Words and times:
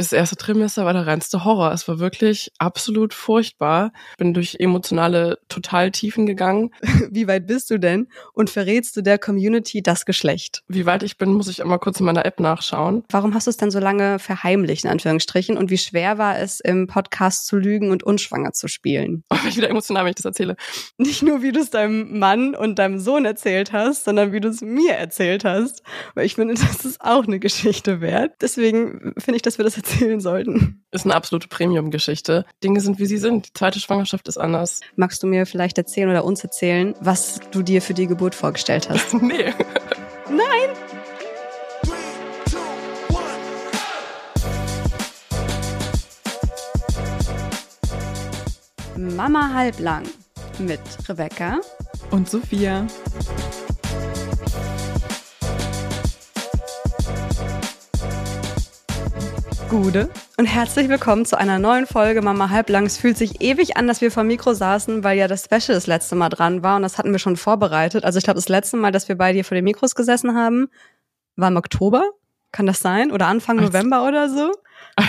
das 0.00 0.12
erste 0.12 0.36
Trimester 0.36 0.84
war 0.84 0.92
der 0.92 1.06
reinste 1.06 1.44
Horror. 1.44 1.72
Es 1.72 1.86
war 1.86 1.98
wirklich 1.98 2.52
absolut 2.58 3.12
furchtbar. 3.12 3.92
Bin 4.16 4.34
durch 4.34 4.56
emotionale 4.58 5.38
Totaltiefen 5.48 6.26
gegangen. 6.26 6.70
Wie 7.10 7.28
weit 7.28 7.46
bist 7.46 7.70
du 7.70 7.78
denn? 7.78 8.08
Und 8.32 8.50
verrätst 8.50 8.96
du 8.96 9.02
der 9.02 9.18
Community 9.18 9.82
das 9.82 10.06
Geschlecht? 10.06 10.62
Wie 10.68 10.86
weit 10.86 11.02
ich 11.02 11.18
bin, 11.18 11.32
muss 11.32 11.48
ich 11.48 11.58
immer 11.58 11.78
kurz 11.78 12.00
in 12.00 12.06
meiner 12.06 12.24
App 12.24 12.40
nachschauen. 12.40 13.04
Warum 13.10 13.34
hast 13.34 13.46
du 13.46 13.50
es 13.50 13.56
dann 13.56 13.70
so 13.70 13.78
lange 13.78 14.18
verheimlicht, 14.18 14.84
in 14.84 14.90
Anführungsstrichen? 14.90 15.56
Und 15.56 15.70
wie 15.70 15.78
schwer 15.78 16.18
war 16.18 16.38
es, 16.38 16.60
im 16.60 16.86
Podcast 16.86 17.46
zu 17.46 17.56
lügen 17.56 17.90
und 17.90 18.02
unschwanger 18.02 18.52
zu 18.52 18.68
spielen? 18.68 19.24
Oh, 19.42 19.48
ich 19.48 19.56
wieder 19.56 19.70
emotional, 19.70 20.04
wenn 20.04 20.10
ich 20.10 20.16
das 20.16 20.26
erzähle. 20.26 20.54
Nicht 20.98 21.22
nur, 21.22 21.40
wie 21.40 21.50
du 21.50 21.60
es 21.60 21.70
deinem 21.70 22.18
Mann 22.18 22.54
und 22.54 22.78
deinem 22.78 22.98
Sohn 22.98 23.24
erzählt 23.24 23.72
hast, 23.72 24.04
sondern 24.04 24.32
wie 24.32 24.40
du 24.40 24.48
es 24.48 24.60
mir 24.60 24.94
erzählt 24.94 25.44
hast. 25.44 25.82
Weil 26.14 26.26
ich 26.26 26.34
finde, 26.34 26.54
das 26.60 26.84
ist 26.84 27.00
auch 27.00 27.26
eine 27.26 27.38
Geschichte 27.38 28.02
wert. 28.02 28.34
Deswegen 28.42 29.14
finde 29.16 29.36
ich, 29.36 29.42
dass 29.42 29.56
wir 29.56 29.64
das 29.64 29.76
erzählen 29.90 30.20
sollten. 30.20 30.84
Ist 30.90 31.04
eine 31.04 31.14
absolute 31.14 31.48
Premium-Geschichte. 31.48 32.44
Dinge 32.62 32.80
sind, 32.80 32.98
wie 32.98 33.06
sie 33.06 33.18
sind. 33.18 33.48
Die 33.48 33.52
zweite 33.52 33.80
Schwangerschaft 33.80 34.28
ist 34.28 34.38
anders. 34.38 34.80
Magst 34.96 35.22
du 35.22 35.26
mir 35.26 35.46
vielleicht 35.46 35.78
erzählen 35.78 36.10
oder 36.10 36.24
uns 36.24 36.42
erzählen, 36.42 36.94
was 37.00 37.40
du 37.50 37.62
dir 37.62 37.82
für 37.82 37.94
die 37.94 38.06
Geburt 38.06 38.34
vorgestellt 38.34 38.88
hast? 38.88 39.14
nee. 39.22 39.52
Nein! 40.28 40.70
Mama 49.16 49.52
halblang 49.54 50.04
mit 50.58 50.80
Rebecca 51.08 51.60
und 52.10 52.28
Sophia. 52.28 52.86
Gude 59.70 60.08
und 60.36 60.46
herzlich 60.46 60.88
willkommen 60.88 61.24
zu 61.24 61.38
einer 61.38 61.60
neuen 61.60 61.86
Folge 61.86 62.22
Mama 62.22 62.50
Halblang. 62.50 62.86
Es 62.86 62.98
fühlt 62.98 63.16
sich 63.16 63.40
ewig 63.40 63.76
an, 63.76 63.86
dass 63.86 64.00
wir 64.00 64.10
vor 64.10 64.24
Mikro 64.24 64.52
saßen, 64.52 65.04
weil 65.04 65.16
ja 65.16 65.28
das 65.28 65.44
Special 65.44 65.76
das 65.76 65.86
letzte 65.86 66.16
Mal 66.16 66.28
dran 66.28 66.64
war 66.64 66.74
und 66.74 66.82
das 66.82 66.98
hatten 66.98 67.12
wir 67.12 67.20
schon 67.20 67.36
vorbereitet. 67.36 68.04
Also 68.04 68.18
ich 68.18 68.24
glaube, 68.24 68.38
das 68.38 68.48
letzte 68.48 68.76
Mal, 68.76 68.90
dass 68.90 69.08
wir 69.08 69.14
bei 69.14 69.32
dir 69.32 69.44
vor 69.44 69.54
den 69.54 69.62
Mikros 69.62 69.94
gesessen 69.94 70.34
haben, 70.34 70.70
war 71.36 71.46
im 71.46 71.56
Oktober. 71.56 72.02
Kann 72.50 72.66
das 72.66 72.80
sein? 72.80 73.12
Oder 73.12 73.28
Anfang 73.28 73.60
Als, 73.60 73.68
November 73.68 74.08
oder 74.08 74.28
so? 74.28 74.50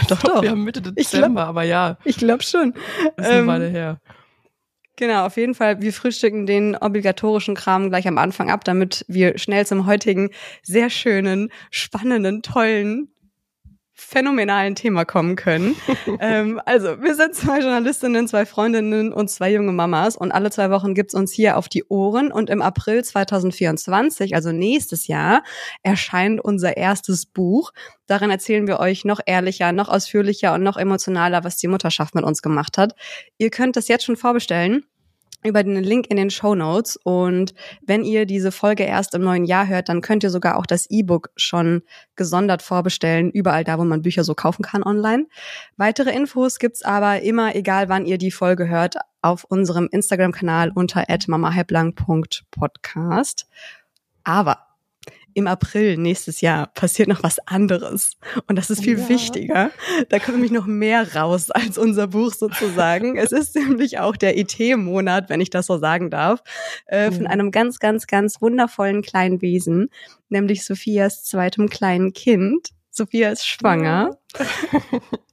doch, 0.08 0.22
doch. 0.22 0.44
Wir 0.44 0.52
haben 0.52 0.64
Mitte 0.64 0.84
Dezember, 0.84 1.28
glaub, 1.28 1.48
aber 1.48 1.64
ja. 1.64 1.98
Ich 2.04 2.18
glaube 2.18 2.44
schon. 2.44 2.76
Das 3.18 3.26
ist 3.26 3.32
eine 3.32 3.42
ähm, 3.42 3.48
Weile 3.48 3.68
her. 3.68 4.00
Genau, 4.96 5.26
auf 5.26 5.38
jeden 5.38 5.56
Fall. 5.56 5.82
Wir 5.82 5.92
frühstücken 5.92 6.46
den 6.46 6.76
obligatorischen 6.76 7.56
Kram 7.56 7.90
gleich 7.90 8.08
am 8.08 8.20
Anfang 8.20 8.52
ab, 8.52 8.64
damit 8.64 9.06
wir 9.08 9.40
schnell 9.40 9.66
zum 9.66 9.88
heutigen 9.88 10.30
sehr 10.62 10.92
schönen, 10.92 11.50
spannenden, 11.72 12.44
tollen 12.44 13.11
phänomenalen 13.94 14.76
Thema 14.76 15.06
kommen 15.06 15.36
können. 15.36 15.76
ähm, 16.20 16.62
also, 16.66 17.02
wir 17.02 17.16
sind 17.16 17.36
zwei 17.36 17.60
Journalistinnen, 17.60 18.28
zwei 18.28 18.46
Freundinnen 18.46 19.14
und 19.14 19.30
zwei 19.30 19.52
junge 19.52 19.72
Mamas 19.72 20.16
und 20.16 20.32
alle 20.32 20.50
zwei 20.50 20.70
Wochen 20.70 20.94
gibt's 20.94 21.14
uns 21.14 21.32
hier 21.32 21.58
auf 21.58 21.70
die 21.70 21.84
Ohren 21.86 22.32
und 22.32 22.50
im 22.50 22.62
April 22.62 23.04
2024, 23.04 24.36
also 24.36 24.52
nächstes 24.52 25.08
Jahr, 25.08 25.44
erscheint 25.84 26.42
unser 26.42 26.78
erstes 26.78 27.26
Buch. 27.26 27.72
Darin 28.08 28.32
erzählen 28.32 28.68
wir 28.68 28.80
euch 28.80 29.06
noch 29.06 29.20
ehrlicher, 29.26 29.72
noch 29.72 29.90
ausführlicher 29.90 30.54
und 30.54 30.64
noch 30.64 30.78
emotionaler, 30.78 31.44
was 31.44 31.58
die 31.58 31.68
Mutterschaft 31.68 32.16
mit 32.16 32.24
uns 32.24 32.42
gemacht 32.42 32.78
hat. 32.78 32.94
Ihr 33.38 33.50
könnt 33.50 33.76
das 33.76 33.88
jetzt 33.88 34.06
schon 34.06 34.18
vorbestellen 34.18 34.86
über 35.44 35.64
den 35.64 35.84
Link 35.84 36.08
in 36.10 36.18
den 36.18 36.30
Show 36.30 36.56
Notes. 36.56 36.98
Und 36.98 37.54
wenn 37.82 38.04
ihr 38.04 38.26
diese 38.26 38.52
Folge 38.52 38.84
erst 38.84 39.16
im 39.16 39.24
neuen 39.24 39.46
Jahr 39.46 39.68
hört, 39.68 39.90
dann 39.90 40.02
könnt 40.02 40.24
ihr 40.24 40.30
sogar 40.30 40.58
auch 40.58 40.66
das 40.66 40.90
E-Book 40.90 41.30
schon 41.36 41.84
gesondert 42.16 42.62
vorbestellen, 42.62 43.32
überall 43.32 43.64
da, 43.64 43.80
wo 43.80 43.84
man 43.84 44.02
Bücher 44.02 44.24
so 44.24 44.36
kaufen 44.36 44.64
kann 44.64 44.84
online. 44.84 45.28
Weitere 45.78 46.12
Infos 46.12 46.60
gibt's 46.60 46.84
aber 46.84 47.22
immer, 47.22 47.56
egal 47.56 47.90
wann 47.90 48.06
ihr 48.06 48.18
die 48.18 48.32
Folge 48.32 48.68
hört, 48.68 48.96
auf 49.22 49.44
unserem 49.44 49.88
Instagram-Kanal 49.92 50.72
unter 50.74 51.06
mamahalblang.podcast. 51.28 53.48
Aber 54.24 54.71
im 55.34 55.48
April 55.48 55.98
nächstes 55.98 56.42
Jahr 56.42 56.68
passiert 56.68 57.08
noch 57.08 57.24
was 57.24 57.40
anderes. 57.48 58.18
Und 58.48 58.58
das 58.58 58.70
ist 58.70 58.84
viel 58.84 59.00
ja. 59.00 59.10
wichtiger. 59.10 59.72
Da 60.10 60.20
kommt 60.20 60.38
nämlich 60.38 60.52
noch 60.52 60.66
mehr 60.66 61.16
raus 61.16 61.52
als 61.52 61.78
unser 61.78 62.08
Buch 62.08 62.34
sozusagen. 62.34 63.18
es 63.18 63.32
ist 63.32 63.56
nämlich 63.56 64.00
auch 64.00 64.16
der 64.16 64.38
IT-Monat, 64.38 65.30
wenn 65.30 65.42
ich 65.42 65.50
das 65.50 65.68
so 65.68 65.78
sagen 65.78 66.10
darf, 66.10 66.42
äh, 66.88 67.12
von 67.12 67.28
einem 67.28 67.52
ganz, 67.52 67.80
ganz, 67.80 68.08
ganz 68.08 68.42
wundervollen 68.42 69.02
kleinen 69.02 69.42
Wesen, 69.42 69.90
nämlich 70.30 70.66
Sophias 70.66 71.24
zweitem 71.24 71.70
kleinen 71.70 72.14
Kind. 72.14 72.70
Sophia 72.90 73.30
ist 73.30 73.48
schwanger. 73.48 74.18
Ja. 74.38 74.46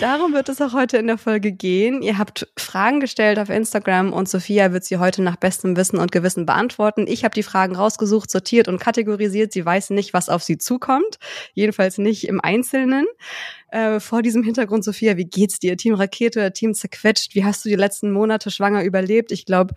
Darum 0.00 0.34
wird 0.34 0.50
es 0.50 0.60
auch 0.60 0.74
heute 0.74 0.98
in 0.98 1.06
der 1.06 1.16
Folge 1.16 1.50
gehen. 1.50 2.02
Ihr 2.02 2.18
habt 2.18 2.46
Fragen 2.58 3.00
gestellt 3.00 3.38
auf 3.38 3.48
Instagram 3.48 4.12
und 4.12 4.28
Sophia 4.28 4.72
wird 4.72 4.84
sie 4.84 4.98
heute 4.98 5.22
nach 5.22 5.36
bestem 5.36 5.76
Wissen 5.76 5.98
und 5.98 6.12
Gewissen 6.12 6.44
beantworten. 6.44 7.06
Ich 7.08 7.24
habe 7.24 7.34
die 7.34 7.42
Fragen 7.42 7.74
rausgesucht, 7.74 8.30
sortiert 8.30 8.68
und 8.68 8.78
kategorisiert. 8.78 9.52
Sie 9.52 9.64
weiß 9.64 9.90
nicht, 9.90 10.12
was 10.12 10.28
auf 10.28 10.42
sie 10.42 10.58
zukommt. 10.58 11.18
Jedenfalls 11.54 11.96
nicht 11.96 12.28
im 12.28 12.40
Einzelnen. 12.40 13.06
Äh, 13.70 13.98
vor 13.98 14.20
diesem 14.20 14.42
Hintergrund, 14.42 14.84
Sophia, 14.84 15.16
wie 15.16 15.24
geht's 15.24 15.58
dir? 15.58 15.76
Team 15.78 15.94
Rakete, 15.94 16.52
Team 16.52 16.74
zerquetscht. 16.74 17.34
Wie 17.34 17.44
hast 17.44 17.64
du 17.64 17.70
die 17.70 17.74
letzten 17.74 18.12
Monate 18.12 18.50
schwanger 18.50 18.84
überlebt? 18.84 19.32
Ich 19.32 19.46
glaube, 19.46 19.74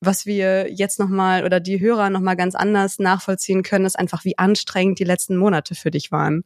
was 0.00 0.24
wir 0.24 0.72
jetzt 0.72 0.98
nochmal 0.98 1.44
oder 1.44 1.60
die 1.60 1.80
Hörer 1.80 2.08
nochmal 2.08 2.36
ganz 2.36 2.54
anders 2.54 2.98
nachvollziehen 2.98 3.62
können, 3.62 3.84
ist 3.84 3.98
einfach, 3.98 4.24
wie 4.24 4.38
anstrengend 4.38 4.98
die 4.98 5.04
letzten 5.04 5.36
Monate 5.36 5.74
für 5.74 5.90
dich 5.90 6.10
waren. 6.10 6.44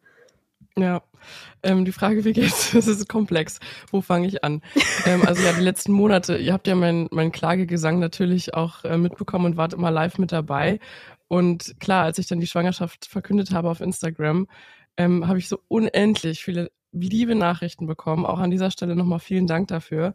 Ja, 0.76 1.02
ähm, 1.62 1.84
die 1.84 1.92
Frage, 1.92 2.24
wie 2.24 2.32
geht's? 2.32 2.72
Das 2.74 2.88
ist 2.88 3.08
komplex. 3.08 3.60
Wo 3.90 4.00
fange 4.00 4.26
ich 4.26 4.42
an? 4.42 4.60
ähm, 5.06 5.22
also 5.26 5.42
ja, 5.42 5.52
die 5.52 5.62
letzten 5.62 5.92
Monate, 5.92 6.36
ihr 6.36 6.52
habt 6.52 6.66
ja 6.66 6.74
meinen 6.74 7.08
mein 7.12 7.30
Klagegesang 7.30 8.00
natürlich 8.00 8.54
auch 8.54 8.84
äh, 8.84 8.98
mitbekommen 8.98 9.46
und 9.46 9.56
wart 9.56 9.72
immer 9.72 9.92
live 9.92 10.18
mit 10.18 10.32
dabei. 10.32 10.80
Und 11.28 11.78
klar, 11.80 12.04
als 12.04 12.18
ich 12.18 12.26
dann 12.26 12.40
die 12.40 12.46
Schwangerschaft 12.46 13.06
verkündet 13.06 13.52
habe 13.52 13.70
auf 13.70 13.80
Instagram, 13.80 14.48
ähm, 14.96 15.26
habe 15.28 15.38
ich 15.38 15.48
so 15.48 15.60
unendlich 15.68 16.42
viele 16.42 16.70
liebe 16.92 17.34
Nachrichten 17.34 17.86
bekommen. 17.86 18.26
Auch 18.26 18.38
an 18.38 18.50
dieser 18.50 18.70
Stelle 18.70 18.96
nochmal 18.96 19.18
vielen 19.20 19.46
Dank 19.46 19.68
dafür. 19.68 20.14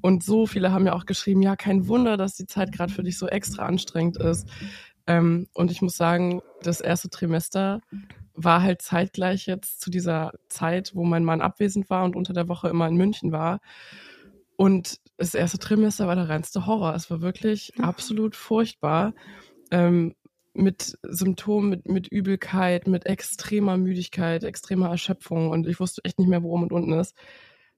Und 0.00 0.24
so 0.24 0.46
viele 0.46 0.72
haben 0.72 0.86
ja 0.86 0.94
auch 0.94 1.06
geschrieben, 1.06 1.42
ja, 1.42 1.56
kein 1.56 1.88
Wunder, 1.88 2.16
dass 2.16 2.34
die 2.34 2.46
Zeit 2.46 2.72
gerade 2.72 2.92
für 2.92 3.02
dich 3.02 3.18
so 3.18 3.26
extra 3.26 3.64
anstrengend 3.66 4.16
ist. 4.16 4.48
Ähm, 5.06 5.48
und 5.54 5.70
ich 5.70 5.82
muss 5.82 5.96
sagen, 5.96 6.40
das 6.62 6.80
erste 6.80 7.10
Trimester 7.10 7.80
war 8.34 8.62
halt 8.62 8.82
zeitgleich 8.82 9.46
jetzt 9.46 9.80
zu 9.80 9.90
dieser 9.90 10.32
Zeit, 10.48 10.92
wo 10.94 11.04
mein 11.04 11.24
Mann 11.24 11.40
abwesend 11.40 11.90
war 11.90 12.04
und 12.04 12.16
unter 12.16 12.32
der 12.32 12.48
Woche 12.48 12.68
immer 12.68 12.88
in 12.88 12.96
München 12.96 13.32
war. 13.32 13.60
Und 14.56 15.00
das 15.16 15.34
erste 15.34 15.58
Trimester 15.58 16.06
war 16.06 16.16
der 16.16 16.28
reinste 16.28 16.66
Horror. 16.66 16.94
Es 16.94 17.10
war 17.10 17.20
wirklich 17.20 17.72
absolut 17.78 18.36
furchtbar. 18.36 19.14
Ähm, 19.70 20.14
mit 20.52 20.98
Symptomen, 21.02 21.70
mit, 21.70 21.88
mit 21.88 22.08
Übelkeit, 22.08 22.86
mit 22.86 23.06
extremer 23.06 23.76
Müdigkeit, 23.76 24.44
extremer 24.44 24.90
Erschöpfung 24.90 25.50
und 25.50 25.66
ich 25.66 25.78
wusste 25.78 26.02
echt 26.04 26.18
nicht 26.18 26.28
mehr, 26.28 26.42
wo 26.42 26.50
oben 26.50 26.64
und 26.64 26.72
unten 26.72 26.92
ist. 26.92 27.14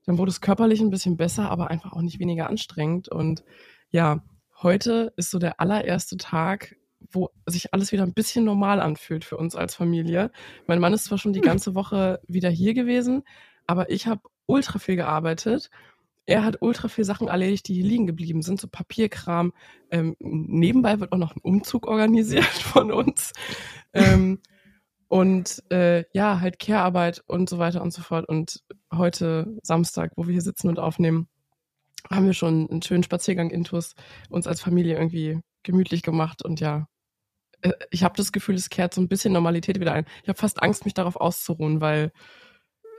Dann 0.07 0.19
wurde 0.19 0.31
es 0.31 0.41
körperlich 0.41 0.81
ein 0.81 0.91
bisschen 0.91 1.17
besser, 1.17 1.51
aber 1.51 1.71
einfach 1.71 1.93
auch 1.93 2.03
nicht 2.03 2.19
weniger 2.19 2.49
anstrengend. 2.49 3.09
Und 3.09 3.45
ja, 3.91 4.25
heute 4.63 5.13
ist 5.17 5.31
so 5.31 5.39
der 5.39 5.61
allererste 5.61 6.17
Tag, 6.17 6.77
wo 7.11 7.31
sich 7.47 7.73
alles 7.75 7.93
wieder 7.93 8.03
ein 8.03 8.15
bisschen 8.15 8.45
normal 8.45 8.81
anfühlt 8.81 9.25
für 9.25 9.37
uns 9.37 9.57
als 9.57 9.75
Familie. 9.75 10.31
Mein 10.67 10.81
Mann 10.81 10.93
ist 10.93 11.05
zwar 11.05 11.19
schon 11.19 11.33
die 11.33 11.41
hm. 11.41 11.47
ganze 11.47 11.75
Woche 11.75 12.21
wieder 12.27 12.51
hier 12.51 12.75
gewesen, 12.75 13.23
aber 13.67 13.91
ich 13.91 14.07
habe 14.07 14.23
ultra 14.47 14.79
viel 14.79 14.97
gearbeitet. 14.97 15.71
Er 16.25 16.45
hat 16.45 16.59
ultra 16.61 16.89
viel 16.89 17.05
Sachen 17.05 17.29
erledigt, 17.29 17.67
die 17.69 17.75
hier 17.75 17.85
liegen 17.85 18.07
geblieben 18.07 18.43
sind, 18.43 18.61
so 18.61 18.69
Papierkram. 18.69 19.53
Ähm, 19.91 20.17
nebenbei 20.21 21.01
wird 21.01 21.13
auch 21.13 21.19
noch 21.19 21.35
ein 21.35 21.41
Umzug 21.43 21.87
organisiert 21.87 22.45
von 22.45 22.93
uns. 22.93 23.33
Ähm, 23.93 24.39
und 25.09 25.63
äh, 25.71 26.05
ja, 26.15 26.41
halt 26.41 26.59
Care-Arbeit 26.59 27.23
und 27.27 27.51
so 27.51 27.59
weiter 27.59 27.83
und 27.83 27.93
so 27.93 28.03
fort. 28.03 28.29
Und 28.29 28.63
heute 28.95 29.59
Samstag, 29.63 30.13
wo 30.17 30.27
wir 30.27 30.33
hier 30.33 30.43
sitzen 30.43 30.69
und 30.69 30.79
aufnehmen, 30.79 31.29
haben 32.11 32.27
wir 32.27 32.35
schon 32.35 32.69
einen 32.71 32.83
schönen 32.83 33.03
Spaziergang 33.03 33.51
intus 33.51 33.95
uns 34.31 34.47
als 34.47 34.61
Familie 34.61 34.97
irgendwie 34.97 35.41
gemütlich 35.63 36.03
gemacht 36.03 36.45
und 36.45 36.61
ja, 36.61 36.87
ich 37.91 38.03
habe 38.03 38.17
das 38.17 38.33
Gefühl, 38.33 38.55
es 38.55 38.71
kehrt 38.71 38.95
so 38.95 39.01
ein 39.01 39.09
bisschen 39.09 39.33
Normalität 39.33 39.81
wieder 39.81 39.93
ein. 39.93 40.07
Ich 40.23 40.29
habe 40.29 40.39
fast 40.39 40.63
Angst, 40.63 40.85
mich 40.85 40.95
darauf 40.95 41.17
auszuruhen, 41.17 41.81
weil 41.81 42.13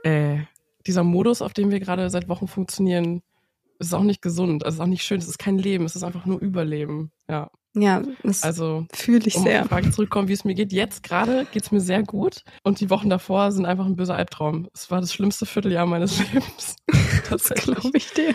äh, 0.04 0.38
dieser 0.86 1.04
Modus, 1.04 1.42
auf 1.42 1.52
dem 1.52 1.70
wir 1.70 1.80
gerade 1.80 2.08
seit 2.10 2.28
Wochen 2.28 2.48
funktionieren, 2.48 3.22
ist 3.78 3.94
auch 3.94 4.02
nicht 4.02 4.22
gesund. 4.22 4.64
Also 4.64 4.76
ist 4.76 4.80
auch 4.80 4.86
nicht 4.86 5.04
schön. 5.04 5.18
Es 5.18 5.28
ist 5.28 5.38
kein 5.38 5.58
Leben. 5.58 5.84
Es 5.84 5.96
ist 5.96 6.04
einfach 6.04 6.26
nur 6.26 6.40
Überleben. 6.40 7.10
Ja. 7.28 7.50
Ja, 7.76 8.02
das 8.22 8.44
also, 8.44 8.86
fühle 8.92 9.26
ich 9.26 9.36
um 9.36 9.42
sehr. 9.42 9.56
Um 9.56 9.62
auf 9.62 9.68
die 9.68 9.74
Frage 9.74 9.90
zurückkommen, 9.90 10.28
wie 10.28 10.32
es 10.32 10.44
mir 10.44 10.54
geht. 10.54 10.72
Jetzt 10.72 11.02
gerade 11.02 11.44
geht 11.50 11.64
es 11.64 11.72
mir 11.72 11.80
sehr 11.80 12.04
gut. 12.04 12.44
Und 12.62 12.78
die 12.78 12.88
Wochen 12.88 13.10
davor 13.10 13.50
sind 13.50 13.66
einfach 13.66 13.84
ein 13.86 13.96
böser 13.96 14.14
Albtraum. 14.14 14.68
Es 14.72 14.90
war 14.92 15.00
das 15.00 15.12
schlimmste 15.12 15.44
Vierteljahr 15.44 15.84
meines 15.84 16.18
Lebens. 16.32 16.76
das 17.30 17.48
glaube 17.48 17.90
ich 17.94 18.12
dir. 18.12 18.34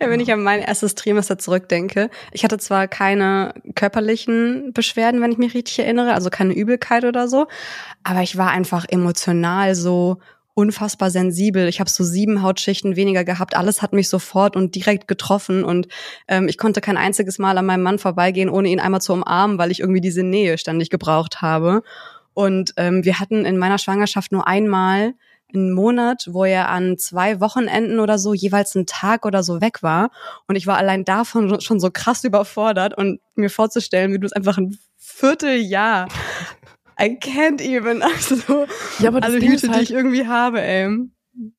Ja, 0.00 0.10
wenn 0.10 0.20
ich 0.20 0.30
an 0.32 0.42
mein 0.42 0.60
erstes 0.60 0.94
Trimester 0.94 1.38
zurückdenke, 1.38 2.10
ich 2.30 2.44
hatte 2.44 2.58
zwar 2.58 2.88
keine 2.88 3.54
körperlichen 3.74 4.72
Beschwerden, 4.74 5.22
wenn 5.22 5.32
ich 5.32 5.38
mich 5.38 5.54
richtig 5.54 5.78
erinnere, 5.78 6.12
also 6.12 6.28
keine 6.30 6.52
Übelkeit 6.52 7.04
oder 7.04 7.26
so, 7.26 7.46
aber 8.04 8.22
ich 8.22 8.36
war 8.36 8.50
einfach 8.50 8.84
emotional 8.88 9.74
so 9.74 10.18
unfassbar 10.58 11.12
sensibel. 11.12 11.68
Ich 11.68 11.78
habe 11.78 11.88
so 11.88 12.02
sieben 12.02 12.42
Hautschichten 12.42 12.96
weniger 12.96 13.22
gehabt. 13.22 13.56
Alles 13.56 13.80
hat 13.80 13.92
mich 13.92 14.08
sofort 14.08 14.56
und 14.56 14.74
direkt 14.74 15.06
getroffen 15.06 15.62
und 15.62 15.86
ähm, 16.26 16.48
ich 16.48 16.58
konnte 16.58 16.80
kein 16.80 16.96
einziges 16.96 17.38
Mal 17.38 17.56
an 17.56 17.64
meinem 17.64 17.84
Mann 17.84 18.00
vorbeigehen, 18.00 18.50
ohne 18.50 18.68
ihn 18.68 18.80
einmal 18.80 19.00
zu 19.00 19.12
umarmen, 19.12 19.56
weil 19.58 19.70
ich 19.70 19.78
irgendwie 19.78 20.00
diese 20.00 20.24
Nähe 20.24 20.58
ständig 20.58 20.90
gebraucht 20.90 21.42
habe. 21.42 21.84
Und 22.34 22.74
ähm, 22.76 23.04
wir 23.04 23.20
hatten 23.20 23.44
in 23.44 23.56
meiner 23.56 23.78
Schwangerschaft 23.78 24.32
nur 24.32 24.48
einmal 24.48 25.14
einen 25.54 25.72
Monat, 25.72 26.26
wo 26.28 26.44
er 26.44 26.68
an 26.70 26.98
zwei 26.98 27.40
Wochenenden 27.40 28.00
oder 28.00 28.18
so 28.18 28.34
jeweils 28.34 28.74
einen 28.74 28.86
Tag 28.86 29.26
oder 29.26 29.44
so 29.44 29.60
weg 29.60 29.84
war. 29.84 30.10
Und 30.48 30.56
ich 30.56 30.66
war 30.66 30.76
allein 30.76 31.04
davon 31.04 31.60
schon 31.60 31.78
so 31.78 31.90
krass 31.92 32.24
überfordert 32.24 32.98
und 32.98 33.20
mir 33.36 33.48
vorzustellen, 33.48 34.12
wie 34.12 34.18
du 34.18 34.26
es 34.26 34.32
einfach 34.32 34.58
ein 34.58 34.76
Vierteljahr 34.96 36.08
I 37.00 37.16
can't 37.16 37.60
even. 37.60 38.02
Also, 38.02 38.66
ja, 38.98 39.08
aber 39.08 39.22
also 39.22 39.38
Hüte, 39.38 39.68
halt, 39.68 39.78
die 39.78 39.82
ich 39.84 39.90
irgendwie 39.92 40.26
habe, 40.26 40.60
ey. 40.60 41.08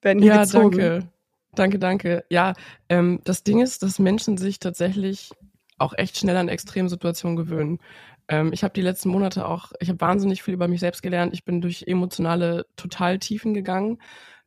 Werden 0.01 0.21
hier 0.21 0.33
ja, 0.33 0.44
gezogen. 0.44 0.77
danke. 0.77 1.07
Danke, 1.56 1.80
danke. 1.80 2.25
Ja, 2.30 2.53
ähm, 2.89 3.21
das 3.24 3.44
Ding 3.44 3.62
ist, 3.62 3.81
dass 3.81 3.97
Menschen 3.97 4.38
sich 4.38 4.59
tatsächlich 4.59 5.31
auch 5.77 5.94
echt 5.97 6.18
schnell 6.18 6.38
an 6.38 6.50
Extremsituationen 6.50 7.38
gewöhnen. 7.38 7.80
Ähm, 8.27 8.51
ich 8.53 8.63
habe 8.63 8.74
die 8.74 8.81
letzten 8.81 9.09
Monate 9.09 9.47
auch, 9.47 9.71
ich 9.80 9.89
habe 9.89 10.01
wahnsinnig 10.01 10.44
viel 10.44 10.53
über 10.53 10.68
mich 10.68 10.81
selbst 10.81 11.01
gelernt. 11.01 11.33
Ich 11.33 11.45
bin 11.45 11.62
durch 11.62 11.86
emotionale 11.88 12.65
Totaltiefen 12.75 13.53
gegangen. 13.53 14.00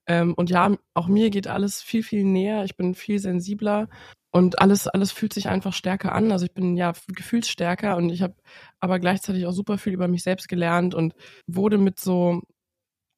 Ähm, 0.06 0.34
und 0.34 0.50
ja, 0.50 0.76
auch 0.94 1.08
mir 1.08 1.30
geht 1.30 1.48
alles 1.48 1.82
viel, 1.82 2.02
viel 2.02 2.24
näher. 2.24 2.64
Ich 2.64 2.76
bin 2.76 2.94
viel 2.94 3.18
sensibler 3.18 3.88
und 4.32 4.61
alles, 4.61 4.88
alles 4.88 5.12
fühlt 5.12 5.34
sich 5.34 5.49
einfach 5.49 5.75
stärker 5.75 6.14
an. 6.14 6.32
Also 6.32 6.46
ich 6.46 6.52
bin 6.52 6.76
ja 6.76 6.93
gefühlsstärker 7.06 7.96
und 7.96 8.08
ich 8.08 8.23
habe 8.23 8.34
aber 8.81 8.99
gleichzeitig 8.99 9.46
auch 9.46 9.52
super 9.52 9.76
viel 9.76 9.93
über 9.93 10.08
mich 10.08 10.23
selbst 10.23 10.49
gelernt 10.49 10.94
und 10.94 11.14
wurde 11.46 11.76
mit 11.76 12.00
so, 12.00 12.40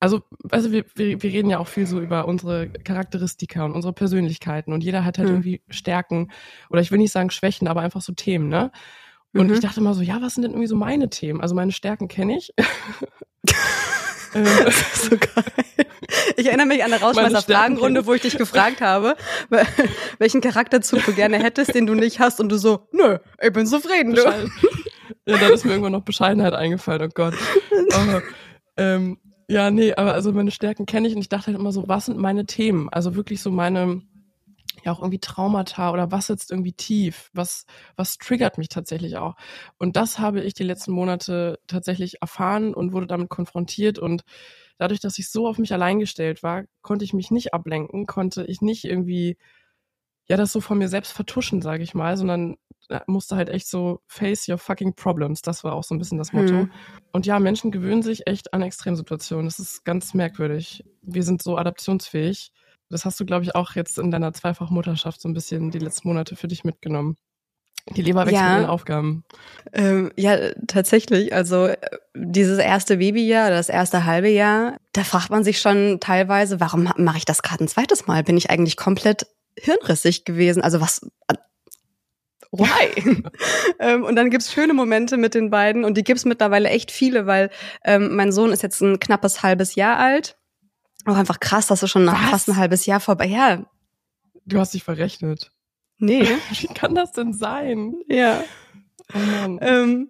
also, 0.00 0.22
also 0.50 0.72
wir, 0.72 0.84
wir, 0.96 1.22
wir 1.22 1.32
reden 1.32 1.50
ja 1.50 1.60
auch 1.60 1.68
viel 1.68 1.86
so 1.86 2.00
über 2.00 2.26
unsere 2.26 2.68
Charakteristika 2.68 3.64
und 3.64 3.72
unsere 3.72 3.92
Persönlichkeiten 3.92 4.72
und 4.72 4.82
jeder 4.82 5.04
hat 5.04 5.18
halt 5.18 5.28
mhm. 5.28 5.34
irgendwie 5.34 5.62
Stärken 5.70 6.32
oder 6.68 6.80
ich 6.80 6.90
will 6.90 6.98
nicht 6.98 7.12
sagen 7.12 7.30
Schwächen, 7.30 7.68
aber 7.68 7.80
einfach 7.80 8.02
so 8.02 8.12
Themen, 8.12 8.48
ne? 8.48 8.72
Und 9.32 9.48
mhm. 9.48 9.54
ich 9.54 9.60
dachte 9.60 9.80
mal 9.80 9.94
so, 9.94 10.02
ja, 10.02 10.20
was 10.20 10.34
sind 10.34 10.42
denn 10.42 10.52
irgendwie 10.52 10.68
so 10.68 10.76
meine 10.76 11.10
Themen? 11.10 11.40
Also 11.40 11.54
meine 11.54 11.72
Stärken 11.72 12.08
kenne 12.08 12.38
ich. 12.38 12.52
das 14.34 14.80
ist 14.80 15.04
so 15.04 15.16
geil. 15.16 15.86
Ich 16.36 16.46
erinnere 16.46 16.66
mich 16.66 16.84
an 16.84 16.92
eine 16.92 17.00
Rauschmeister-Fragenrunde, 17.00 18.06
wo 18.06 18.14
ich 18.14 18.22
dich 18.22 18.36
gefragt 18.36 18.80
habe, 18.80 19.16
welchen 20.18 20.40
Charakterzug 20.40 21.04
du 21.04 21.12
gerne 21.12 21.38
hättest, 21.38 21.74
den 21.74 21.86
du 21.86 21.94
nicht 21.94 22.20
hast, 22.20 22.40
und 22.40 22.50
du 22.50 22.58
so, 22.58 22.88
nö, 22.92 23.18
ich 23.40 23.52
bin 23.52 23.66
zufrieden. 23.66 24.14
Du. 24.14 24.22
Ja, 25.26 25.38
dann 25.38 25.52
ist 25.52 25.64
mir 25.64 25.72
irgendwann 25.72 25.92
noch 25.92 26.02
Bescheidenheit 26.02 26.52
eingefallen, 26.52 27.02
oh 27.02 27.12
Gott. 27.14 27.34
Oh, 27.72 28.20
ähm, 28.76 29.18
ja, 29.48 29.70
nee, 29.70 29.94
aber 29.94 30.14
also 30.14 30.32
meine 30.32 30.50
Stärken 30.50 30.86
kenne 30.86 31.08
ich 31.08 31.14
und 31.14 31.20
ich 31.20 31.28
dachte 31.28 31.48
halt 31.48 31.58
immer 31.58 31.72
so, 31.72 31.86
was 31.86 32.06
sind 32.06 32.18
meine 32.18 32.46
Themen? 32.46 32.88
Also 32.90 33.14
wirklich 33.14 33.40
so 33.40 33.50
meine, 33.50 34.02
ja 34.84 34.92
auch 34.92 35.00
irgendwie 35.00 35.20
Traumata 35.20 35.90
oder 35.92 36.10
was 36.10 36.26
sitzt 36.26 36.50
irgendwie 36.50 36.72
tief? 36.72 37.30
Was, 37.32 37.66
was 37.96 38.18
triggert 38.18 38.58
mich 38.58 38.68
tatsächlich 38.68 39.16
auch? 39.16 39.36
Und 39.78 39.96
das 39.96 40.18
habe 40.18 40.40
ich 40.40 40.54
die 40.54 40.62
letzten 40.62 40.92
Monate 40.92 41.58
tatsächlich 41.66 42.20
erfahren 42.22 42.74
und 42.74 42.92
wurde 42.92 43.06
damit 43.06 43.28
konfrontiert 43.28 43.98
und 43.98 44.24
dadurch, 44.78 45.00
dass 45.00 45.18
ich 45.18 45.30
so 45.30 45.46
auf 45.46 45.58
mich 45.58 45.72
allein 45.72 45.98
gestellt 45.98 46.42
war, 46.42 46.64
konnte 46.82 47.04
ich 47.04 47.14
mich 47.14 47.30
nicht 47.30 47.54
ablenken, 47.54 48.06
konnte 48.06 48.44
ich 48.44 48.60
nicht 48.60 48.84
irgendwie 48.84 49.36
ja 50.26 50.36
das 50.36 50.52
so 50.52 50.60
von 50.60 50.78
mir 50.78 50.88
selbst 50.88 51.12
vertuschen, 51.12 51.60
sage 51.60 51.82
ich 51.82 51.94
mal, 51.94 52.16
sondern 52.16 52.56
äh, 52.88 53.00
musste 53.06 53.36
halt 53.36 53.48
echt 53.48 53.68
so 53.68 54.00
face 54.06 54.48
your 54.48 54.58
fucking 54.58 54.94
problems. 54.94 55.42
Das 55.42 55.64
war 55.64 55.74
auch 55.74 55.84
so 55.84 55.94
ein 55.94 55.98
bisschen 55.98 56.18
das 56.18 56.32
Motto. 56.32 56.54
Hm. 56.54 56.72
Und 57.12 57.26
ja, 57.26 57.38
Menschen 57.38 57.70
gewöhnen 57.70 58.02
sich 58.02 58.26
echt 58.26 58.54
an 58.54 58.62
Extremsituationen. 58.62 59.46
Das 59.46 59.58
ist 59.58 59.84
ganz 59.84 60.14
merkwürdig. 60.14 60.84
Wir 61.02 61.22
sind 61.22 61.42
so 61.42 61.56
adaptionsfähig. 61.56 62.52
Das 62.90 63.04
hast 63.04 63.18
du, 63.18 63.24
glaube 63.24 63.44
ich, 63.44 63.54
auch 63.54 63.74
jetzt 63.74 63.98
in 63.98 64.10
deiner 64.10 64.32
Zweifachmutterschaft 64.32 65.20
so 65.20 65.28
ein 65.28 65.34
bisschen 65.34 65.70
die 65.70 65.78
letzten 65.78 66.08
Monate 66.08 66.36
für 66.36 66.48
dich 66.48 66.64
mitgenommen. 66.64 67.16
Die 67.90 68.02
Leber 68.02 68.24
wächst 68.24 68.40
ja. 68.40 68.54
mit 68.54 68.62
den 68.64 68.70
Aufgaben. 68.70 69.24
Ähm, 69.72 70.10
ja, 70.16 70.52
tatsächlich. 70.66 71.34
Also 71.34 71.66
äh, 71.66 71.76
dieses 72.14 72.58
erste 72.58 72.96
Babyjahr, 72.96 73.50
das 73.50 73.68
erste 73.68 74.06
halbe 74.06 74.30
Jahr, 74.30 74.78
da 74.92 75.04
fragt 75.04 75.30
man 75.30 75.44
sich 75.44 75.60
schon 75.60 76.00
teilweise, 76.00 76.60
warum 76.60 76.90
mache 76.96 77.18
ich 77.18 77.26
das 77.26 77.42
gerade 77.42 77.62
ein 77.62 77.68
zweites 77.68 78.06
Mal? 78.06 78.22
Bin 78.24 78.38
ich 78.38 78.48
eigentlich 78.48 78.78
komplett 78.78 79.26
hirnrissig 79.58 80.24
gewesen? 80.24 80.62
Also 80.62 80.80
was? 80.80 81.02
Äh, 81.28 81.34
why? 82.52 83.22
ähm, 83.80 84.04
und 84.04 84.16
dann 84.16 84.30
gibt's 84.30 84.50
schöne 84.50 84.72
Momente 84.72 85.18
mit 85.18 85.34
den 85.34 85.50
beiden 85.50 85.84
und 85.84 85.98
die 85.98 86.04
gibt's 86.04 86.24
mittlerweile 86.24 86.70
echt 86.70 86.90
viele, 86.90 87.26
weil 87.26 87.50
ähm, 87.84 88.16
mein 88.16 88.32
Sohn 88.32 88.52
ist 88.52 88.62
jetzt 88.62 88.80
ein 88.80 88.98
knappes 88.98 89.42
halbes 89.42 89.74
Jahr 89.74 89.98
alt. 89.98 90.38
Auch 91.06 91.16
einfach 91.16 91.40
krass, 91.40 91.66
dass 91.66 91.82
er 91.82 91.88
schon 91.88 92.06
Was? 92.06 92.18
fast 92.30 92.48
ein 92.48 92.56
halbes 92.56 92.86
Jahr 92.86 93.00
vorbei. 93.00 93.26
Ja. 93.26 93.64
Du 94.46 94.58
hast 94.58 94.74
dich 94.74 94.84
verrechnet. 94.84 95.50
Nee. 95.98 96.26
Wie 96.50 96.66
kann 96.68 96.94
das 96.94 97.12
denn 97.12 97.32
sein? 97.32 97.94
Ja. 98.08 98.42
Oh 99.12 99.58
ähm, 99.60 100.08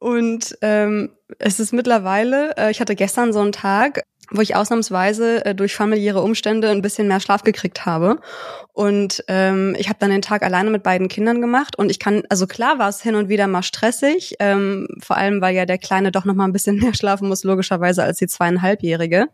und 0.00 0.56
ähm, 0.62 1.10
es 1.38 1.60
ist 1.60 1.72
mittlerweile, 1.72 2.56
äh, 2.56 2.70
ich 2.70 2.80
hatte 2.80 2.94
gestern 2.94 3.32
so 3.32 3.40
einen 3.40 3.52
Tag, 3.52 4.02
wo 4.30 4.40
ich 4.40 4.56
ausnahmsweise 4.56 5.44
äh, 5.44 5.54
durch 5.54 5.74
familiäre 5.74 6.22
Umstände 6.22 6.70
ein 6.70 6.82
bisschen 6.82 7.08
mehr 7.08 7.20
Schlaf 7.20 7.42
gekriegt 7.42 7.84
habe. 7.84 8.20
Und 8.72 9.22
ähm, 9.28 9.76
ich 9.78 9.88
habe 9.88 9.98
dann 9.98 10.10
den 10.10 10.22
Tag 10.22 10.42
alleine 10.42 10.70
mit 10.70 10.82
beiden 10.82 11.08
Kindern 11.08 11.40
gemacht. 11.42 11.76
Und 11.76 11.90
ich 11.90 11.98
kann, 11.98 12.22
also 12.30 12.46
klar 12.46 12.78
war 12.78 12.88
es 12.88 13.02
hin 13.02 13.14
und 13.14 13.28
wieder 13.28 13.46
mal 13.46 13.62
stressig, 13.62 14.36
ähm, 14.38 14.88
vor 15.00 15.16
allem 15.16 15.42
weil 15.42 15.54
ja 15.54 15.66
der 15.66 15.78
Kleine 15.78 16.12
doch 16.12 16.24
noch 16.24 16.34
mal 16.34 16.44
ein 16.44 16.52
bisschen 16.52 16.76
mehr 16.80 16.94
schlafen 16.94 17.28
muss, 17.28 17.44
logischerweise 17.44 18.02
als 18.02 18.18
die 18.18 18.26
zweieinhalbjährige. 18.26 19.28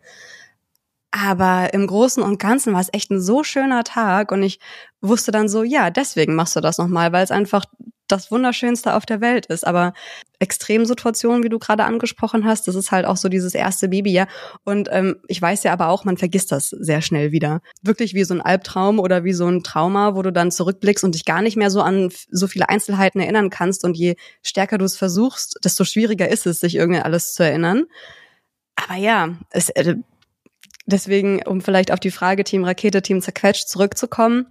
Aber 1.20 1.74
im 1.74 1.86
Großen 1.86 2.22
und 2.22 2.38
Ganzen 2.38 2.74
war 2.74 2.80
es 2.80 2.90
echt 2.92 3.10
ein 3.10 3.20
so 3.20 3.42
schöner 3.42 3.82
Tag 3.82 4.30
und 4.30 4.42
ich 4.42 4.60
wusste 5.00 5.32
dann 5.32 5.48
so, 5.48 5.64
ja, 5.64 5.90
deswegen 5.90 6.34
machst 6.34 6.54
du 6.54 6.60
das 6.60 6.78
nochmal, 6.78 7.12
weil 7.12 7.24
es 7.24 7.32
einfach 7.32 7.64
das 8.06 8.30
Wunderschönste 8.30 8.94
auf 8.94 9.04
der 9.04 9.20
Welt 9.20 9.46
ist. 9.46 9.66
Aber 9.66 9.94
Extremsituationen, 10.38 11.42
wie 11.42 11.48
du 11.48 11.58
gerade 11.58 11.84
angesprochen 11.84 12.44
hast, 12.44 12.68
das 12.68 12.76
ist 12.76 12.92
halt 12.92 13.04
auch 13.04 13.16
so 13.16 13.28
dieses 13.28 13.54
erste 13.54 13.88
Babyjahr. 13.88 14.28
Und 14.64 14.88
ähm, 14.92 15.16
ich 15.26 15.42
weiß 15.42 15.64
ja 15.64 15.72
aber 15.72 15.88
auch, 15.88 16.04
man 16.04 16.16
vergisst 16.16 16.52
das 16.52 16.70
sehr 16.70 17.02
schnell 17.02 17.32
wieder. 17.32 17.60
Wirklich 17.82 18.14
wie 18.14 18.24
so 18.24 18.34
ein 18.34 18.40
Albtraum 18.40 19.00
oder 19.00 19.24
wie 19.24 19.32
so 19.32 19.46
ein 19.46 19.64
Trauma, 19.64 20.14
wo 20.14 20.22
du 20.22 20.32
dann 20.32 20.52
zurückblickst 20.52 21.04
und 21.04 21.16
dich 21.16 21.24
gar 21.24 21.42
nicht 21.42 21.56
mehr 21.56 21.70
so 21.70 21.82
an 21.82 22.10
so 22.30 22.46
viele 22.46 22.68
Einzelheiten 22.68 23.20
erinnern 23.20 23.50
kannst. 23.50 23.84
Und 23.84 23.96
je 23.96 24.14
stärker 24.42 24.78
du 24.78 24.84
es 24.84 24.96
versuchst, 24.96 25.58
desto 25.64 25.84
schwieriger 25.84 26.28
ist 26.28 26.46
es, 26.46 26.60
sich 26.60 26.76
irgendwie 26.76 27.00
alles 27.00 27.34
zu 27.34 27.42
erinnern. 27.42 27.84
Aber 28.76 28.94
ja, 28.94 29.30
es, 29.50 29.68
äh, 29.70 29.96
deswegen, 30.88 31.43
um 31.46 31.61
vielleicht 31.61 31.93
auf 31.93 32.00
die 32.00 32.11
Frage 32.11 32.44
Team 32.44 32.64
Rakete, 32.64 33.02
Team 33.02 33.20
Zerquetscht 33.20 33.69
zurückzukommen, 33.69 34.47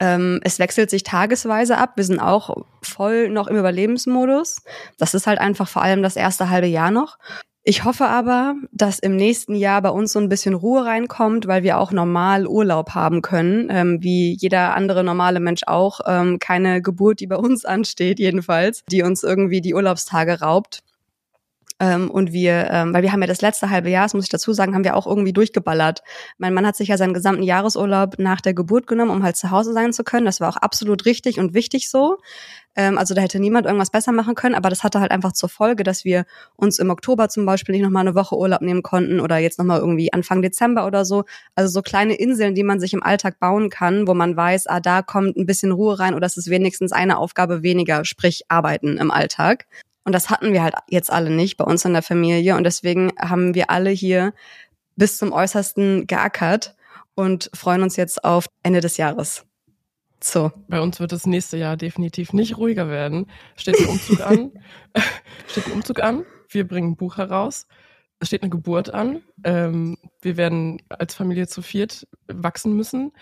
ähm, 0.00 0.40
es 0.44 0.58
wechselt 0.58 0.90
sich 0.90 1.02
tagesweise 1.02 1.76
ab. 1.76 1.92
Wir 1.96 2.04
sind 2.04 2.20
auch 2.20 2.64
voll 2.82 3.28
noch 3.30 3.48
im 3.48 3.56
Überlebensmodus. 3.56 4.62
Das 4.96 5.14
ist 5.14 5.26
halt 5.26 5.40
einfach 5.40 5.68
vor 5.68 5.82
allem 5.82 6.02
das 6.02 6.16
erste 6.16 6.50
halbe 6.50 6.68
Jahr 6.68 6.90
noch. 6.90 7.18
Ich 7.64 7.84
hoffe 7.84 8.06
aber, 8.06 8.54
dass 8.72 8.98
im 8.98 9.16
nächsten 9.16 9.54
Jahr 9.54 9.82
bei 9.82 9.90
uns 9.90 10.12
so 10.12 10.20
ein 10.20 10.30
bisschen 10.30 10.54
Ruhe 10.54 10.86
reinkommt, 10.86 11.46
weil 11.48 11.64
wir 11.64 11.78
auch 11.78 11.92
normal 11.92 12.46
Urlaub 12.46 12.94
haben 12.94 13.20
können, 13.20 13.68
ähm, 13.70 13.98
wie 14.00 14.36
jeder 14.40 14.74
andere 14.74 15.04
normale 15.04 15.38
Mensch 15.38 15.62
auch. 15.66 16.00
Ähm, 16.06 16.38
keine 16.38 16.80
Geburt, 16.80 17.20
die 17.20 17.26
bei 17.26 17.36
uns 17.36 17.66
ansteht, 17.66 18.20
jedenfalls, 18.20 18.84
die 18.90 19.02
uns 19.02 19.22
irgendwie 19.22 19.60
die 19.60 19.74
Urlaubstage 19.74 20.40
raubt. 20.40 20.80
Ähm, 21.80 22.10
und 22.10 22.32
wir, 22.32 22.68
ähm, 22.70 22.92
weil 22.92 23.02
wir 23.02 23.12
haben 23.12 23.20
ja 23.20 23.28
das 23.28 23.40
letzte 23.40 23.70
halbe 23.70 23.88
Jahr, 23.88 24.04
das 24.04 24.14
muss 24.14 24.24
ich 24.24 24.30
dazu 24.30 24.52
sagen, 24.52 24.74
haben 24.74 24.84
wir 24.84 24.96
auch 24.96 25.06
irgendwie 25.06 25.32
durchgeballert. 25.32 26.02
Mein 26.36 26.52
Mann 26.52 26.66
hat 26.66 26.76
sich 26.76 26.88
ja 26.88 26.96
seinen 26.96 27.14
gesamten 27.14 27.44
Jahresurlaub 27.44 28.18
nach 28.18 28.40
der 28.40 28.54
Geburt 28.54 28.86
genommen, 28.86 29.12
um 29.12 29.22
halt 29.22 29.36
zu 29.36 29.50
Hause 29.50 29.72
sein 29.72 29.92
zu 29.92 30.02
können. 30.02 30.26
Das 30.26 30.40
war 30.40 30.48
auch 30.48 30.56
absolut 30.56 31.04
richtig 31.04 31.38
und 31.38 31.54
wichtig 31.54 31.88
so. 31.88 32.18
Ähm, 32.74 32.98
also 32.98 33.14
da 33.14 33.22
hätte 33.22 33.38
niemand 33.38 33.66
irgendwas 33.66 33.90
besser 33.90 34.10
machen 34.10 34.34
können, 34.34 34.56
aber 34.56 34.70
das 34.70 34.82
hatte 34.82 35.00
halt 35.00 35.12
einfach 35.12 35.32
zur 35.32 35.48
Folge, 35.48 35.84
dass 35.84 36.04
wir 36.04 36.24
uns 36.56 36.80
im 36.80 36.90
Oktober 36.90 37.28
zum 37.28 37.46
Beispiel 37.46 37.74
nicht 37.74 37.84
nochmal 37.84 38.06
eine 38.06 38.16
Woche 38.16 38.36
Urlaub 38.36 38.60
nehmen 38.60 38.82
konnten 38.82 39.20
oder 39.20 39.38
jetzt 39.38 39.58
nochmal 39.58 39.78
irgendwie 39.78 40.12
Anfang 40.12 40.42
Dezember 40.42 40.86
oder 40.86 41.04
so. 41.04 41.24
Also 41.54 41.70
so 41.70 41.82
kleine 41.82 42.14
Inseln, 42.14 42.54
die 42.54 42.64
man 42.64 42.80
sich 42.80 42.92
im 42.92 43.02
Alltag 43.04 43.38
bauen 43.38 43.70
kann, 43.70 44.08
wo 44.08 44.14
man 44.14 44.36
weiß, 44.36 44.66
ah, 44.66 44.80
da 44.80 45.02
kommt 45.02 45.36
ein 45.36 45.46
bisschen 45.46 45.72
Ruhe 45.72 45.98
rein 45.98 46.14
oder 46.14 46.26
es 46.26 46.36
ist 46.36 46.50
wenigstens 46.50 46.90
eine 46.90 47.18
Aufgabe 47.18 47.62
weniger, 47.62 48.04
sprich 48.04 48.44
Arbeiten 48.48 48.96
im 48.96 49.10
Alltag. 49.12 49.66
Und 50.08 50.12
das 50.12 50.30
hatten 50.30 50.54
wir 50.54 50.62
halt 50.62 50.72
jetzt 50.88 51.12
alle 51.12 51.28
nicht 51.28 51.58
bei 51.58 51.64
uns 51.64 51.84
in 51.84 51.92
der 51.92 52.00
Familie. 52.00 52.56
Und 52.56 52.64
deswegen 52.64 53.12
haben 53.20 53.54
wir 53.54 53.68
alle 53.68 53.90
hier 53.90 54.32
bis 54.96 55.18
zum 55.18 55.32
Äußersten 55.32 56.06
geackert 56.06 56.74
und 57.14 57.50
freuen 57.52 57.82
uns 57.82 57.96
jetzt 57.96 58.24
auf 58.24 58.46
Ende 58.62 58.80
des 58.80 58.96
Jahres. 58.96 59.44
So. 60.24 60.50
Bei 60.66 60.80
uns 60.80 60.98
wird 60.98 61.12
das 61.12 61.26
nächste 61.26 61.58
Jahr 61.58 61.76
definitiv 61.76 62.32
nicht 62.32 62.56
ruhiger 62.56 62.88
werden. 62.88 63.26
Steht 63.54 63.78
ein 63.78 63.84
Umzug 63.84 64.22
an. 64.22 64.52
Steht 65.46 65.66
ein 65.66 65.72
Umzug 65.72 66.02
an. 66.02 66.24
Wir 66.48 66.66
bringen 66.66 66.92
ein 66.92 66.96
Buch 66.96 67.18
heraus. 67.18 67.66
Es 68.18 68.28
steht 68.28 68.40
eine 68.40 68.48
Geburt 68.48 68.94
an. 68.94 69.20
Ähm, 69.44 69.98
wir 70.22 70.38
werden 70.38 70.80
als 70.88 71.14
Familie 71.14 71.48
zu 71.48 71.60
viert 71.60 72.08
wachsen 72.28 72.72
müssen. 72.72 73.12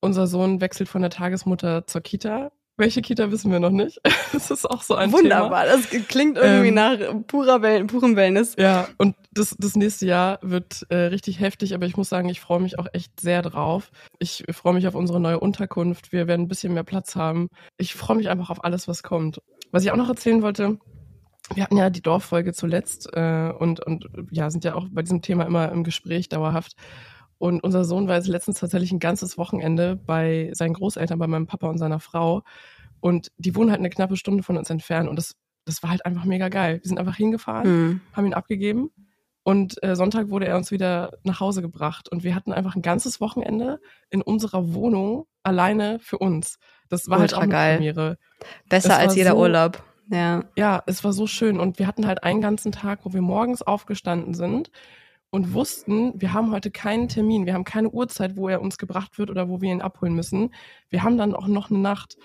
Unser 0.00 0.26
Sohn 0.26 0.60
wechselt 0.60 0.88
von 0.88 1.02
der 1.02 1.10
Tagesmutter 1.10 1.86
zur 1.86 2.00
Kita 2.00 2.50
Welche 2.78 3.00
Kita 3.00 3.30
wissen 3.30 3.50
wir 3.50 3.60
noch 3.60 3.70
nicht. 3.70 4.00
Das 4.32 4.50
ist 4.50 4.68
auch 4.68 4.82
so 4.82 4.94
ein 4.94 5.12
Wunderbar, 5.12 5.64
Thema. 5.64 5.76
das 5.76 6.08
klingt 6.08 6.36
irgendwie 6.36 6.68
Ähm, 6.68 6.74
nach 6.74 6.98
purer 7.26 7.62
Wellen, 7.62 7.86
purem 7.86 8.16
Wellness. 8.16 8.54
Ja, 8.58 8.86
und 8.98 9.16
das, 9.32 9.56
das 9.58 9.76
nächste 9.76 10.04
Jahr 10.04 10.38
wird 10.42 10.84
äh, 10.90 10.96
richtig 10.96 11.40
heftig, 11.40 11.74
aber 11.74 11.86
ich 11.86 11.96
muss 11.96 12.10
sagen, 12.10 12.28
ich 12.28 12.40
freue 12.40 12.60
mich 12.60 12.78
auch 12.78 12.86
echt 12.92 13.18
sehr 13.18 13.40
drauf. 13.40 13.90
Ich 14.18 14.44
freue 14.50 14.74
mich 14.74 14.86
auf 14.88 14.94
unsere 14.94 15.20
neue 15.20 15.40
Unterkunft. 15.40 16.12
Wir 16.12 16.26
werden 16.26 16.42
ein 16.42 16.48
bisschen 16.48 16.74
mehr 16.74 16.82
Platz 16.84 17.16
haben. 17.16 17.48
Ich 17.78 17.94
freue 17.94 18.16
mich 18.18 18.28
einfach 18.28 18.50
auf 18.50 18.62
alles, 18.62 18.88
was 18.88 19.02
kommt. 19.02 19.40
Was 19.70 19.84
ich 19.84 19.90
auch 19.90 19.96
noch 19.96 20.08
erzählen 20.10 20.42
wollte, 20.42 20.76
wir 21.54 21.62
hatten 21.62 21.76
ja 21.76 21.88
die 21.88 22.02
Dorffolge 22.02 22.52
zuletzt 22.52 23.08
äh, 23.14 23.52
und, 23.58 23.80
und 23.86 24.06
ja, 24.32 24.50
sind 24.50 24.64
ja 24.64 24.74
auch 24.74 24.86
bei 24.90 25.00
diesem 25.02 25.22
Thema 25.22 25.44
immer 25.44 25.70
im 25.72 25.82
Gespräch 25.84 26.28
dauerhaft. 26.28 26.72
Und 27.38 27.62
unser 27.62 27.84
Sohn 27.84 28.08
war 28.08 28.16
jetzt 28.16 28.28
letztens 28.28 28.60
tatsächlich 28.60 28.92
ein 28.92 28.98
ganzes 28.98 29.36
Wochenende 29.36 29.96
bei 29.96 30.50
seinen 30.54 30.72
Großeltern, 30.74 31.18
bei 31.18 31.26
meinem 31.26 31.46
Papa 31.46 31.68
und 31.68 31.78
seiner 31.78 32.00
Frau. 32.00 32.42
Und 33.00 33.30
die 33.36 33.54
wohnen 33.54 33.70
halt 33.70 33.80
eine 33.80 33.90
knappe 33.90 34.16
Stunde 34.16 34.42
von 34.42 34.56
uns 34.56 34.70
entfernt. 34.70 35.08
Und 35.08 35.16
das, 35.16 35.36
das 35.66 35.82
war 35.82 35.90
halt 35.90 36.06
einfach 36.06 36.24
mega 36.24 36.48
geil. 36.48 36.80
Wir 36.82 36.88
sind 36.88 36.98
einfach 36.98 37.16
hingefahren, 37.16 37.64
Hm. 37.66 38.00
haben 38.14 38.26
ihn 38.26 38.34
abgegeben. 38.34 38.90
Und 39.42 39.80
äh, 39.84 39.94
Sonntag 39.94 40.30
wurde 40.30 40.46
er 40.48 40.56
uns 40.56 40.70
wieder 40.72 41.18
nach 41.22 41.38
Hause 41.38 41.62
gebracht. 41.62 42.08
Und 42.10 42.24
wir 42.24 42.34
hatten 42.34 42.52
einfach 42.52 42.74
ein 42.74 42.82
ganzes 42.82 43.20
Wochenende 43.20 43.80
in 44.10 44.22
unserer 44.22 44.72
Wohnung 44.74 45.26
alleine 45.44 45.98
für 46.00 46.18
uns. 46.18 46.58
Das 46.88 47.08
war 47.08 47.18
halt 47.20 47.30
Ultra 47.32 47.38
auch 47.38 47.42
eine 47.42 47.52
geil. 47.52 47.76
Premiere. 47.76 48.18
Besser 48.68 48.96
als 48.96 49.14
jeder 49.14 49.32
so- 49.32 49.38
Urlaub. 49.38 49.82
Ja. 50.10 50.44
Ja, 50.56 50.82
es 50.86 51.04
war 51.04 51.12
so 51.12 51.26
schön. 51.26 51.60
Und 51.60 51.78
wir 51.78 51.86
hatten 51.86 52.06
halt 52.06 52.24
einen 52.24 52.40
ganzen 52.40 52.72
Tag, 52.72 53.00
wo 53.04 53.12
wir 53.12 53.22
morgens 53.22 53.62
aufgestanden 53.62 54.34
sind 54.34 54.70
und 55.30 55.52
wussten, 55.52 56.20
wir 56.20 56.32
haben 56.32 56.52
heute 56.52 56.70
keinen 56.70 57.08
Termin, 57.08 57.46
wir 57.46 57.54
haben 57.54 57.64
keine 57.64 57.90
Uhrzeit, 57.90 58.36
wo 58.36 58.48
er 58.48 58.60
uns 58.60 58.78
gebracht 58.78 59.18
wird 59.18 59.30
oder 59.30 59.48
wo 59.48 59.60
wir 59.60 59.70
ihn 59.70 59.82
abholen 59.82 60.14
müssen. 60.14 60.54
Wir 60.88 61.02
haben 61.02 61.18
dann 61.18 61.34
auch 61.34 61.48
noch 61.48 61.70
eine 61.70 61.80
Nacht. 61.80 62.16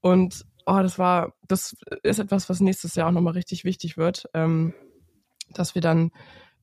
Und 0.00 0.44
oh, 0.66 0.78
das 0.80 0.98
war, 0.98 1.34
das 1.48 1.76
ist 2.02 2.18
etwas, 2.18 2.48
was 2.48 2.60
nächstes 2.60 2.94
Jahr 2.94 3.08
auch 3.08 3.12
nochmal 3.12 3.34
richtig 3.34 3.64
wichtig 3.64 3.96
wird, 3.96 4.26
ähm, 4.34 4.74
dass 5.54 5.74
wir 5.74 5.82
dann 5.82 6.10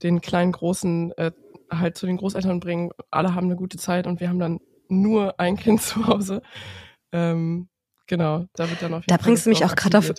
den 0.04 0.22
kleinen 0.22 0.52
Großen 0.52 1.12
äh, 1.18 1.32
halt 1.72 1.98
zu 1.98 2.06
den 2.06 2.18
Großeltern 2.18 2.60
bringen. 2.60 2.92
Alle 3.12 3.36
haben 3.36 3.48
eine 3.48 3.56
gute 3.56 3.78
Zeit 3.78 4.08
und 4.08 4.20
wir 4.20 4.30
haben 4.30 4.40
dann 4.40 4.60
nur 4.88 5.40
ein 5.40 5.58
Kind 5.58 5.82
zu 5.82 6.08
Hause. 6.08 6.42
Ähm, 7.12 7.70
genau, 8.08 8.46
da 8.54 8.70
wird 8.70 8.82
dann 8.82 8.94
auf 8.94 9.02
jeden 9.02 9.08
Da 9.08 9.18
Fall 9.18 9.26
bringst 9.26 9.46
du 9.46 9.50
mich 9.50 9.66
auch 9.66 9.76
gerade 9.76 9.98
auf. 9.98 10.14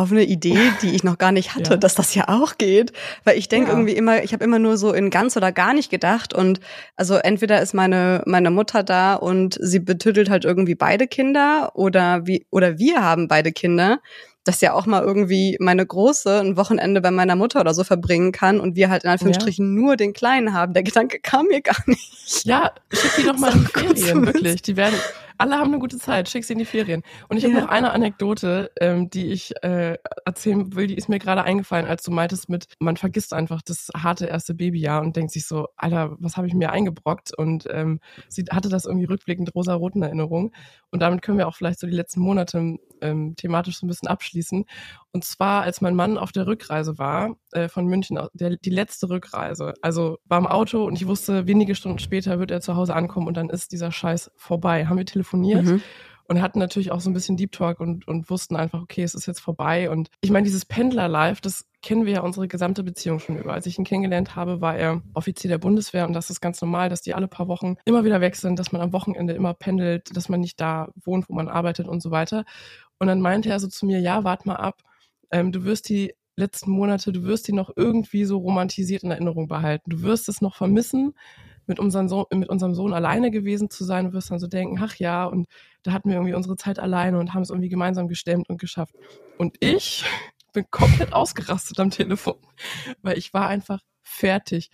Auf 0.00 0.10
eine 0.10 0.24
Idee, 0.24 0.58
die 0.82 0.90
ich 0.94 1.04
noch 1.04 1.18
gar 1.18 1.32
nicht 1.32 1.54
hatte, 1.54 1.72
Ja. 1.72 1.76
dass 1.76 1.94
das 1.94 2.14
ja 2.14 2.28
auch 2.28 2.58
geht. 2.58 2.92
Weil 3.24 3.38
ich 3.38 3.48
denke 3.48 3.70
Ja. 3.70 3.76
irgendwie 3.76 3.94
immer, 3.94 4.22
ich 4.22 4.32
habe 4.32 4.44
immer 4.44 4.58
nur 4.58 4.76
so 4.76 4.92
in 4.92 5.10
ganz 5.10 5.36
oder 5.36 5.52
gar 5.52 5.74
nicht 5.74 5.90
gedacht. 5.90 6.34
Und 6.34 6.60
also 6.96 7.16
entweder 7.16 7.60
ist 7.62 7.74
meine, 7.74 8.22
meine 8.26 8.50
Mutter 8.50 8.82
da 8.82 9.14
und 9.14 9.56
sie 9.60 9.78
betüttelt 9.80 10.30
halt 10.30 10.44
irgendwie 10.44 10.74
beide 10.74 11.06
Kinder 11.06 11.70
oder 11.74 12.26
wie, 12.26 12.46
oder 12.50 12.78
wir 12.78 13.02
haben 13.02 13.28
beide 13.28 13.52
Kinder. 13.52 14.00
Dass 14.44 14.62
ja 14.62 14.72
auch 14.72 14.86
mal 14.86 15.02
irgendwie 15.02 15.58
meine 15.60 15.84
Große 15.84 16.40
ein 16.40 16.56
Wochenende 16.56 17.02
bei 17.02 17.10
meiner 17.10 17.36
Mutter 17.36 17.60
oder 17.60 17.74
so 17.74 17.84
verbringen 17.84 18.32
kann 18.32 18.58
und 18.58 18.74
wir 18.74 18.88
halt 18.88 19.04
in 19.04 19.10
Anführungsstrichen 19.10 19.74
nur 19.74 19.96
den 19.96 20.14
Kleinen 20.14 20.54
haben. 20.54 20.72
Der 20.72 20.82
Gedanke 20.82 21.18
kam 21.20 21.44
mir 21.48 21.60
gar 21.60 21.76
nicht. 21.84 22.46
Ja, 22.46 22.72
schick 22.90 23.10
die 23.18 23.22
doch 23.24 23.36
mal 23.36 23.52
So 23.52 23.58
in 23.58 23.96
Ferien, 23.96 24.26
wirklich. 24.26 24.62
Die 24.62 24.78
werden, 24.78 24.94
alle 25.40 25.56
haben 25.56 25.68
eine 25.68 25.78
gute 25.80 25.98
Zeit, 25.98 26.28
schick 26.28 26.44
sie 26.44 26.52
in 26.52 26.58
die 26.58 26.64
Ferien. 26.64 27.02
Und 27.28 27.36
ich 27.38 27.44
habe 27.44 27.54
Ja. 27.54 27.60
noch 27.62 27.68
eine 27.68 27.92
Anekdote, 27.92 28.70
ähm, 28.80 29.10
die 29.10 29.26
ich 29.32 29.52
äh, 29.62 29.96
erzählen 30.24 30.74
will, 30.74 30.86
die 30.86 30.94
ist 30.94 31.08
mir 31.08 31.18
gerade 31.18 31.42
eingefallen, 31.42 31.86
als 31.86 32.02
du 32.02 32.10
meintest 32.10 32.48
mit, 32.48 32.66
man 32.78 32.96
vergisst 32.96 33.32
einfach 33.32 33.62
das 33.62 33.88
harte 33.96 34.26
erste 34.26 34.54
Babyjahr 34.54 35.00
und 35.02 35.16
denkt 35.16 35.32
sich 35.32 35.46
so, 35.46 35.68
Alter, 35.76 36.16
was 36.20 36.36
habe 36.36 36.46
ich 36.46 36.54
mir 36.54 36.70
eingebrockt? 36.70 37.36
Und 37.36 37.66
ähm, 37.70 38.00
sie 38.28 38.44
hatte 38.50 38.68
das 38.68 38.84
irgendwie 38.84 39.06
rückblickend 39.06 39.54
rosa-roten 39.54 40.02
Erinnerung. 40.02 40.52
Und 40.90 41.00
damit 41.00 41.22
können 41.22 41.38
wir 41.38 41.48
auch 41.48 41.56
vielleicht 41.56 41.80
so 41.80 41.86
die 41.86 41.94
letzten 41.96 42.20
Monate 42.20 42.76
ähm, 43.00 43.34
thematisch 43.36 43.78
so 43.78 43.86
ein 43.86 43.88
bisschen 43.88 44.08
abschließen. 44.08 44.66
Und 45.12 45.24
zwar, 45.24 45.62
als 45.62 45.80
mein 45.80 45.94
Mann 45.96 46.18
auf 46.18 46.32
der 46.32 46.46
Rückreise 46.46 46.98
war 46.98 47.34
äh, 47.52 47.68
von 47.68 47.86
München, 47.86 48.18
der, 48.34 48.56
die 48.56 48.70
letzte 48.70 49.08
Rückreise. 49.08 49.74
Also 49.80 50.18
war 50.26 50.38
im 50.38 50.46
Auto 50.46 50.84
und 50.84 50.94
ich 50.96 51.06
wusste, 51.06 51.46
wenige 51.46 51.74
Stunden 51.74 51.98
später 51.98 52.38
wird 52.38 52.50
er 52.50 52.60
zu 52.60 52.76
Hause 52.76 52.94
ankommen 52.94 53.26
und 53.26 53.36
dann 53.36 53.48
ist 53.48 53.72
dieser 53.72 53.90
Scheiß 53.90 54.30
vorbei. 54.36 54.86
Haben 54.86 54.98
wir 54.98 55.06
telefoniert 55.06 55.29
Mhm. 55.36 55.82
und 56.24 56.42
hatten 56.42 56.58
natürlich 56.58 56.92
auch 56.92 57.00
so 57.00 57.10
ein 57.10 57.12
bisschen 57.12 57.36
Deep 57.36 57.52
Talk 57.52 57.80
und, 57.80 58.06
und 58.06 58.30
wussten 58.30 58.56
einfach, 58.56 58.82
okay, 58.82 59.02
es 59.02 59.14
ist 59.14 59.26
jetzt 59.26 59.40
vorbei. 59.40 59.90
Und 59.90 60.10
ich 60.20 60.30
meine, 60.30 60.44
dieses 60.44 60.64
Pendler-Life, 60.64 61.40
das 61.42 61.66
kennen 61.82 62.06
wir 62.06 62.12
ja 62.12 62.20
unsere 62.20 62.46
gesamte 62.46 62.82
Beziehung 62.84 63.18
schon 63.18 63.38
über. 63.38 63.52
Als 63.52 63.66
ich 63.66 63.78
ihn 63.78 63.84
kennengelernt 63.84 64.36
habe, 64.36 64.60
war 64.60 64.76
er 64.76 65.02
Offizier 65.14 65.48
der 65.48 65.58
Bundeswehr 65.58 66.06
und 66.06 66.12
das 66.12 66.30
ist 66.30 66.40
ganz 66.40 66.60
normal, 66.60 66.88
dass 66.88 67.02
die 67.02 67.14
alle 67.14 67.26
paar 67.26 67.48
Wochen 67.48 67.76
immer 67.84 68.04
wieder 68.04 68.20
weg 68.20 68.36
sind, 68.36 68.58
dass 68.58 68.70
man 68.70 68.80
am 68.80 68.92
Wochenende 68.92 69.32
immer 69.32 69.54
pendelt, 69.54 70.16
dass 70.16 70.28
man 70.28 70.40
nicht 70.40 70.60
da 70.60 70.88
wohnt, 70.94 71.28
wo 71.28 71.34
man 71.34 71.48
arbeitet 71.48 71.88
und 71.88 72.00
so 72.00 72.10
weiter. 72.10 72.44
Und 72.98 73.06
dann 73.08 73.20
meinte 73.20 73.48
er 73.48 73.58
so 73.58 73.68
zu 73.68 73.86
mir, 73.86 73.98
ja, 73.98 74.24
wart 74.24 74.46
mal 74.46 74.56
ab, 74.56 74.82
ähm, 75.30 75.52
du 75.52 75.64
wirst 75.64 75.88
die 75.88 76.14
letzten 76.36 76.70
Monate, 76.70 77.12
du 77.12 77.24
wirst 77.24 77.48
die 77.48 77.52
noch 77.52 77.70
irgendwie 77.76 78.24
so 78.24 78.38
romantisiert 78.38 79.02
in 79.02 79.10
Erinnerung 79.10 79.48
behalten. 79.48 79.90
Du 79.90 80.02
wirst 80.02 80.28
es 80.28 80.40
noch 80.40 80.56
vermissen, 80.56 81.14
mit 81.70 81.78
unserem 81.78 82.08
Sohn, 82.08 82.26
mit 82.34 82.48
unserem 82.48 82.74
Sohn 82.74 82.92
alleine 82.92 83.30
gewesen 83.30 83.70
zu 83.70 83.84
sein. 83.84 84.06
Du 84.06 84.12
wirst 84.12 84.30
dann 84.30 84.40
so 84.40 84.48
denken, 84.48 84.78
ach 84.82 84.96
ja, 84.96 85.24
und 85.24 85.46
da 85.84 85.92
hatten 85.92 86.08
wir 86.08 86.16
irgendwie 86.16 86.34
unsere 86.34 86.56
Zeit 86.56 86.80
alleine 86.80 87.20
und 87.20 87.32
haben 87.32 87.42
es 87.42 87.50
irgendwie 87.50 87.68
gemeinsam 87.68 88.08
gestemmt 88.08 88.48
und 88.50 88.60
geschafft. 88.60 88.96
Und 89.38 89.56
ich 89.60 90.04
bin 90.52 90.66
komplett 90.72 91.12
ausgerastet 91.12 91.78
am 91.78 91.90
Telefon, 91.90 92.34
weil 93.02 93.16
ich 93.16 93.32
war 93.32 93.46
einfach 93.46 93.80
fertig. 94.02 94.70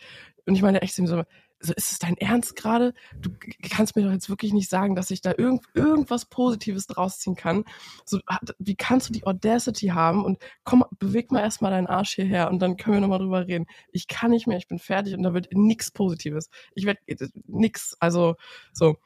Und 0.47 0.55
ich 0.55 0.63
meine 0.63 0.81
echt 0.81 0.95
so, 0.95 1.23
so 1.61 1.73
ist 1.75 1.93
es 1.93 1.99
dein 1.99 2.17
Ernst 2.19 2.55
gerade? 2.57 2.93
Du 3.19 3.31
kannst 3.71 3.97
mir 3.97 4.03
doch 4.03 4.13
jetzt 4.13 4.29
wirklich 4.29 4.53
nicht 4.53 4.69
sagen, 4.69 4.95
dass 4.95 5.11
ich 5.11 5.21
da 5.21 5.33
irgend, 5.37 5.65
irgendwas 5.75 6.27
Positives 6.27 6.87
draus 6.87 7.19
ziehen 7.19 7.35
kann. 7.37 7.65
So, 8.05 8.21
wie 8.59 8.77
kannst 8.77 9.09
du 9.09 9.13
die 9.13 9.27
Audacity 9.27 9.89
haben 9.89 10.25
und 10.25 10.39
komm, 10.65 10.85
beweg 10.99 11.33
mal 11.33 11.41
erstmal 11.41 11.71
deinen 11.71 11.87
Arsch 11.87 12.15
hierher 12.15 12.51
und 12.51 12.61
dann 12.61 12.77
können 12.77 12.97
wir 12.97 13.01
nochmal 13.01 13.19
drüber 13.21 13.47
reden. 13.47 13.67
Ich 13.91 14.07
kann 14.07 14.31
nicht 14.31 14.47
mehr, 14.47 14.59
ich 14.59 14.69
bin 14.69 14.79
fertig 14.79 15.15
und 15.15 15.23
da 15.23 15.33
wird 15.35 15.49
nichts 15.53 15.91
Positives. 15.91 16.51
Ich 16.75 16.85
werde 16.85 17.01
nix, 17.47 17.97
also 18.01 18.37
so. 18.73 18.97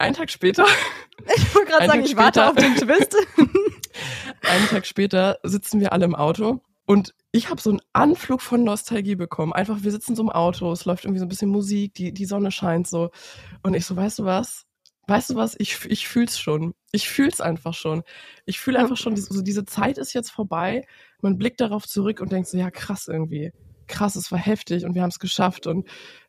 Einen 0.00 0.14
Tag 0.14 0.30
später 0.30 0.64
Ich 1.36 1.54
wollte 1.54 1.70
gerade 1.72 1.86
sagen, 1.86 2.00
Tag 2.02 2.10
ich 2.10 2.16
warte 2.16 2.40
später- 2.40 2.50
auf 2.50 2.56
den 2.56 2.74
Twist. 2.76 3.16
einen 4.42 4.66
Tag 4.68 4.86
später 4.86 5.38
sitzen 5.42 5.80
wir 5.80 5.92
alle 5.92 6.04
im 6.04 6.14
Auto 6.14 6.60
und 6.86 7.14
ich 7.32 7.50
habe 7.50 7.60
so 7.60 7.70
einen 7.70 7.80
Anflug 7.92 8.40
von 8.40 8.64
Nostalgie 8.64 9.14
bekommen. 9.16 9.52
Einfach, 9.52 9.82
wir 9.82 9.90
sitzen 9.90 10.16
so 10.16 10.22
im 10.22 10.30
Auto, 10.30 10.70
es 10.72 10.84
läuft 10.86 11.04
irgendwie 11.04 11.18
so 11.20 11.26
ein 11.26 11.28
bisschen 11.28 11.50
Musik, 11.50 11.94
die, 11.94 12.12
die 12.12 12.24
Sonne 12.24 12.50
scheint 12.50 12.86
so. 12.86 13.10
Und 13.62 13.74
ich 13.74 13.84
so, 13.86 13.96
weißt 13.96 14.20
du 14.20 14.24
was? 14.24 14.64
Weißt 15.06 15.30
du 15.30 15.34
was? 15.36 15.54
Ich, 15.58 15.84
ich 15.86 16.08
fühl's 16.08 16.38
schon. 16.38 16.74
Ich 16.92 17.08
fühl's 17.08 17.40
einfach 17.40 17.74
schon. 17.74 18.02
Ich 18.46 18.58
fühle 18.60 18.78
einfach 18.78 18.96
schon, 18.96 19.14
diese- 19.14 19.32
so 19.32 19.42
diese 19.42 19.64
Zeit 19.64 19.98
ist 19.98 20.12
jetzt 20.14 20.30
vorbei. 20.30 20.86
Man 21.22 21.38
blickt 21.38 21.60
darauf 21.60 21.86
zurück 21.86 22.20
und 22.20 22.32
denkt 22.32 22.48
so, 22.48 22.56
ja 22.58 22.70
krass 22.70 23.08
irgendwie. 23.08 23.52
Krass, 23.86 24.16
es 24.16 24.30
war 24.32 24.38
heftig 24.38 24.84
und 24.84 24.94
wir 24.94 25.02
haben 25.02 25.08
es 25.10 25.18
geschafft. 25.18 25.66
Und 25.66 25.88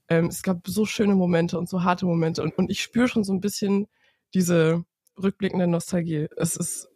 ähm, 0.10 0.28
es 0.28 0.44
gab 0.44 0.68
so 0.68 0.86
schöne 0.86 1.16
Momente 1.16 1.58
und 1.60 1.70
so 1.70 1.84
harte 1.84 2.06
Momente. 2.06 2.42
Und, 2.44 2.58
und 2.58 2.70
ich 2.72 2.82
spüre 2.82 3.08
schon 3.08 3.24
so 3.24 3.34
ein 3.34 3.42
bisschen 3.42 3.88
diese 4.34 4.84
rückblickende 5.22 5.68
Nostalgie. 5.68 6.28
Es 6.38 6.56
ist 6.56 6.90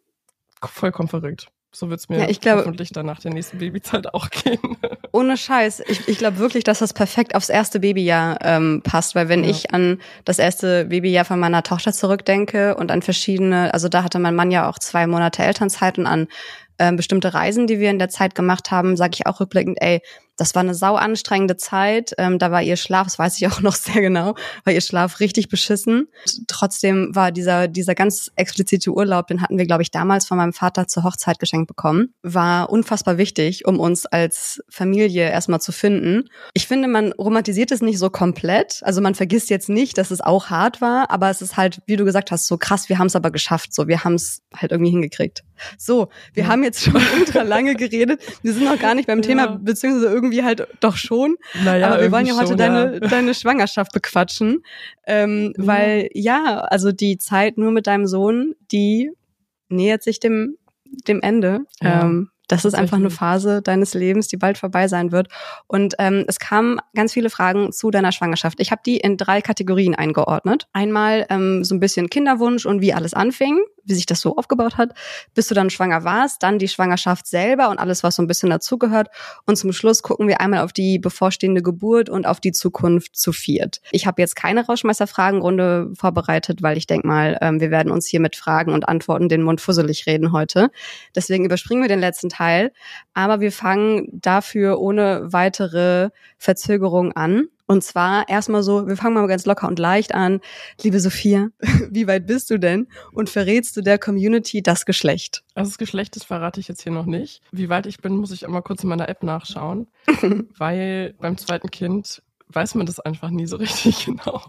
vollkommen 0.62 1.10
verrückt. 1.10 1.51
So 1.75 1.89
wird's 1.89 2.08
mir 2.08 2.20
Ja, 2.20 2.30
ich 2.30 2.39
glaube- 2.39 2.62
hoffentlich 2.62 2.92
dann 2.92 3.08
nach 3.08 3.20
der 3.20 3.34
nächsten 3.34 3.58
Babyzeit 3.58 4.13
auch 4.13 4.30
gehen. 4.30 4.60
Ohne 5.12 5.38
Scheiß. 5.38 5.82
Ich, 5.88 6.08
ich 6.08 6.18
glaube 6.20 6.38
wirklich, 6.38 6.63
dass 6.63 6.80
das 6.80 6.94
perfekt 6.94 7.34
aufs 7.36 7.50
erste 7.50 7.80
Babyjahr 7.80 8.38
ähm, 8.42 8.82
passt, 8.84 9.15
weil 9.15 9.27
wenn 9.27 9.44
Ja. 9.44 9.50
ich 9.50 9.74
an 9.74 10.00
das 10.24 10.38
erste 10.39 10.86
Babyjahr 10.86 11.25
von 11.25 11.39
meiner 11.39 11.63
Tochter 11.63 11.92
zurückdenke 11.92 12.75
und 12.75 12.92
an 12.92 13.01
verschiedene, 13.01 13.74
also 13.74 13.89
da 13.89 14.03
hatte 14.03 14.20
mein 14.20 14.36
Mann 14.36 14.51
ja 14.51 14.70
auch 14.70 14.77
zwei 14.77 15.08
Monate 15.08 15.42
Elternzeit 15.44 15.98
und 15.98 16.06
an 16.06 16.27
ähm, 16.80 16.96
bestimmte 16.96 17.34
Reisen, 17.34 17.65
die 17.68 17.80
wir 17.80 17.89
in 17.89 18.00
der 18.00 18.10
Zeit 18.10 18.36
gemacht 18.36 18.70
haben, 18.72 18.96
sage 18.96 19.12
ich 19.15 19.25
auch 19.27 19.39
rückblickend, 19.39 19.77
ey, 19.82 20.01
das 20.43 20.55
war 20.55 20.59
eine 20.59 20.75
sau 20.75 20.95
anstrengende 20.95 21.55
Zeit. 21.55 22.12
Ähm, 22.17 22.38
da 22.38 22.51
war 22.51 22.62
ihr 22.62 22.75
Schlaf, 22.75 23.07
das 23.07 23.17
weiß 23.17 23.38
ich 23.39 23.47
auch 23.47 23.62
noch 23.62 23.75
sehr 23.75 24.01
genau, 24.01 24.35
war 24.65 24.73
ihr 24.73 24.81
Schlaf 24.81 25.21
richtig 25.21 25.47
beschissen. 25.47 26.09
Trotzdem 26.47 27.15
war 27.15 27.31
dieser 27.31 27.69
dieser 27.69 27.95
ganz 27.95 28.29
explizite 28.35 28.91
Urlaub, 28.91 29.27
den 29.27 29.41
hatten 29.41 29.57
wir, 29.57 29.65
glaube 29.65 29.83
ich, 29.83 29.91
damals 29.91 30.27
von 30.27 30.38
meinem 30.38 30.51
Vater 30.51 30.85
zur 30.88 31.03
Hochzeit 31.05 31.39
geschenkt 31.39 31.67
bekommen, 31.67 32.13
war 32.23 32.69
unfassbar 32.69 33.17
wichtig, 33.17 33.65
um 33.65 33.79
uns 33.79 34.05
als 34.05 34.62
Familie 34.69 35.29
erstmal 35.29 35.62
zu 35.62 35.71
finden. 35.71 36.29
Ich 36.53 36.67
finde, 36.67 36.89
man 36.89 37.13
romantisiert 37.13 37.71
es 37.71 37.81
nicht 37.81 37.97
so 38.00 38.09
komplett. 38.09 38.81
Also 38.83 39.00
man 39.00 39.15
vergisst 39.15 39.50
jetzt 39.50 39.69
nicht, 39.69 39.97
dass 39.97 40.12
es 40.12 40.19
auch 40.19 40.50
hart 40.50 40.81
war, 40.81 41.09
aber 41.09 41.29
es 41.29 41.41
ist 41.41 41.55
halt, 41.55 41.79
wie 41.85 41.95
du 41.95 42.03
gesagt 42.03 42.31
hast, 42.31 42.47
so 42.47 42.57
krass, 42.57 42.89
wir 42.89 43.00
haben 43.00 43.07
es 43.07 43.15
aber 43.15 43.31
geschafft. 43.31 43.73
So, 43.73 43.88
wir 43.88 44.03
haben 44.03 44.15
es 44.15 44.41
halt 44.53 44.73
irgendwie 44.73 44.91
hingekriegt. 44.91 45.43
So, 45.77 46.09
wir 46.33 46.43
Ja. 46.43 46.50
haben 46.50 46.63
jetzt 46.63 46.83
schon 46.83 46.95
ultra 47.17 47.43
lange 47.43 47.75
geredet. 47.75 48.21
Wir 48.41 48.51
sind 48.53 48.65
noch 48.65 48.79
gar 48.79 48.93
nicht 48.95 49.07
beim 49.07 49.19
Ja. 49.19 49.23
Thema, 49.23 49.47
beziehungsweise 49.47 50.07
irgendwie 50.13 50.32
halt 50.41 50.67
doch 50.79 50.97
schon. 50.97 51.35
Naja, 51.63 51.87
aber 51.87 52.01
wir 52.01 52.11
wollen 52.11 52.25
ja 52.25 52.33
irgendwie 52.33 52.53
heute 52.53 52.63
schon, 52.63 52.73
deine, 52.73 52.99
deine 52.99 53.33
Schwangerschaft 53.33 53.91
bequatschen. 53.91 54.63
Ähm, 55.05 55.53
Ja. 55.57 55.67
Weil 55.67 56.09
ja, 56.13 56.59
also 56.61 56.91
die 56.91 57.17
Zeit 57.17 57.57
nur 57.57 57.71
mit 57.71 57.87
deinem 57.87 58.07
Sohn, 58.07 58.55
die 58.71 59.11
nähert 59.69 60.03
sich 60.03 60.19
dem, 60.19 60.57
dem 61.07 61.21
Ende. 61.21 61.65
Ja, 61.81 62.01
ähm, 62.01 62.29
das 62.47 62.65
ist 62.65 62.73
einfach 62.73 62.97
eine. 62.97 63.09
Phase 63.09 63.61
deines 63.61 63.93
Lebens, 63.93 64.27
die 64.27 64.37
bald 64.37 64.57
vorbei 64.57 64.87
sein 64.87 65.11
wird. 65.11 65.27
Und 65.67 65.95
ähm, 65.97 66.25
es 66.27 66.39
kamen 66.39 66.79
ganz 66.93 67.13
viele 67.13 67.29
Fragen 67.29 67.71
zu 67.71 67.89
deiner 67.89 68.11
Schwangerschaft. 68.11 68.59
Ich 68.59 68.71
habe 68.71 68.81
die 68.85 68.97
in 68.97 69.17
drei 69.17 69.41
Kategorien 69.41 69.95
eingeordnet. 69.95 70.67
Einmal 70.73 71.25
ähm, 71.29 71.63
so 71.63 71.73
ein 71.73 71.79
bisschen 71.79 72.09
Kinderwunsch 72.09 72.65
und 72.65 72.81
wie 72.81 72.93
alles 72.93 73.13
anfing. 73.13 73.59
Wie 73.85 73.93
sich 73.93 74.05
das 74.05 74.21
so 74.21 74.35
aufgebaut 74.35 74.77
hat, 74.77 74.93
bis 75.33 75.47
du 75.47 75.55
dann 75.55 75.69
schwanger 75.69 76.03
warst, 76.03 76.43
dann 76.43 76.59
die 76.59 76.67
Schwangerschaft 76.67 77.27
selber 77.27 77.69
und 77.69 77.79
alles, 77.79 78.03
was 78.03 78.15
so 78.15 78.23
ein 78.23 78.27
bisschen 78.27 78.49
dazugehört. 78.49 79.09
Und 79.45 79.57
zum 79.57 79.73
Schluss 79.73 80.01
gucken 80.03 80.27
wir 80.27 80.41
einmal 80.41 80.61
auf 80.61 80.73
die 80.73 80.99
bevorstehende 80.99 81.61
Geburt 81.61 82.09
und 82.09 82.25
auf 82.25 82.39
die 82.39 82.51
Zukunft 82.51 83.15
zu 83.15 83.33
viert. 83.33 83.81
Ich 83.91 84.07
habe 84.07 84.21
jetzt 84.21 84.35
keine 84.35 84.65
Rauschmeister-Fragenrunde 84.65 85.91
vorbereitet, 85.95 86.61
weil 86.61 86.77
ich 86.77 86.87
denke 86.87 87.07
mal, 87.07 87.37
ähm, 87.41 87.59
wir 87.59 87.71
werden 87.71 87.91
uns 87.91 88.07
hier 88.07 88.19
mit 88.19 88.35
Fragen 88.35 88.73
und 88.73 88.87
Antworten 88.87 89.29
den 89.29 89.43
Mund 89.43 89.61
fusselig 89.61 90.05
reden 90.05 90.31
heute. 90.31 90.69
Deswegen 91.15 91.45
überspringen 91.45 91.81
wir 91.81 91.89
den 91.89 91.99
letzten 91.99 92.29
Teil. 92.29 92.71
Aber 93.13 93.39
wir 93.39 93.51
fangen 93.51 94.07
dafür 94.11 94.79
ohne 94.79 95.31
weitere 95.31 96.09
Verzögerung 96.37 97.13
an. 97.13 97.47
Und 97.65 97.84
zwar 97.84 98.27
erstmal 98.27 98.63
so, 98.63 98.88
wir 98.88 98.98
fangen 98.98 99.15
mal 99.15 99.27
ganz 99.27 99.46
locker 99.46 99.67
und 99.67 99.79
leicht 99.79 100.13
an. 100.13 100.41
Liebe 100.82 101.00
Sophia, 101.00 101.50
wie 101.89 102.08
weit 102.08 102.27
bist 102.27 102.50
du 102.50 102.60
denn 102.60 102.88
und 103.13 103.29
verrätst 103.29 103.75
du 103.77 103.82
der 103.82 103.98
Community 103.98 104.62
das 104.62 104.86
Geschlecht? 104.86 105.43
Also 105.55 105.72
das 105.72 105.77
Geschlecht, 105.77 106.15
das 106.15 106.24
verrate 106.24 106.60
ich 106.60 106.67
jetzt 106.67 106.84
hier 106.84 106.91
noch 106.91 107.05
nicht. 107.05 107.41
Wie 107.51 107.70
weit 107.70 107.86
ich 107.86 108.00
bin, 108.00 108.17
muss 108.17 108.32
ich 108.32 108.46
einmal 108.46 108.62
kurz 108.62 108.84
in 108.84 108.89
meiner 108.89 109.08
App 109.08 109.24
nachschauen, 109.24 109.88
weil 110.58 111.15
beim 111.20 111.38
zweiten 111.38 111.72
Kind 111.72 112.22
weiß 112.50 112.75
man 112.75 112.86
das 112.86 113.00
einfach 113.00 113.29
nie 113.29 113.46
so 113.46 113.55
richtig 113.58 114.05
genau. 114.05 114.41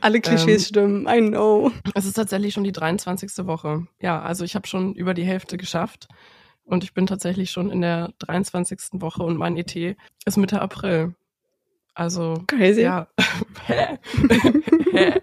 Alle 0.00 0.20
Klischees 0.20 0.62
ähm, 0.62 0.68
stimmen, 0.68 1.06
I 1.08 1.20
know. 1.20 1.70
Es 1.94 2.06
ist 2.06 2.14
tatsächlich 2.14 2.54
schon 2.54 2.64
die 2.64 2.72
23. 2.72 3.46
Woche. 3.46 3.86
Ja, 4.00 4.22
also 4.22 4.44
ich 4.44 4.54
habe 4.54 4.66
schon 4.66 4.94
über 4.94 5.14
die 5.14 5.24
Hälfte 5.24 5.56
geschafft. 5.56 6.08
Und 6.64 6.84
ich 6.84 6.94
bin 6.94 7.06
tatsächlich 7.06 7.50
schon 7.50 7.70
in 7.70 7.80
der 7.80 8.12
23. 8.20 9.00
Woche 9.00 9.24
und 9.24 9.36
mein 9.36 9.56
ET 9.56 9.74
ist 10.24 10.36
Mitte 10.36 10.62
April. 10.62 11.14
Also. 11.94 12.42
Crazy. 12.46 12.82
Ja. 12.82 13.08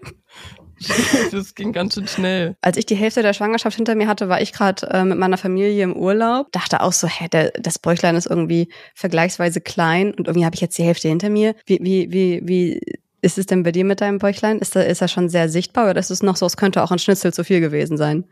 Das 1.30 1.54
ging 1.54 1.72
ganz 1.72 1.94
schön 1.94 2.08
schnell. 2.08 2.56
Als 2.62 2.78
ich 2.78 2.86
die 2.86 2.94
Hälfte 2.94 3.22
der 3.22 3.34
Schwangerschaft 3.34 3.76
hinter 3.76 3.94
mir 3.94 4.08
hatte, 4.08 4.28
war 4.28 4.40
ich 4.40 4.52
gerade 4.52 4.86
äh, 4.88 5.04
mit 5.04 5.18
meiner 5.18 5.36
Familie 5.36 5.84
im 5.84 5.94
Urlaub. 5.94 6.50
Dachte 6.52 6.80
auch 6.80 6.92
so, 6.92 7.06
hä, 7.06 7.28
der, 7.28 7.50
das 7.60 7.78
Bäuchlein 7.78 8.16
ist 8.16 8.26
irgendwie 8.26 8.72
vergleichsweise 8.94 9.60
klein 9.60 10.14
und 10.14 10.26
irgendwie 10.26 10.46
habe 10.46 10.54
ich 10.54 10.62
jetzt 10.62 10.78
die 10.78 10.82
Hälfte 10.82 11.08
hinter 11.08 11.28
mir. 11.28 11.54
Wie, 11.66 11.80
wie, 11.82 12.10
wie, 12.12 12.40
wie 12.44 12.80
ist 13.20 13.36
es 13.36 13.46
denn 13.46 13.62
bei 13.62 13.72
dir 13.72 13.84
mit 13.84 14.00
deinem 14.00 14.18
Bäuchlein? 14.18 14.58
Ist 14.58 14.74
da, 14.74 14.80
ist 14.80 15.02
er 15.02 15.08
schon 15.08 15.28
sehr 15.28 15.48
sichtbar 15.48 15.90
oder 15.90 16.00
ist 16.00 16.10
es 16.10 16.22
noch 16.22 16.36
so, 16.36 16.46
es 16.46 16.56
könnte 16.56 16.82
auch 16.82 16.90
ein 16.90 16.98
Schnitzel 16.98 17.32
zu 17.32 17.44
viel 17.44 17.60
gewesen 17.60 17.98
sein? 17.98 18.24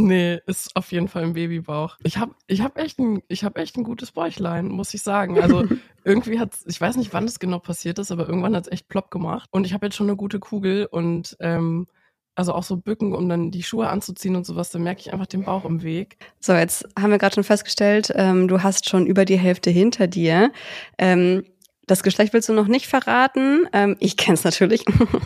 Nee, 0.00 0.40
ist 0.46 0.74
auf 0.76 0.92
jeden 0.92 1.08
Fall 1.08 1.24
ein 1.24 1.34
Babybauch. 1.34 1.96
Ich 2.02 2.16
habe 2.16 2.34
ich 2.46 2.62
hab 2.62 2.78
echt, 2.78 2.98
ein, 2.98 3.22
ich 3.28 3.44
hab 3.44 3.58
echt 3.58 3.76
ein 3.76 3.84
gutes 3.84 4.12
Bäuchlein, 4.12 4.68
muss 4.68 4.94
ich 4.94 5.02
sagen. 5.02 5.40
Also 5.40 5.64
irgendwie 6.04 6.38
hat 6.38 6.54
ich 6.66 6.80
weiß 6.80 6.96
nicht, 6.96 7.12
wann 7.12 7.26
das 7.26 7.38
genau 7.38 7.58
passiert 7.58 7.98
ist, 7.98 8.10
aber 8.10 8.28
irgendwann 8.28 8.56
hat 8.56 8.66
es 8.66 8.72
echt 8.72 8.88
plopp 8.88 9.10
gemacht. 9.10 9.48
Und 9.52 9.66
ich 9.66 9.74
habe 9.74 9.86
jetzt 9.86 9.96
schon 9.96 10.08
eine 10.08 10.16
gute 10.16 10.38
Kugel 10.38 10.86
und 10.86 11.36
ähm, 11.40 11.86
also 12.34 12.54
auch 12.54 12.62
so 12.62 12.76
bücken, 12.76 13.14
um 13.14 13.28
dann 13.28 13.50
die 13.50 13.62
Schuhe 13.62 13.88
anzuziehen 13.88 14.36
und 14.36 14.46
sowas, 14.46 14.70
dann 14.70 14.82
merke 14.82 15.00
ich 15.00 15.12
einfach 15.12 15.26
den 15.26 15.44
Bauch 15.44 15.64
im 15.64 15.82
Weg. 15.82 16.16
So, 16.38 16.54
jetzt 16.54 16.88
haben 16.98 17.10
wir 17.10 17.18
gerade 17.18 17.34
schon 17.34 17.44
festgestellt, 17.44 18.10
ähm, 18.14 18.48
du 18.48 18.62
hast 18.62 18.88
schon 18.88 19.06
über 19.06 19.24
die 19.26 19.38
Hälfte 19.38 19.70
hinter 19.70 20.06
dir. 20.06 20.52
Ähm, 20.96 21.44
das 21.86 22.02
Geschlecht 22.02 22.32
willst 22.32 22.48
du 22.48 22.52
noch 22.52 22.68
nicht 22.68 22.86
verraten. 22.86 23.66
Ähm, 23.72 23.96
ich 23.98 24.16
kenne 24.16 24.34
es 24.34 24.44
natürlich. 24.44 24.84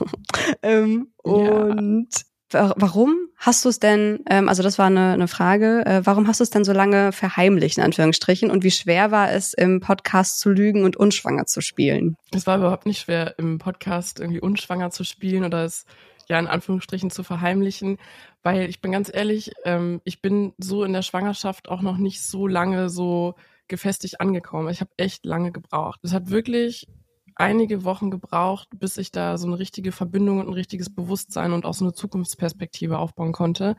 ähm, 0.63 1.13
ja. 1.25 1.31
Und 1.31 2.09
warum 2.51 3.29
hast 3.45 3.65
du 3.65 3.69
es 3.69 3.79
denn, 3.79 4.21
ähm, 4.29 4.49
also 4.49 4.63
das 4.63 4.79
war 4.79 4.87
eine, 4.87 5.13
eine 5.13 5.29
Frage, 5.29 5.85
äh, 5.85 6.01
warum 6.05 6.27
hast 6.27 6.41
du 6.41 6.45
es 6.45 6.51
denn 6.51 6.65
so 6.65 6.73
lange 6.73 7.13
verheimlicht, 7.13 7.77
in 7.77 7.85
Anführungsstrichen? 7.85 8.51
Und 8.51 8.65
wie 8.65 8.71
schwer 8.71 9.11
war 9.11 9.31
es, 9.31 9.53
im 9.53 9.81
Podcast 9.81 10.41
zu 10.41 10.51
lügen 10.51 10.85
und 10.85 10.97
unschwanger 10.97 11.45
zu 11.45 11.61
spielen? 11.61 12.17
Es 12.33 12.47
war 12.47 12.57
überhaupt 12.57 12.87
nicht 12.87 13.01
schwer, 13.01 13.35
im 13.39 13.59
Podcast 13.59 14.19
irgendwie 14.19 14.41
unschwanger 14.41 14.91
zu 14.91 15.05
spielen 15.05 15.45
oder 15.45 15.65
es 15.65 15.85
ja 16.27 16.39
in 16.39 16.47
Anführungsstrichen 16.47 17.11
zu 17.11 17.23
verheimlichen, 17.23 17.99
weil 18.43 18.71
ich 18.71 18.81
bin 18.81 18.93
ganz 18.93 19.11
ehrlich, 19.13 19.53
ähm, 19.65 20.01
ich 20.05 20.23
bin 20.23 20.55
so 20.57 20.83
in 20.85 20.95
der 20.95 21.03
Schwangerschaft 21.03 21.69
auch 21.69 21.83
noch 21.83 21.99
nicht 21.99 22.23
so 22.23 22.47
lange 22.47 22.89
so 22.89 23.35
gefestigt 23.69 24.21
angekommen. 24.21 24.71
Ich 24.71 24.81
habe 24.81 24.91
echt 24.97 25.27
lange 25.27 25.53
gebraucht. 25.53 26.01
Es 26.03 26.15
hat 26.15 26.31
wirklich 26.31 26.89
einige 27.37 27.85
Wochen 27.85 28.11
gebraucht, 28.11 28.69
bis 28.75 28.97
ich 28.97 29.11
da 29.11 29.37
so 29.39 29.47
eine 29.47 29.59
richtige 29.59 29.93
Verbindung 29.93 30.41
und 30.41 30.49
ein 30.49 30.55
richtiges 30.55 30.95
Bewusstsein 30.95 31.53
und 31.53 31.67
auch 31.67 31.75
so 31.75 31.85
eine 31.85 31.95
Zukunftsperspektive 31.95 32.99
aufbauen 32.99 33.33
konnte, 33.33 33.77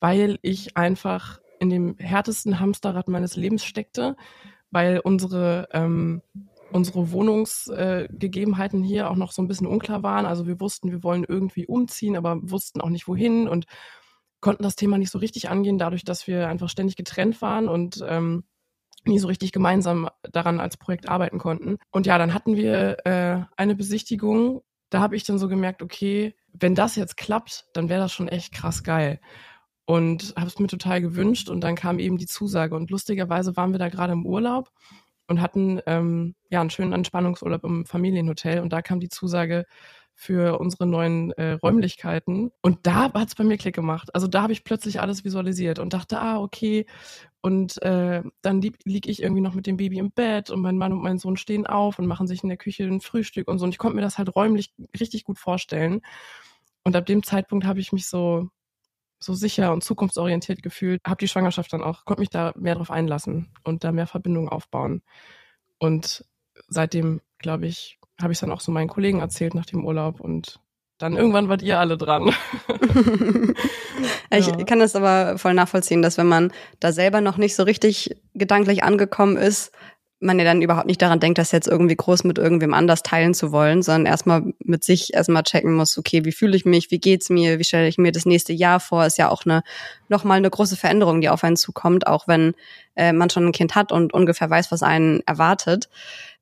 weil 0.00 0.38
ich 0.42 0.76
einfach 0.76 1.40
in 1.58 1.70
dem 1.70 1.96
härtesten 1.98 2.60
Hamsterrad 2.60 3.08
meines 3.08 3.36
Lebens 3.36 3.64
steckte, 3.64 4.16
weil 4.70 5.00
unsere 5.00 5.68
ähm, 5.72 6.22
unsere 6.72 7.12
Wohnungsgegebenheiten 7.12 8.82
äh, 8.82 8.86
hier 8.86 9.10
auch 9.10 9.16
noch 9.16 9.32
so 9.32 9.40
ein 9.40 9.48
bisschen 9.48 9.66
unklar 9.66 10.02
waren. 10.02 10.26
Also 10.26 10.46
wir 10.46 10.60
wussten, 10.60 10.90
wir 10.90 11.02
wollen 11.02 11.24
irgendwie 11.26 11.66
umziehen, 11.66 12.16
aber 12.16 12.38
wussten 12.42 12.80
auch 12.80 12.88
nicht 12.88 13.08
wohin 13.08 13.48
und 13.48 13.66
konnten 14.40 14.62
das 14.62 14.76
Thema 14.76 14.98
nicht 14.98 15.10
so 15.10 15.18
richtig 15.18 15.48
angehen, 15.48 15.78
dadurch, 15.78 16.04
dass 16.04 16.26
wir 16.26 16.48
einfach 16.48 16.68
ständig 16.68 16.96
getrennt 16.96 17.40
waren 17.40 17.68
und 17.68 18.04
ähm, 18.06 18.44
nie 19.06 19.18
so 19.18 19.28
richtig 19.28 19.52
gemeinsam 19.52 20.08
daran 20.32 20.60
als 20.60 20.76
Projekt 20.76 21.08
arbeiten 21.08 21.38
konnten. 21.38 21.78
Und 21.90 22.06
ja, 22.06 22.18
dann 22.18 22.34
hatten 22.34 22.56
wir 22.56 22.98
äh, 23.06 23.44
eine 23.56 23.74
Besichtigung. 23.74 24.62
Da 24.90 25.00
habe 25.00 25.16
ich 25.16 25.24
dann 25.24 25.38
so 25.38 25.48
gemerkt, 25.48 25.82
okay, 25.82 26.34
wenn 26.52 26.74
das 26.74 26.96
jetzt 26.96 27.16
klappt, 27.16 27.66
dann 27.72 27.88
wäre 27.88 28.00
das 28.00 28.12
schon 28.12 28.28
echt 28.28 28.52
krass 28.52 28.82
geil. 28.82 29.20
Und 29.84 30.34
habe 30.36 30.48
es 30.48 30.58
mir 30.58 30.66
total 30.66 31.00
gewünscht 31.00 31.48
und 31.48 31.60
dann 31.60 31.76
kam 31.76 31.98
eben 31.98 32.18
die 32.18 32.26
Zusage. 32.26 32.74
Und 32.74 32.90
lustigerweise 32.90 33.56
waren 33.56 33.72
wir 33.72 33.78
da 33.78 33.88
gerade 33.88 34.12
im 34.12 34.26
Urlaub 34.26 34.72
und 35.28 35.40
hatten 35.40 35.80
ähm, 35.86 36.34
ja 36.50 36.60
einen 36.60 36.70
schönen 36.70 36.92
Entspannungsurlaub 36.92 37.64
im 37.64 37.84
Familienhotel 37.86 38.60
und 38.60 38.72
da 38.72 38.82
kam 38.82 39.00
die 39.00 39.08
Zusage 39.08 39.64
für 40.18 40.58
unsere 40.58 40.86
neuen 40.86 41.30
äh, 41.32 41.52
Räumlichkeiten 41.52 42.50
und 42.62 42.78
da 42.86 43.12
hat 43.12 43.28
es 43.28 43.34
bei 43.34 43.44
mir 43.44 43.58
Klick 43.58 43.74
gemacht. 43.74 44.14
Also 44.14 44.26
da 44.26 44.42
habe 44.42 44.54
ich 44.54 44.64
plötzlich 44.64 45.00
alles 45.00 45.24
visualisiert 45.24 45.78
und 45.78 45.92
dachte, 45.92 46.18
ah 46.18 46.40
okay, 46.40 46.86
und 47.42 47.80
äh, 47.82 48.22
dann 48.40 48.62
lieg, 48.62 48.78
lieg 48.84 49.06
ich 49.06 49.22
irgendwie 49.22 49.42
noch 49.42 49.54
mit 49.54 49.66
dem 49.66 49.76
Baby 49.76 49.98
im 49.98 50.10
Bett 50.10 50.50
und 50.50 50.62
mein 50.62 50.78
Mann 50.78 50.92
und 50.92 51.02
mein 51.02 51.18
Sohn 51.18 51.36
stehen 51.36 51.66
auf 51.66 51.98
und 51.98 52.06
machen 52.06 52.26
sich 52.26 52.42
in 52.42 52.48
der 52.48 52.58
Küche 52.58 52.84
ein 52.84 53.00
Frühstück 53.00 53.46
und 53.46 53.58
so. 53.58 53.64
Und 53.66 53.72
ich 53.72 53.78
konnte 53.78 53.94
mir 53.94 54.02
das 54.02 54.18
halt 54.18 54.34
räumlich 54.34 54.72
richtig 54.98 55.24
gut 55.24 55.38
vorstellen. 55.38 56.00
Und 56.82 56.96
ab 56.96 57.06
dem 57.06 57.22
Zeitpunkt 57.22 57.66
habe 57.66 57.78
ich 57.78 57.92
mich 57.92 58.08
so, 58.08 58.48
so 59.20 59.34
sicher 59.34 59.72
und 59.72 59.84
zukunftsorientiert 59.84 60.62
gefühlt, 60.62 61.02
habe 61.06 61.18
die 61.18 61.28
Schwangerschaft 61.28 61.72
dann 61.72 61.82
auch, 61.82 62.04
konnte 62.04 62.20
mich 62.20 62.30
da 62.30 62.52
mehr 62.56 62.74
drauf 62.74 62.90
einlassen 62.90 63.52
und 63.64 63.84
da 63.84 63.92
mehr 63.92 64.06
Verbindungen 64.06 64.48
aufbauen. 64.48 65.02
Und 65.78 66.24
seitdem, 66.68 67.20
glaube 67.38 67.66
ich, 67.66 68.00
habe 68.20 68.32
ich 68.32 68.40
dann 68.40 68.50
auch 68.50 68.60
so 68.60 68.72
meinen 68.72 68.88
Kollegen 68.88 69.20
erzählt 69.20 69.54
nach 69.54 69.66
dem 69.66 69.84
Urlaub 69.84 70.20
und 70.20 70.60
dann 70.98 71.16
irgendwann 71.16 71.50
wart 71.50 71.60
ihr 71.60 71.78
alle 71.78 71.98
dran. 71.98 72.32
ich 74.30 74.46
ja. 74.46 74.56
kann 74.64 74.78
das 74.78 74.96
aber 74.96 75.36
voll 75.36 75.52
nachvollziehen, 75.52 76.00
dass 76.00 76.16
wenn 76.16 76.26
man 76.26 76.52
da 76.80 76.90
selber 76.90 77.20
noch 77.20 77.36
nicht 77.36 77.54
so 77.54 77.64
richtig 77.64 78.16
gedanklich 78.32 78.82
angekommen 78.82 79.36
ist, 79.36 79.72
man 80.18 80.38
ja 80.38 80.46
dann 80.46 80.62
überhaupt 80.62 80.86
nicht 80.86 81.02
daran 81.02 81.20
denkt, 81.20 81.36
das 81.36 81.52
jetzt 81.52 81.68
irgendwie 81.68 81.96
groß 81.96 82.24
mit 82.24 82.38
irgendwem 82.38 82.72
anders 82.72 83.02
teilen 83.02 83.34
zu 83.34 83.52
wollen, 83.52 83.82
sondern 83.82 84.06
erstmal 84.06 84.54
mit 84.64 84.82
sich 84.82 85.12
erstmal 85.12 85.42
checken 85.42 85.74
muss, 85.74 85.98
okay, 85.98 86.24
wie 86.24 86.32
fühle 86.32 86.56
ich 86.56 86.64
mich, 86.64 86.90
wie 86.90 86.98
geht's 86.98 87.28
mir, 87.28 87.58
wie 87.58 87.64
stelle 87.64 87.86
ich 87.86 87.98
mir 87.98 88.12
das 88.12 88.24
nächste 88.24 88.54
Jahr 88.54 88.80
vor, 88.80 89.04
ist 89.04 89.18
ja 89.18 89.28
auch 89.28 89.44
eine 89.44 89.62
nochmal 90.08 90.38
eine 90.38 90.48
große 90.48 90.76
Veränderung, 90.76 91.20
die 91.20 91.28
auf 91.28 91.44
einen 91.44 91.56
zukommt, 91.56 92.06
auch 92.06 92.26
wenn 92.26 92.54
äh, 92.94 93.12
man 93.12 93.28
schon 93.28 93.46
ein 93.46 93.52
Kind 93.52 93.74
hat 93.74 93.92
und 93.92 94.14
ungefähr 94.14 94.48
weiß, 94.48 94.72
was 94.72 94.82
einen 94.82 95.20
erwartet. 95.26 95.90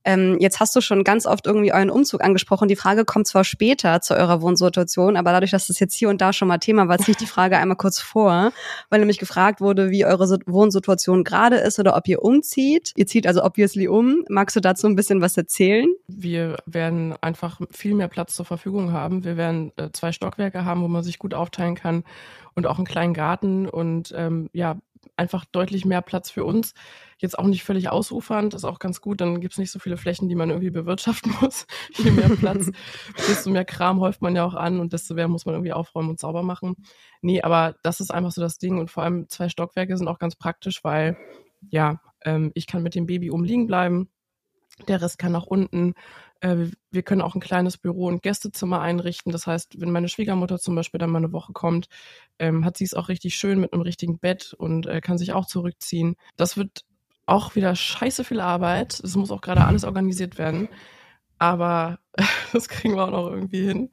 Ähm, 0.05 0.37
jetzt 0.41 0.61
hast 0.61 0.75
du 0.77 0.81
schon 0.81 1.05
ganz 1.05 1.27
oft 1.27 1.47
irgendwie 1.47 1.73
euren 1.73 1.91
Umzug 1.91 2.23
angesprochen. 2.23 2.69
Die 2.69 2.77
Frage 2.77 3.05
kommt 3.05 3.27
zwar 3.27 3.45
später 3.45 4.01
zu 4.01 4.15
eurer 4.15 4.43
Wohnsituation, 4.43 5.17
aber 5.17 5.33
dadurch, 5.33 5.51
dass 5.51 5.67
das 5.67 5.79
jetzt 5.81 5.97
hier 5.97 6.09
und 6.09 6.21
da 6.21 6.33
schon 6.33 6.49
mal 6.49 6.59
Thema 6.59 6.89
war, 6.89 6.99
ziehe 6.99 7.13
ich 7.13 7.17
die 7.17 7.27
Frage 7.27 7.59
einmal 7.59 7.77
kurz 7.77 7.99
vor, 7.99 8.53
weil 8.91 9.01
nämlich 9.01 9.19
gefragt 9.19 9.61
wurde, 9.61 9.91
wie 9.91 10.05
eure 10.05 10.39
Wohnsituation 10.47 11.25
gerade 11.25 11.57
ist 11.57 11.79
oder 11.79 11.97
ob 11.97 12.07
ihr 12.09 12.23
umzieht. 12.23 12.93
Ihr 12.97 13.07
zieht 13.07 13.27
also 13.27 13.43
obviously 13.43 13.89
um. 13.89 14.25
Magst 14.29 14.57
du 14.57 14.61
dazu 14.61 14.87
ein 14.87 14.97
bisschen 14.97 15.21
was 15.21 15.37
erzählen? 15.37 15.89
Wir 16.07 16.57
werden 16.67 17.15
einfach 17.21 17.61
viel 17.71 17.95
mehr 17.95 18.09
Platz 18.09 18.35
zur 18.35 18.45
Verfügung 18.45 18.93
haben. 18.93 19.25
Wir 19.25 19.37
werden 19.37 19.73
äh, 19.77 19.91
zwei 19.93 20.13
Stockwerke 20.13 20.65
haben, 20.65 20.83
wo 20.83 20.89
man 20.89 21.03
sich 21.03 21.19
gut 21.19 21.35
aufteilen 21.35 21.75
kann 21.75 22.05
und 22.55 22.67
auch 22.67 22.79
einen 22.79 22.87
kleinen 22.87 23.15
Garten 23.15 23.69
und 23.69 24.13
ähm, 24.17 24.49
ja, 24.53 24.77
einfach 25.17 25.45
deutlich 25.45 25.85
mehr 25.85 26.03
Platz 26.03 26.31
für 26.31 26.45
uns. 26.45 26.75
Jetzt 27.19 27.39
auch 27.39 27.47
nicht 27.47 27.65
völlig 27.65 27.89
ausufernd, 27.89 28.55
ist 28.55 28.65
auch 28.65 28.79
ganz 28.79 29.01
gut. 29.01 29.21
Dann 29.21 29.41
gibt 29.41 29.55
es 29.55 29.59
nicht 29.59 29.71
so 29.71 29.79
viele 29.79 29.97
Flächen, 29.97 30.29
die 30.29 30.35
man 30.35 30.51
irgendwie 30.51 30.71
bewirtschaften 30.71 31.35
muss. 31.41 31.67
Je 31.97 32.11
mehr 32.11 32.29
Platz, 32.29 32.71
desto 33.29 33.51
mehr 33.51 33.65
Kram 33.65 34.01
häuft 34.01 34.23
man 34.23 34.35
ja 34.35 34.45
auch 34.45 34.55
an 34.55 34.81
und 34.81 34.93
desto 34.93 35.15
mehr 35.15 35.29
muss 35.29 35.47
man 35.47 35.55
irgendwie 35.55 35.73
aufräumen 35.73 36.11
und 36.11 36.21
sauber 36.21 36.43
machen. 36.43 36.77
Nee, 37.23 37.43
aber 37.43 37.77
das 37.83 38.01
ist 38.01 38.11
einfach 38.11 38.33
so 38.33 38.41
das 38.41 38.59
Ding. 38.59 38.79
Und 38.79 38.91
vor 38.91 39.03
allem 39.03 39.29
zwei 39.29 39.49
Stockwerke 39.49 39.97
sind 39.97 40.09
auch 40.09 40.19
ganz 40.19 40.37
praktisch, 40.37 40.83
weil 40.85 41.17
ja, 41.71 42.01
ähm, 42.25 42.51
ich 42.55 42.67
kann 42.67 42.83
mit 42.83 42.95
dem 42.95 43.07
Baby 43.07 43.31
oben 43.31 43.45
liegen 43.45 43.67
bleiben. 43.67 44.09
Der 44.89 45.01
Rest 45.01 45.19
kann 45.19 45.33
nach 45.33 45.47
unten. 45.47 45.95
Äh, 46.45 46.71
wir 46.91 47.03
können 47.03 47.23
auch 47.23 47.35
ein 47.35 47.41
kleines 47.41 47.79
Büro 47.79 48.07
und 48.07 48.23
Gästezimmer 48.23 48.81
einrichten. 48.83 49.33
Das 49.33 49.47
heißt, 49.47 49.81
wenn 49.81 49.91
meine 49.91 50.09
Schwiegermutter 50.09 50.59
zum 50.59 50.75
Beispiel 50.75 50.99
dann 50.99 51.11
mal 51.11 51.19
eine 51.19 51.33
Woche 51.33 51.55
kommt, 51.55 51.89
ähm, 52.39 52.65
hat 52.67 52.77
sie 52.77 52.85
es 52.85 52.93
auch 52.93 53.09
richtig 53.09 53.35
schön 53.37 53.61
mit 53.61 53.73
einem 53.73 53.83
richtigen 53.83 54.19
Bett 54.19 54.53
und 54.53 54.87
äh, 54.87 55.01
kann 55.01 55.17
sich 55.17 55.33
auch 55.33 55.47
zurückziehen. 55.47 56.17
Das 56.37 56.59
wird 56.59 56.85
auch 57.25 57.55
wieder 57.55 57.75
scheiße 57.75 58.25
viel 58.25 58.41
Arbeit. 58.41 59.01
Es 59.03 59.17
muss 59.17 59.31
auch 59.31 59.41
gerade 59.41 59.65
alles 59.65 59.85
organisiert 59.85 60.37
werden. 60.37 60.69
Aber 61.39 61.99
Das 62.53 62.69
kriegen 62.69 62.95
wir 62.95 63.05
auch 63.05 63.11
noch 63.11 63.31
irgendwie 63.31 63.67
hin. 63.67 63.91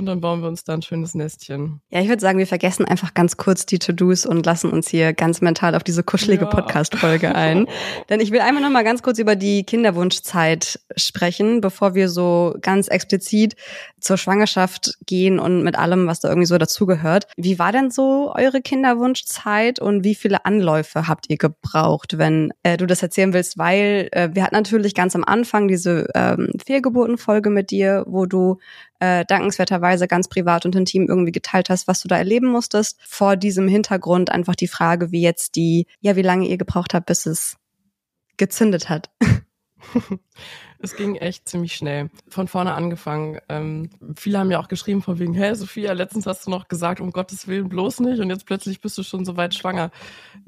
Und 0.00 0.06
dann 0.06 0.22
bauen 0.22 0.40
wir 0.40 0.48
uns 0.48 0.64
da 0.64 0.72
ein 0.72 0.80
schönes 0.80 1.14
Nestchen. 1.14 1.82
Ja, 1.90 2.00
ich 2.00 2.08
würde 2.08 2.22
sagen, 2.22 2.38
wir 2.38 2.46
vergessen 2.46 2.86
einfach 2.86 3.12
ganz 3.12 3.36
kurz 3.36 3.66
die 3.66 3.78
To-Dos 3.78 4.24
und 4.24 4.46
lassen 4.46 4.70
uns 4.70 4.88
hier 4.88 5.12
ganz 5.12 5.42
mental 5.42 5.74
auf 5.74 5.84
diese 5.84 6.02
kuschelige 6.02 6.44
ja. 6.44 6.50
Podcast-Folge 6.50 7.34
ein. 7.34 7.66
Denn 8.08 8.18
ich 8.20 8.30
will 8.30 8.40
einmal 8.40 8.62
noch 8.62 8.70
mal 8.70 8.82
ganz 8.82 9.02
kurz 9.02 9.18
über 9.18 9.36
die 9.36 9.62
Kinderwunschzeit 9.62 10.80
sprechen, 10.96 11.60
bevor 11.60 11.94
wir 11.94 12.08
so 12.08 12.56
ganz 12.62 12.88
explizit 12.88 13.56
zur 14.00 14.16
Schwangerschaft 14.16 14.94
gehen 15.04 15.38
und 15.38 15.62
mit 15.62 15.76
allem, 15.76 16.06
was 16.06 16.20
da 16.20 16.28
irgendwie 16.28 16.46
so 16.46 16.56
dazugehört. 16.56 17.26
Wie 17.36 17.58
war 17.58 17.70
denn 17.70 17.90
so 17.90 18.32
eure 18.34 18.62
Kinderwunschzeit 18.62 19.80
und 19.80 20.02
wie 20.02 20.14
viele 20.14 20.46
Anläufe 20.46 21.08
habt 21.08 21.28
ihr 21.28 21.36
gebraucht, 21.36 22.16
wenn 22.16 22.54
äh, 22.62 22.78
du 22.78 22.86
das 22.86 23.02
erzählen 23.02 23.34
willst? 23.34 23.58
Weil 23.58 24.08
äh, 24.12 24.30
wir 24.32 24.44
hatten 24.44 24.54
natürlich 24.54 24.94
ganz 24.94 25.14
am 25.14 25.24
Anfang 25.24 25.68
diese 25.68 26.08
ähm, 26.14 26.50
Fehlgeburtenfolge 26.64 27.49
mit 27.50 27.70
dir, 27.70 28.04
wo 28.06 28.26
du 28.26 28.58
äh, 29.00 29.24
dankenswerterweise 29.26 30.08
ganz 30.08 30.28
privat 30.28 30.64
und 30.66 30.74
intim 30.74 31.06
irgendwie 31.08 31.32
geteilt 31.32 31.70
hast, 31.70 31.88
was 31.88 32.00
du 32.00 32.08
da 32.08 32.16
erleben 32.16 32.48
musstest. 32.48 32.98
Vor 33.02 33.36
diesem 33.36 33.68
Hintergrund 33.68 34.30
einfach 34.30 34.54
die 34.54 34.68
Frage, 34.68 35.12
wie 35.12 35.22
jetzt 35.22 35.56
die, 35.56 35.86
ja, 36.00 36.16
wie 36.16 36.22
lange 36.22 36.46
ihr 36.46 36.58
gebraucht 36.58 36.94
habt, 36.94 37.06
bis 37.06 37.26
es 37.26 37.56
gezündet 38.36 38.88
hat. 38.88 39.10
es 40.82 40.96
ging 40.96 41.16
echt 41.16 41.46
ziemlich 41.46 41.74
schnell. 41.74 42.10
Von 42.28 42.48
vorne 42.48 42.72
angefangen. 42.72 43.38
Ähm, 43.48 43.90
viele 44.16 44.38
haben 44.38 44.50
ja 44.50 44.58
auch 44.58 44.68
geschrieben 44.68 45.02
von 45.02 45.18
wegen, 45.18 45.34
hä, 45.34 45.54
Sophia, 45.54 45.92
letztens 45.92 46.26
hast 46.26 46.46
du 46.46 46.50
noch 46.50 46.68
gesagt, 46.68 47.00
um 47.00 47.10
Gottes 47.10 47.46
Willen 47.48 47.68
bloß 47.68 48.00
nicht 48.00 48.20
und 48.20 48.30
jetzt 48.30 48.46
plötzlich 48.46 48.80
bist 48.80 48.96
du 48.96 49.02
schon 49.02 49.24
so 49.24 49.36
weit 49.36 49.54
schwanger. 49.54 49.90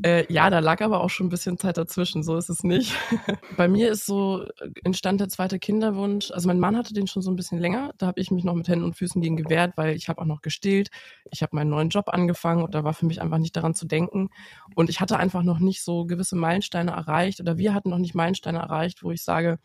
Äh, 0.03 0.33
ja, 0.33 0.49
da 0.49 0.61
lag 0.61 0.81
aber 0.81 1.03
auch 1.03 1.11
schon 1.11 1.27
ein 1.27 1.31
bisschen 1.31 1.59
Zeit 1.59 1.77
dazwischen, 1.77 2.23
so 2.23 2.37
ist 2.37 2.49
es 2.49 2.62
nicht. 2.62 2.95
Bei 3.57 3.68
mir 3.68 3.90
ist 3.90 4.07
so 4.07 4.47
entstand 4.85 5.21
der 5.21 5.29
zweite 5.29 5.59
Kinderwunsch. 5.59 6.31
Also 6.31 6.49
mein 6.49 6.61
Mann 6.61 6.77
hatte 6.77 6.95
den 6.95 7.07
schon 7.07 7.23
so 7.23 7.31
ein 7.31 7.37
bisschen 7.37 7.59
länger. 7.59 7.92
Da 7.99 8.07
habe 8.07 8.21
ich 8.21 8.31
mich 8.31 8.45
noch 8.45 8.55
mit 8.55 8.68
Händen 8.68 8.85
und 8.85 8.97
Füßen 8.97 9.21
gegen 9.21 9.37
gewehrt, 9.37 9.75
weil 9.77 9.95
ich 9.97 10.09
habe 10.09 10.23
auch 10.23 10.27
noch 10.27 10.40
gestillt. 10.40 10.90
Ich 11.31 11.42
habe 11.42 11.55
meinen 11.57 11.71
neuen 11.71 11.90
Job 11.90 12.09
angefangen 12.09 12.62
und 12.62 12.75
da 12.75 12.85
war 12.85 12.95
für 12.95 13.05
mich 13.07 13.21
einfach 13.21 13.38
nicht 13.38 13.57
daran 13.57 13.75
zu 13.75 13.87
denken. 13.87 14.31
Und 14.75 14.88
ich 14.88 15.01
hatte 15.01 15.18
einfach 15.18 15.42
noch 15.42 15.59
nicht 15.59 15.83
so 15.83 16.07
gewisse 16.07 16.37
Meilensteine 16.37 16.92
erreicht 16.92 17.40
oder 17.40 17.59
wir 17.59 17.75
hatten 17.75 17.90
noch 17.90 17.99
nicht 17.99 18.14
Meilensteine 18.14 18.61
erreicht, 18.61 19.03
wo 19.03 19.11
ich 19.11 19.23
sage, 19.23 19.59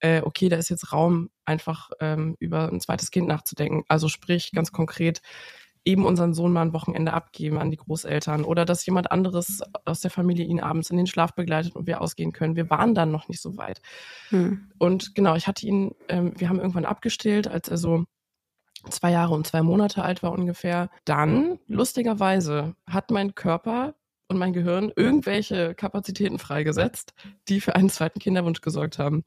äh, 0.00 0.22
okay, 0.22 0.48
da 0.48 0.56
ist 0.56 0.68
jetzt 0.68 0.92
Raum, 0.92 1.30
einfach 1.44 1.90
ähm, 2.00 2.36
über 2.38 2.68
ein 2.70 2.80
zweites 2.80 3.10
Kind 3.10 3.28
nachzudenken. 3.28 3.84
Also 3.88 4.08
sprich 4.08 4.52
ganz 4.52 4.72
konkret, 4.72 5.22
eben 5.84 6.04
unseren 6.04 6.34
Sohn 6.34 6.52
mal 6.52 6.62
ein 6.62 6.72
Wochenende 6.72 7.12
abgeben 7.12 7.58
an 7.58 7.70
die 7.70 7.76
Großeltern 7.76 8.44
oder 8.44 8.64
dass 8.64 8.84
jemand 8.84 9.10
anderes 9.10 9.62
aus 9.84 10.00
der 10.00 10.10
Familie 10.10 10.44
ihn 10.44 10.60
abends 10.60 10.90
in 10.90 10.96
den 10.96 11.06
Schlaf 11.06 11.34
begleitet 11.34 11.74
und 11.74 11.86
wir 11.86 12.00
ausgehen 12.00 12.32
können. 12.32 12.56
Wir 12.56 12.68
waren 12.68 12.94
dann 12.94 13.10
noch 13.10 13.28
nicht 13.28 13.40
so 13.40 13.56
weit. 13.56 13.80
Hm. 14.28 14.70
Und 14.78 15.14
genau, 15.14 15.36
ich 15.36 15.46
hatte 15.46 15.66
ihn, 15.66 15.94
ähm, 16.08 16.34
wir 16.36 16.48
haben 16.48 16.58
irgendwann 16.58 16.84
abgestillt, 16.84 17.48
als 17.48 17.68
er 17.68 17.78
so 17.78 18.04
zwei 18.90 19.10
Jahre 19.10 19.34
und 19.34 19.46
zwei 19.46 19.62
Monate 19.62 20.02
alt 20.02 20.22
war 20.22 20.32
ungefähr. 20.32 20.90
Dann, 21.04 21.58
lustigerweise, 21.66 22.74
hat 22.86 23.10
mein 23.10 23.34
Körper 23.34 23.94
und 24.30 24.38
mein 24.38 24.52
Gehirn 24.52 24.92
irgendwelche 24.94 25.74
Kapazitäten 25.74 26.38
freigesetzt, 26.38 27.14
die 27.48 27.60
für 27.60 27.74
einen 27.74 27.90
zweiten 27.90 28.20
Kinderwunsch 28.20 28.60
gesorgt 28.60 29.00
haben. 29.00 29.24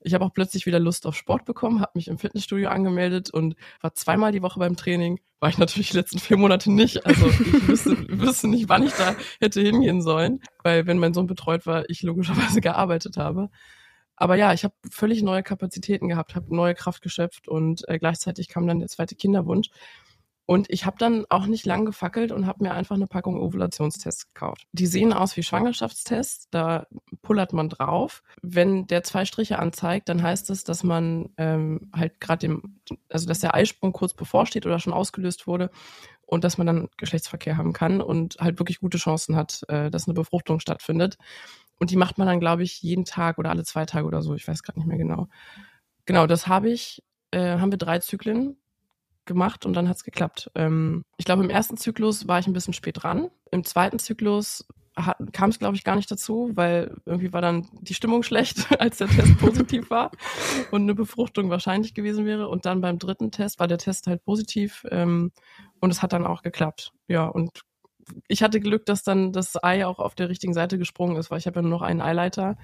Ich 0.00 0.14
habe 0.14 0.24
auch 0.24 0.32
plötzlich 0.32 0.64
wieder 0.64 0.80
Lust 0.80 1.06
auf 1.06 1.14
Sport 1.14 1.44
bekommen, 1.44 1.82
habe 1.82 1.92
mich 1.94 2.08
im 2.08 2.16
Fitnessstudio 2.16 2.70
angemeldet 2.70 3.30
und 3.30 3.54
war 3.82 3.92
zweimal 3.92 4.32
die 4.32 4.40
Woche 4.40 4.58
beim 4.58 4.74
Training. 4.74 5.20
War 5.40 5.50
ich 5.50 5.58
natürlich 5.58 5.90
die 5.90 5.98
letzten 5.98 6.18
vier 6.18 6.38
Monate 6.38 6.72
nicht. 6.72 7.04
Also 7.04 7.26
ich 7.28 7.68
wüsste, 7.68 7.90
wüsste 8.08 8.48
nicht, 8.48 8.70
wann 8.70 8.84
ich 8.84 8.94
da 8.94 9.14
hätte 9.40 9.60
hingehen 9.60 10.00
sollen, 10.00 10.40
weil 10.62 10.86
wenn 10.86 10.98
mein 10.98 11.12
Sohn 11.12 11.26
betreut 11.26 11.66
war, 11.66 11.84
ich 11.90 12.02
logischerweise 12.02 12.60
gearbeitet 12.62 13.18
habe. 13.18 13.50
Aber 14.16 14.36
ja, 14.36 14.54
ich 14.54 14.64
habe 14.64 14.74
völlig 14.90 15.22
neue 15.22 15.42
Kapazitäten 15.42 16.08
gehabt, 16.08 16.34
habe 16.34 16.56
neue 16.56 16.74
Kraft 16.74 17.02
geschöpft 17.02 17.46
und 17.46 17.86
äh, 17.88 17.98
gleichzeitig 17.98 18.48
kam 18.48 18.66
dann 18.66 18.78
der 18.78 18.88
zweite 18.88 19.16
Kinderwunsch. 19.16 19.68
Und 20.46 20.70
ich 20.70 20.86
habe 20.86 20.96
dann 20.98 21.26
auch 21.28 21.46
nicht 21.46 21.66
lang 21.66 21.84
gefackelt 21.84 22.30
und 22.30 22.46
habe 22.46 22.62
mir 22.62 22.72
einfach 22.72 22.94
eine 22.94 23.08
Packung 23.08 23.40
Ovulationstests 23.40 24.32
gekauft. 24.32 24.66
Die 24.72 24.86
sehen 24.86 25.12
aus 25.12 25.36
wie 25.36 25.42
Schwangerschaftstests, 25.42 26.48
da 26.50 26.86
pullert 27.20 27.52
man 27.52 27.68
drauf. 27.68 28.22
Wenn 28.42 28.86
der 28.86 29.02
zwei 29.02 29.24
Striche 29.24 29.58
anzeigt, 29.58 30.08
dann 30.08 30.22
heißt 30.22 30.48
es, 30.50 30.62
dass 30.62 30.84
man 30.84 31.30
ähm, 31.36 31.90
halt 31.92 32.20
gerade 32.20 32.46
dem, 32.46 32.80
also 33.08 33.26
dass 33.26 33.40
der 33.40 33.54
Eisprung 33.56 33.92
kurz 33.92 34.14
bevorsteht 34.14 34.66
oder 34.66 34.78
schon 34.78 34.92
ausgelöst 34.92 35.48
wurde 35.48 35.70
und 36.26 36.44
dass 36.44 36.58
man 36.58 36.66
dann 36.68 36.88
Geschlechtsverkehr 36.96 37.56
haben 37.56 37.72
kann 37.72 38.00
und 38.00 38.36
halt 38.38 38.60
wirklich 38.60 38.78
gute 38.78 38.98
Chancen 38.98 39.34
hat, 39.34 39.64
äh, 39.66 39.90
dass 39.90 40.06
eine 40.06 40.14
Befruchtung 40.14 40.60
stattfindet. 40.60 41.18
Und 41.78 41.90
die 41.90 41.96
macht 41.96 42.18
man 42.18 42.28
dann, 42.28 42.40
glaube 42.40 42.62
ich, 42.62 42.82
jeden 42.82 43.04
Tag 43.04 43.38
oder 43.38 43.50
alle 43.50 43.64
zwei 43.64 43.84
Tage 43.84 44.06
oder 44.06 44.22
so. 44.22 44.34
Ich 44.34 44.46
weiß 44.46 44.62
gerade 44.62 44.78
nicht 44.78 44.88
mehr 44.88 44.96
genau. 44.96 45.28
Genau, 46.04 46.28
das 46.28 46.46
habe 46.46 46.70
ich, 46.70 47.02
äh, 47.32 47.58
haben 47.58 47.72
wir 47.72 47.78
drei 47.78 47.98
Zyklen 47.98 48.56
gemacht 49.26 49.66
und 49.66 49.74
dann 49.74 49.88
hat's 49.88 50.04
geklappt. 50.04 50.50
Ähm, 50.54 51.04
ich 51.16 51.24
glaube, 51.24 51.44
im 51.44 51.50
ersten 51.50 51.76
Zyklus 51.76 52.28
war 52.28 52.38
ich 52.38 52.46
ein 52.46 52.52
bisschen 52.52 52.74
spät 52.74 53.02
dran. 53.02 53.30
Im 53.50 53.64
zweiten 53.64 53.98
Zyklus 53.98 54.66
kam 55.32 55.50
es, 55.50 55.58
glaube 55.58 55.76
ich, 55.76 55.84
gar 55.84 55.96
nicht 55.96 56.10
dazu, 56.10 56.50
weil 56.54 56.96
irgendwie 57.04 57.32
war 57.32 57.42
dann 57.42 57.68
die 57.80 57.94
Stimmung 57.94 58.22
schlecht, 58.22 58.66
als 58.80 58.98
der 58.98 59.08
Test 59.08 59.38
positiv 59.38 59.90
war 59.90 60.10
und 60.70 60.82
eine 60.82 60.94
Befruchtung 60.94 61.50
wahrscheinlich 61.50 61.94
gewesen 61.94 62.24
wäre. 62.24 62.48
Und 62.48 62.64
dann 62.64 62.80
beim 62.80 62.98
dritten 62.98 63.30
Test 63.30 63.60
war 63.60 63.68
der 63.68 63.78
Test 63.78 64.06
halt 64.06 64.24
positiv 64.24 64.86
ähm, 64.90 65.32
und 65.80 65.90
es 65.90 66.02
hat 66.02 66.12
dann 66.12 66.26
auch 66.26 66.42
geklappt. 66.42 66.92
Ja, 67.08 67.26
und 67.26 67.62
ich 68.28 68.42
hatte 68.42 68.60
Glück, 68.60 68.86
dass 68.86 69.02
dann 69.02 69.32
das 69.32 69.62
Ei 69.62 69.84
auch 69.84 69.98
auf 69.98 70.14
der 70.14 70.28
richtigen 70.28 70.54
Seite 70.54 70.78
gesprungen 70.78 71.16
ist, 71.16 71.30
weil 71.30 71.38
ich 71.38 71.46
habe 71.46 71.56
ja 71.56 71.62
nur 71.62 71.72
noch 71.72 71.82
einen 71.82 72.00
Eileiter. 72.00 72.56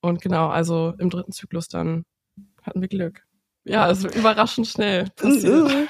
Und 0.00 0.20
genau, 0.22 0.48
also 0.48 0.94
im 0.98 1.10
dritten 1.10 1.32
Zyklus 1.32 1.68
dann 1.68 2.04
hatten 2.62 2.80
wir 2.80 2.88
Glück. 2.88 3.26
Ja, 3.66 3.84
also 3.84 4.08
überraschend 4.08 4.66
schnell 4.66 5.06
passiert. 5.16 5.70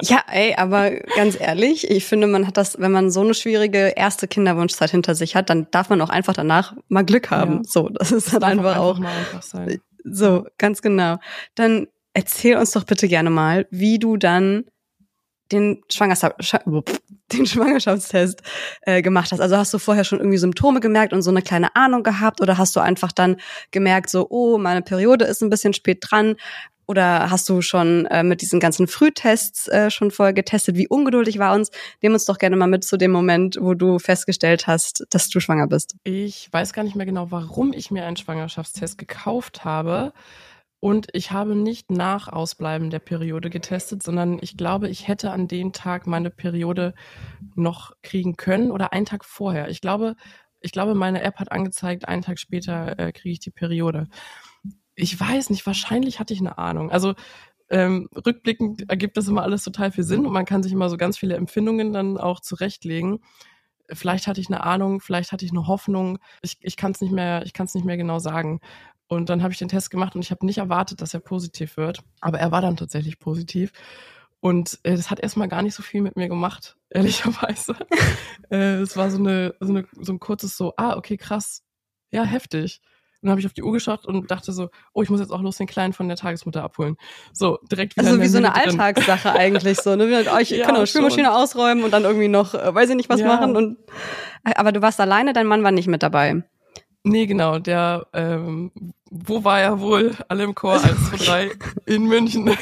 Ja, 0.00 0.22
ey, 0.30 0.54
aber 0.54 0.92
ganz 1.16 1.36
ehrlich, 1.40 1.90
ich 1.90 2.04
finde, 2.04 2.28
man 2.28 2.46
hat 2.46 2.56
das, 2.56 2.78
wenn 2.78 2.92
man 2.92 3.10
so 3.10 3.20
eine 3.20 3.34
schwierige 3.34 3.94
erste 3.96 4.28
Kinderwunschzeit 4.28 4.92
hinter 4.92 5.16
sich 5.16 5.34
hat, 5.34 5.50
dann 5.50 5.66
darf 5.72 5.88
man 5.88 6.00
auch 6.00 6.08
einfach 6.08 6.34
danach 6.34 6.76
mal 6.86 7.04
Glück 7.04 7.32
haben. 7.32 7.54
Ja. 7.54 7.60
So, 7.64 7.88
das 7.88 8.12
ist 8.12 8.32
halt 8.32 8.44
einfach 8.44 8.76
auch. 8.76 8.98
Einfach 8.98 9.02
mal 9.02 9.16
einfach 9.16 9.42
sein. 9.42 9.80
So, 10.04 10.46
ganz 10.56 10.82
genau. 10.82 11.16
Dann 11.56 11.88
erzähl 12.14 12.56
uns 12.58 12.70
doch 12.70 12.84
bitte 12.84 13.08
gerne 13.08 13.30
mal, 13.30 13.66
wie 13.72 13.98
du 13.98 14.16
dann 14.16 14.66
den, 15.50 15.82
Schwangerschaft, 15.90 16.36
den 17.32 17.46
Schwangerschaftstest 17.46 18.42
äh, 18.82 19.02
gemacht 19.02 19.32
hast. 19.32 19.40
Also 19.40 19.56
hast 19.56 19.74
du 19.74 19.78
vorher 19.78 20.04
schon 20.04 20.18
irgendwie 20.20 20.38
Symptome 20.38 20.78
gemerkt 20.78 21.12
und 21.12 21.22
so 21.22 21.30
eine 21.30 21.42
kleine 21.42 21.74
Ahnung 21.74 22.04
gehabt 22.04 22.40
oder 22.40 22.56
hast 22.56 22.76
du 22.76 22.80
einfach 22.80 23.10
dann 23.10 23.36
gemerkt, 23.72 24.10
so, 24.10 24.28
oh, 24.30 24.58
meine 24.58 24.82
Periode 24.82 25.24
ist 25.24 25.42
ein 25.42 25.50
bisschen 25.50 25.72
spät 25.74 25.98
dran, 26.02 26.36
oder 26.88 27.30
hast 27.30 27.48
du 27.50 27.60
schon 27.60 28.06
äh, 28.06 28.22
mit 28.22 28.40
diesen 28.40 28.60
ganzen 28.60 28.88
Frühtests 28.88 29.68
äh, 29.68 29.90
schon 29.90 30.10
vorher 30.10 30.32
getestet? 30.32 30.76
Wie 30.76 30.88
ungeduldig 30.88 31.38
war 31.38 31.54
uns? 31.54 31.70
Nehmen 32.00 32.14
uns 32.14 32.24
doch 32.24 32.38
gerne 32.38 32.56
mal 32.56 32.66
mit 32.66 32.82
zu 32.82 32.96
dem 32.96 33.12
Moment, 33.12 33.58
wo 33.60 33.74
du 33.74 33.98
festgestellt 33.98 34.66
hast, 34.66 35.04
dass 35.10 35.28
du 35.28 35.38
schwanger 35.38 35.68
bist. 35.68 35.96
Ich 36.04 36.48
weiß 36.50 36.72
gar 36.72 36.82
nicht 36.82 36.96
mehr 36.96 37.06
genau, 37.06 37.30
warum 37.30 37.74
ich 37.74 37.90
mir 37.90 38.06
einen 38.06 38.16
Schwangerschaftstest 38.16 38.96
gekauft 38.96 39.64
habe. 39.66 40.14
Und 40.80 41.08
ich 41.12 41.30
habe 41.32 41.56
nicht 41.56 41.90
nach 41.90 42.28
Ausbleiben 42.28 42.88
der 42.88 43.00
Periode 43.00 43.50
getestet, 43.50 44.02
sondern 44.02 44.38
ich 44.40 44.56
glaube, 44.56 44.88
ich 44.88 45.08
hätte 45.08 45.32
an 45.32 45.46
dem 45.46 45.72
Tag 45.72 46.06
meine 46.06 46.30
Periode 46.30 46.94
noch 47.54 47.92
kriegen 48.02 48.36
können 48.36 48.70
oder 48.70 48.92
einen 48.92 49.04
Tag 49.04 49.24
vorher. 49.24 49.68
Ich 49.68 49.80
glaube, 49.80 50.14
ich 50.60 50.72
glaube, 50.72 50.94
meine 50.94 51.22
App 51.22 51.36
hat 51.36 51.52
angezeigt, 51.52 52.08
einen 52.08 52.22
Tag 52.22 52.38
später 52.38 52.98
äh, 52.98 53.12
kriege 53.12 53.32
ich 53.32 53.40
die 53.40 53.50
Periode 53.50 54.08
ich 54.98 55.18
weiß 55.18 55.50
nicht, 55.50 55.64
wahrscheinlich 55.64 56.18
hatte 56.18 56.34
ich 56.34 56.40
eine 56.40 56.58
Ahnung. 56.58 56.90
Also 56.90 57.14
ähm, 57.70 58.08
rückblickend 58.14 58.90
ergibt 58.90 59.16
das 59.16 59.28
immer 59.28 59.42
alles 59.42 59.62
total 59.62 59.92
viel 59.92 60.04
Sinn 60.04 60.26
und 60.26 60.32
man 60.32 60.44
kann 60.44 60.62
sich 60.62 60.72
immer 60.72 60.88
so 60.88 60.96
ganz 60.96 61.18
viele 61.18 61.36
Empfindungen 61.36 61.92
dann 61.92 62.18
auch 62.18 62.40
zurechtlegen. 62.40 63.20
Vielleicht 63.90 64.26
hatte 64.26 64.40
ich 64.40 64.48
eine 64.48 64.64
Ahnung, 64.64 65.00
vielleicht 65.00 65.32
hatte 65.32 65.44
ich 65.44 65.52
eine 65.52 65.66
Hoffnung. 65.66 66.18
Ich, 66.42 66.58
ich 66.60 66.76
kann 66.76 66.92
es 66.92 67.00
nicht 67.00 67.12
mehr, 67.12 67.42
ich 67.44 67.52
kann 67.52 67.66
es 67.66 67.74
nicht 67.74 67.84
mehr 67.84 67.96
genau 67.96 68.18
sagen. 68.18 68.60
Und 69.06 69.30
dann 69.30 69.42
habe 69.42 69.52
ich 69.52 69.58
den 69.58 69.68
Test 69.68 69.90
gemacht 69.90 70.14
und 70.14 70.22
ich 70.22 70.30
habe 70.30 70.44
nicht 70.44 70.58
erwartet, 70.58 71.00
dass 71.00 71.14
er 71.14 71.20
positiv 71.20 71.76
wird. 71.76 72.02
Aber 72.20 72.38
er 72.38 72.50
war 72.50 72.60
dann 72.60 72.76
tatsächlich 72.76 73.18
positiv. 73.18 73.72
Und 74.40 74.78
äh, 74.82 74.96
das 74.96 75.10
hat 75.10 75.20
erstmal 75.20 75.48
gar 75.48 75.62
nicht 75.62 75.74
so 75.74 75.82
viel 75.82 76.02
mit 76.02 76.16
mir 76.16 76.28
gemacht, 76.28 76.76
ehrlicherweise. 76.90 77.76
äh, 78.50 78.80
es 78.80 78.96
war 78.96 79.10
so, 79.10 79.18
eine, 79.18 79.54
so, 79.60 79.70
eine, 79.70 79.86
so 79.92 80.12
ein 80.12 80.20
kurzes 80.20 80.56
so, 80.56 80.74
ah, 80.76 80.96
okay, 80.96 81.16
krass. 81.16 81.62
Ja, 82.10 82.24
heftig. 82.24 82.80
Und 83.20 83.26
dann 83.26 83.30
habe 83.32 83.40
ich 83.40 83.46
auf 83.46 83.52
die 83.52 83.64
Uhr 83.64 83.72
geschaut 83.72 84.06
und 84.06 84.30
dachte 84.30 84.52
so, 84.52 84.70
oh, 84.92 85.02
ich 85.02 85.10
muss 85.10 85.18
jetzt 85.18 85.32
auch 85.32 85.42
los 85.42 85.56
den 85.56 85.66
Kleinen 85.66 85.92
von 85.92 86.06
der 86.06 86.16
Tagesmutter 86.16 86.62
abholen. 86.62 86.96
So, 87.32 87.58
direkt 87.70 87.96
wieder. 87.96 88.06
Also 88.06 88.20
wie 88.20 88.28
so 88.28 88.38
eine 88.38 88.50
drin. 88.50 88.80
Alltagssache 88.80 89.32
eigentlich 89.34 89.80
so, 89.80 89.96
ne? 89.96 90.24
Oh, 90.32 90.38
ich 90.38 90.50
ja, 90.50 90.64
kann 90.64 90.76
auch 90.76 90.86
Spülmaschine 90.86 91.34
ausräumen 91.34 91.82
und 91.82 91.92
dann 91.92 92.04
irgendwie 92.04 92.28
noch, 92.28 92.54
äh, 92.54 92.72
weiß 92.72 92.90
ich 92.90 92.96
nicht, 92.96 93.08
was 93.08 93.20
ja. 93.20 93.26
machen. 93.26 93.56
Und 93.56 93.78
aber 94.44 94.70
du 94.70 94.82
warst 94.82 95.00
alleine, 95.00 95.32
dein 95.32 95.46
Mann 95.46 95.64
war 95.64 95.72
nicht 95.72 95.88
mit 95.88 96.02
dabei. 96.02 96.44
Nee, 97.02 97.26
genau. 97.26 97.58
Der, 97.58 98.06
ähm, 98.12 98.70
wo 99.10 99.42
war 99.42 99.60
er 99.60 99.80
wohl? 99.80 100.14
Alle 100.28 100.44
im 100.44 100.54
Chor, 100.54 100.74
1, 100.74 101.24
2, 101.24 101.24
3, 101.24 101.50
in 101.86 102.06
München. 102.06 102.50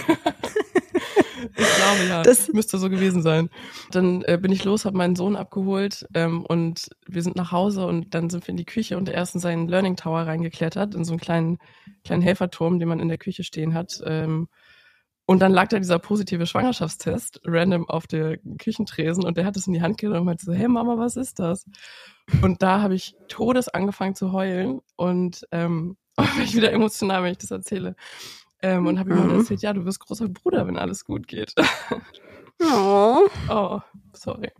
Ich 1.56 1.76
glaube 1.76 2.08
ja, 2.08 2.22
das 2.22 2.48
müsste 2.52 2.78
so 2.78 2.90
gewesen 2.90 3.22
sein. 3.22 3.50
Dann 3.90 4.22
äh, 4.22 4.38
bin 4.40 4.52
ich 4.52 4.64
los, 4.64 4.84
habe 4.84 4.96
meinen 4.96 5.16
Sohn 5.16 5.36
abgeholt 5.36 6.06
ähm, 6.14 6.44
und 6.44 6.88
wir 7.06 7.22
sind 7.22 7.36
nach 7.36 7.52
Hause 7.52 7.86
und 7.86 8.14
dann 8.14 8.30
sind 8.30 8.46
wir 8.46 8.50
in 8.50 8.56
die 8.56 8.64
Küche 8.64 8.96
und 8.96 9.08
er 9.08 9.22
ist 9.22 9.34
in 9.34 9.40
seinen 9.40 9.68
Learning 9.68 9.96
Tower 9.96 10.22
reingeklettert, 10.22 10.94
in 10.94 11.04
so 11.04 11.12
einen 11.12 11.20
kleinen, 11.20 11.58
kleinen 12.04 12.22
Helferturm, 12.22 12.78
den 12.78 12.88
man 12.88 13.00
in 13.00 13.08
der 13.08 13.18
Küche 13.18 13.44
stehen 13.44 13.74
hat. 13.74 14.00
Ähm, 14.04 14.48
und 15.28 15.40
dann 15.40 15.52
lag 15.52 15.68
da 15.68 15.78
dieser 15.78 15.98
positive 15.98 16.46
Schwangerschaftstest 16.46 17.40
random 17.44 17.88
auf 17.88 18.06
der 18.06 18.38
Küchentresen 18.58 19.24
und 19.24 19.36
der 19.36 19.44
hat 19.44 19.56
es 19.56 19.66
in 19.66 19.72
die 19.72 19.82
Hand 19.82 19.98
genommen 19.98 20.20
und 20.20 20.26
meinte 20.26 20.44
so, 20.44 20.52
hey 20.52 20.68
Mama, 20.68 20.98
was 20.98 21.16
ist 21.16 21.40
das? 21.40 21.66
Und 22.42 22.62
da 22.62 22.80
habe 22.80 22.94
ich 22.94 23.16
todes 23.26 23.68
angefangen 23.68 24.14
zu 24.14 24.30
heulen 24.30 24.80
und 24.94 25.44
ähm, 25.50 25.96
bin 26.16 26.44
ich 26.44 26.54
wieder 26.54 26.72
emotional, 26.72 27.24
wenn 27.24 27.32
ich 27.32 27.38
das 27.38 27.50
erzähle. 27.50 27.96
Ähm, 28.62 28.86
und 28.86 28.98
habe 28.98 29.10
ihm 29.10 29.24
mhm. 29.24 29.38
erzählt, 29.38 29.62
ja, 29.62 29.72
du 29.72 29.84
wirst 29.84 30.00
großer 30.00 30.28
Bruder, 30.28 30.66
wenn 30.66 30.78
alles 30.78 31.04
gut 31.04 31.28
geht. 31.28 31.54
Oh. 32.62 33.28
Oh, 33.50 33.80
sorry. 34.14 34.50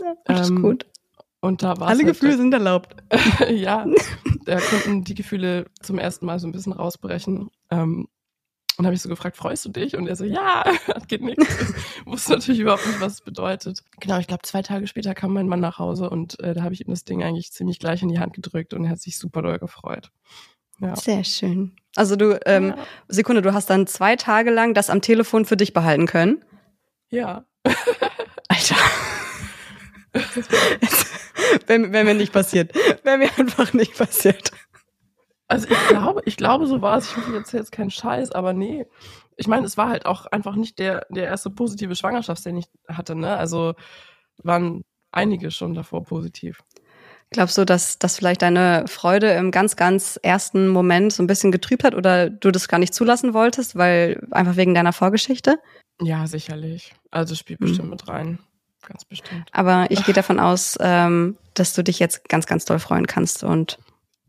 Ja, 0.00 0.14
alles 0.26 0.50
ähm, 0.50 0.62
gut. 0.62 0.86
Und 1.40 1.62
da 1.62 1.78
war 1.78 1.88
Alle 1.88 1.98
halt 1.98 2.06
Gefühle 2.06 2.36
sind 2.36 2.52
erlaubt. 2.52 2.94
ja, 3.50 3.86
da 4.44 4.60
konnten 4.60 5.04
die 5.04 5.14
Gefühle 5.14 5.66
zum 5.80 5.98
ersten 5.98 6.26
Mal 6.26 6.38
so 6.38 6.46
ein 6.46 6.52
bisschen 6.52 6.72
rausbrechen. 6.72 7.50
Ähm, 7.70 8.06
und 8.78 8.86
habe 8.86 8.94
ich 8.94 9.02
so 9.02 9.08
gefragt, 9.08 9.36
freust 9.36 9.64
du 9.64 9.68
dich? 9.68 9.96
Und 9.96 10.06
er 10.06 10.16
so, 10.16 10.24
ja, 10.24 10.64
geht 11.08 11.22
nichts. 11.22 11.74
Wusste 12.04 12.32
natürlich 12.32 12.60
überhaupt 12.60 12.86
nicht, 12.86 13.00
was 13.00 13.14
es 13.14 13.20
bedeutet. 13.20 13.82
Genau, 14.00 14.18
ich 14.18 14.26
glaube, 14.26 14.42
zwei 14.42 14.62
Tage 14.62 14.86
später 14.86 15.14
kam 15.14 15.32
mein 15.32 15.48
Mann 15.48 15.60
nach 15.60 15.78
Hause 15.78 16.08
und 16.08 16.38
äh, 16.40 16.54
da 16.54 16.62
habe 16.62 16.74
ich 16.74 16.80
ihm 16.80 16.90
das 16.90 17.04
Ding 17.04 17.22
eigentlich 17.22 17.52
ziemlich 17.52 17.78
gleich 17.78 18.02
in 18.02 18.08
die 18.08 18.18
Hand 18.18 18.34
gedrückt 18.34 18.72
und 18.72 18.84
er 18.84 18.90
hat 18.90 19.00
sich 19.00 19.18
super 19.18 19.42
doll 19.42 19.58
gefreut. 19.58 20.10
Ja. 20.80 20.96
Sehr 20.96 21.24
schön. 21.24 21.76
Also 21.96 22.16
du, 22.16 22.40
ähm, 22.46 22.68
ja. 22.68 22.76
Sekunde, 23.08 23.42
du 23.42 23.52
hast 23.52 23.68
dann 23.68 23.86
zwei 23.86 24.16
Tage 24.16 24.50
lang 24.50 24.74
das 24.74 24.90
am 24.90 25.02
Telefon 25.02 25.44
für 25.44 25.56
dich 25.56 25.72
behalten 25.72 26.06
können? 26.06 26.44
Ja. 27.10 27.44
Alter. 28.48 28.76
Wäre 31.66 31.92
wär 31.92 32.04
mir 32.04 32.14
nicht 32.14 32.32
passiert. 32.32 32.74
Wäre 33.04 33.18
mir 33.18 33.30
einfach 33.38 33.72
nicht 33.72 33.96
passiert. 33.96 34.50
Also 35.48 35.68
ich 35.68 35.88
glaube, 35.88 36.22
ich 36.24 36.36
glaube, 36.36 36.66
so 36.66 36.80
war 36.80 36.96
es. 36.96 37.10
Ich 37.10 37.16
hoffe, 37.16 37.34
erzähle 37.34 37.62
jetzt 37.62 37.72
keinen 37.72 37.90
Scheiß, 37.90 38.32
aber 38.32 38.54
nee. 38.54 38.86
Ich 39.36 39.46
meine, 39.48 39.66
es 39.66 39.76
war 39.76 39.88
halt 39.88 40.06
auch 40.06 40.26
einfach 40.26 40.56
nicht 40.56 40.78
der, 40.78 41.06
der 41.10 41.24
erste 41.24 41.50
positive 41.50 41.94
Schwangerschaft, 41.94 42.44
den 42.46 42.56
ich 42.56 42.66
hatte, 42.88 43.14
ne? 43.14 43.36
Also 43.36 43.74
waren 44.42 44.82
einige 45.10 45.50
schon 45.50 45.74
davor 45.74 46.04
positiv. 46.04 46.62
Glaubst 47.32 47.58
du, 47.58 47.64
dass 47.64 47.98
das 47.98 48.16
vielleicht 48.16 48.42
deine 48.42 48.84
Freude 48.86 49.30
im 49.32 49.50
ganz, 49.50 49.76
ganz 49.76 50.18
ersten 50.22 50.68
Moment 50.68 51.12
so 51.12 51.22
ein 51.22 51.26
bisschen 51.26 51.52
getrübt 51.52 51.84
hat 51.84 51.94
oder 51.94 52.30
du 52.30 52.50
das 52.50 52.68
gar 52.68 52.78
nicht 52.78 52.94
zulassen 52.94 53.34
wolltest, 53.34 53.76
weil 53.76 54.26
einfach 54.30 54.56
wegen 54.56 54.74
deiner 54.74 54.92
Vorgeschichte? 54.92 55.58
Ja, 56.00 56.26
sicherlich. 56.26 56.94
Also 57.10 57.34
spielt 57.34 57.60
mhm. 57.60 57.66
bestimmt 57.66 57.90
mit 57.90 58.08
rein. 58.08 58.38
Ganz 58.86 59.04
bestimmt. 59.04 59.48
Aber 59.52 59.86
ich 59.90 60.04
gehe 60.06 60.14
davon 60.14 60.38
aus, 60.38 60.76
ähm, 60.80 61.36
dass 61.54 61.74
du 61.74 61.82
dich 61.82 61.98
jetzt 61.98 62.28
ganz, 62.28 62.46
ganz 62.46 62.64
doll 62.64 62.78
freuen 62.78 63.06
kannst 63.06 63.44
und 63.44 63.78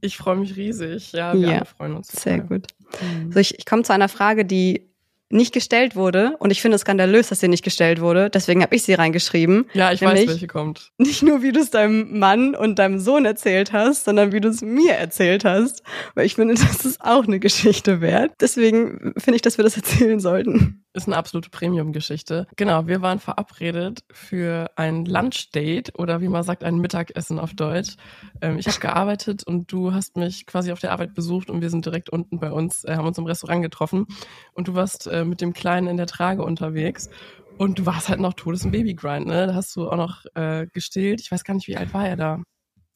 ich 0.04 0.18
freue 0.18 0.36
mich 0.36 0.58
riesig. 0.58 1.14
Ja, 1.14 1.34
wir 1.34 1.48
ja, 1.48 1.66
freuen 1.66 1.96
uns. 1.96 2.10
Sehr 2.10 2.40
gut. 2.40 2.68
Mhm. 3.02 3.32
So, 3.32 3.40
ich, 3.40 3.58
ich 3.58 3.66
komme 3.66 3.84
zu 3.84 3.94
einer 3.94 4.10
Frage, 4.10 4.44
die 4.44 4.93
nicht 5.34 5.54
gestellt 5.54 5.96
wurde 5.96 6.36
und 6.40 6.52
ich 6.52 6.62
finde 6.62 6.76
es 6.76 6.82
skandalös, 6.82 7.30
dass 7.30 7.40
sie 7.40 7.48
nicht 7.48 7.64
gestellt 7.64 8.00
wurde. 8.00 8.30
Deswegen 8.30 8.62
habe 8.62 8.76
ich 8.76 8.84
sie 8.84 8.94
reingeschrieben. 8.94 9.66
Ja, 9.74 9.92
ich 9.92 10.02
weiß, 10.02 10.28
welche 10.28 10.48
kommt. 10.48 10.92
Nicht 10.98 11.24
nur, 11.24 11.42
wie 11.42 11.52
du 11.52 11.60
es 11.60 11.72
deinem 11.72 12.20
Mann 12.20 12.56
und 12.56 12.80
deinem 12.80 13.00
Sohn 13.00 13.26
erzählt 13.26 13.74
hast, 13.74 14.06
sondern 14.06 14.32
wie 14.32 14.40
du 14.40 14.50
es 14.50 14.62
mir 14.62 14.94
erzählt 14.94 15.44
hast. 15.44 15.84
Weil 16.16 16.26
ich 16.26 16.36
finde, 16.36 16.54
das 16.54 16.86
ist 16.86 17.02
auch 17.02 17.26
eine 17.26 17.40
Geschichte 17.40 18.02
wert. 18.02 18.32
Deswegen 18.40 19.14
finde 19.18 19.36
ich, 19.36 19.42
dass 19.42 19.58
wir 19.58 19.64
das 19.64 19.76
erzählen 19.76 20.20
sollten. 20.20 20.83
Ist 20.96 21.08
eine 21.08 21.18
absolute 21.18 21.50
Premium-Geschichte. 21.50 22.46
Genau, 22.56 22.86
wir 22.86 23.02
waren 23.02 23.20
verabredet 23.20 24.04
für 24.12 24.70
ein 24.76 25.06
Lunchdate 25.06 25.92
oder 25.98 26.22
wie 26.22 26.28
man 26.28 26.44
sagt, 26.44 26.64
ein 26.64 26.78
Mittagessen 26.78 27.40
auf 27.40 27.56
Deutsch. 27.56 27.96
Ähm, 28.42 28.60
ich 28.60 28.68
habe 28.68 28.80
gearbeitet 28.80 29.44
und 29.44 29.72
du 29.72 29.92
hast 29.92 30.18
mich 30.18 30.46
quasi 30.46 30.72
auf 30.72 30.80
der 30.80 30.92
Arbeit 30.92 31.16
besucht 31.16 31.50
und 31.50 31.62
wir 31.62 31.72
sind 31.72 31.86
direkt 31.86 32.12
unten 32.12 32.40
bei 32.40 32.52
uns, 32.52 32.84
äh, 32.84 32.96
haben 32.96 33.08
uns 33.08 33.18
im 33.18 33.26
Restaurant 33.26 33.64
getroffen 33.64 34.06
und 34.54 34.68
du 34.68 34.76
warst 34.76 35.08
äh, 35.08 35.26
mit 35.26 35.42
dem 35.42 35.54
Kleinen 35.54 35.88
in 35.88 35.98
der 35.98 36.06
Trage 36.06 36.44
unterwegs. 36.44 37.10
Und 37.58 37.80
du 37.80 37.86
warst 37.86 38.10
halt 38.10 38.20
noch 38.20 38.34
todes 38.34 38.66
im 38.66 38.72
Babygrind, 38.72 39.28
ne? 39.28 39.48
Da 39.48 39.54
hast 39.54 39.76
du 39.76 39.88
auch 39.88 39.96
noch 39.96 40.26
äh, 40.34 40.66
gestillt. 40.74 41.22
Ich 41.22 41.32
weiß 41.32 41.44
gar 41.44 41.54
nicht, 41.54 41.68
wie 41.68 41.78
alt 41.78 41.94
war 41.94 42.08
er 42.08 42.16
da? 42.16 42.40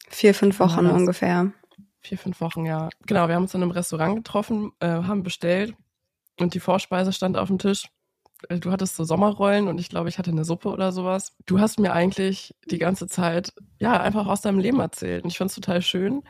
Vier, 0.10 0.34
fünf 0.34 0.60
Wochen 0.60 0.86
ungefähr. 0.88 1.52
Vier, 2.02 2.18
fünf 2.18 2.42
Wochen, 2.42 2.66
ja. 2.66 2.90
Genau, 3.06 3.28
wir 3.28 3.36
haben 3.36 3.44
uns 3.44 3.52
dann 3.52 3.62
im 3.62 3.72
Restaurant 3.72 4.16
getroffen, 4.16 4.72
äh, 4.80 4.88
haben 4.88 5.24
bestellt 5.24 5.76
und 6.40 6.54
die 6.54 6.60
Vorspeise 6.60 7.14
stand 7.14 7.38
auf 7.38 7.48
dem 7.48 7.60
Tisch. 7.60 7.88
Äh, 8.50 8.60
du 8.60 8.72
hattest 8.72 8.96
so 8.96 9.04
Sommerrollen 9.04 9.68
und 9.68 9.80
ich 9.80 9.90
glaube, 9.90 10.10
ich 10.10 10.18
hatte 10.18 10.32
eine 10.32 10.46
Suppe 10.46 10.70
oder 10.70 10.92
sowas. 10.92 11.36
Du 11.46 11.60
hast 11.60 11.80
mir 11.80 11.94
eigentlich 11.94 12.56
die 12.70 12.78
ganze 12.78 13.08
Zeit, 13.08 13.54
ja, 13.80 14.00
einfach 14.00 14.28
aus 14.28 14.42
deinem 14.42 14.60
Leben 14.60 14.80
erzählt. 14.80 15.24
Und 15.24 15.30
ich 15.32 15.38
fand 15.38 15.50
es 15.50 15.56
total 15.56 15.82
schön, 15.82 16.24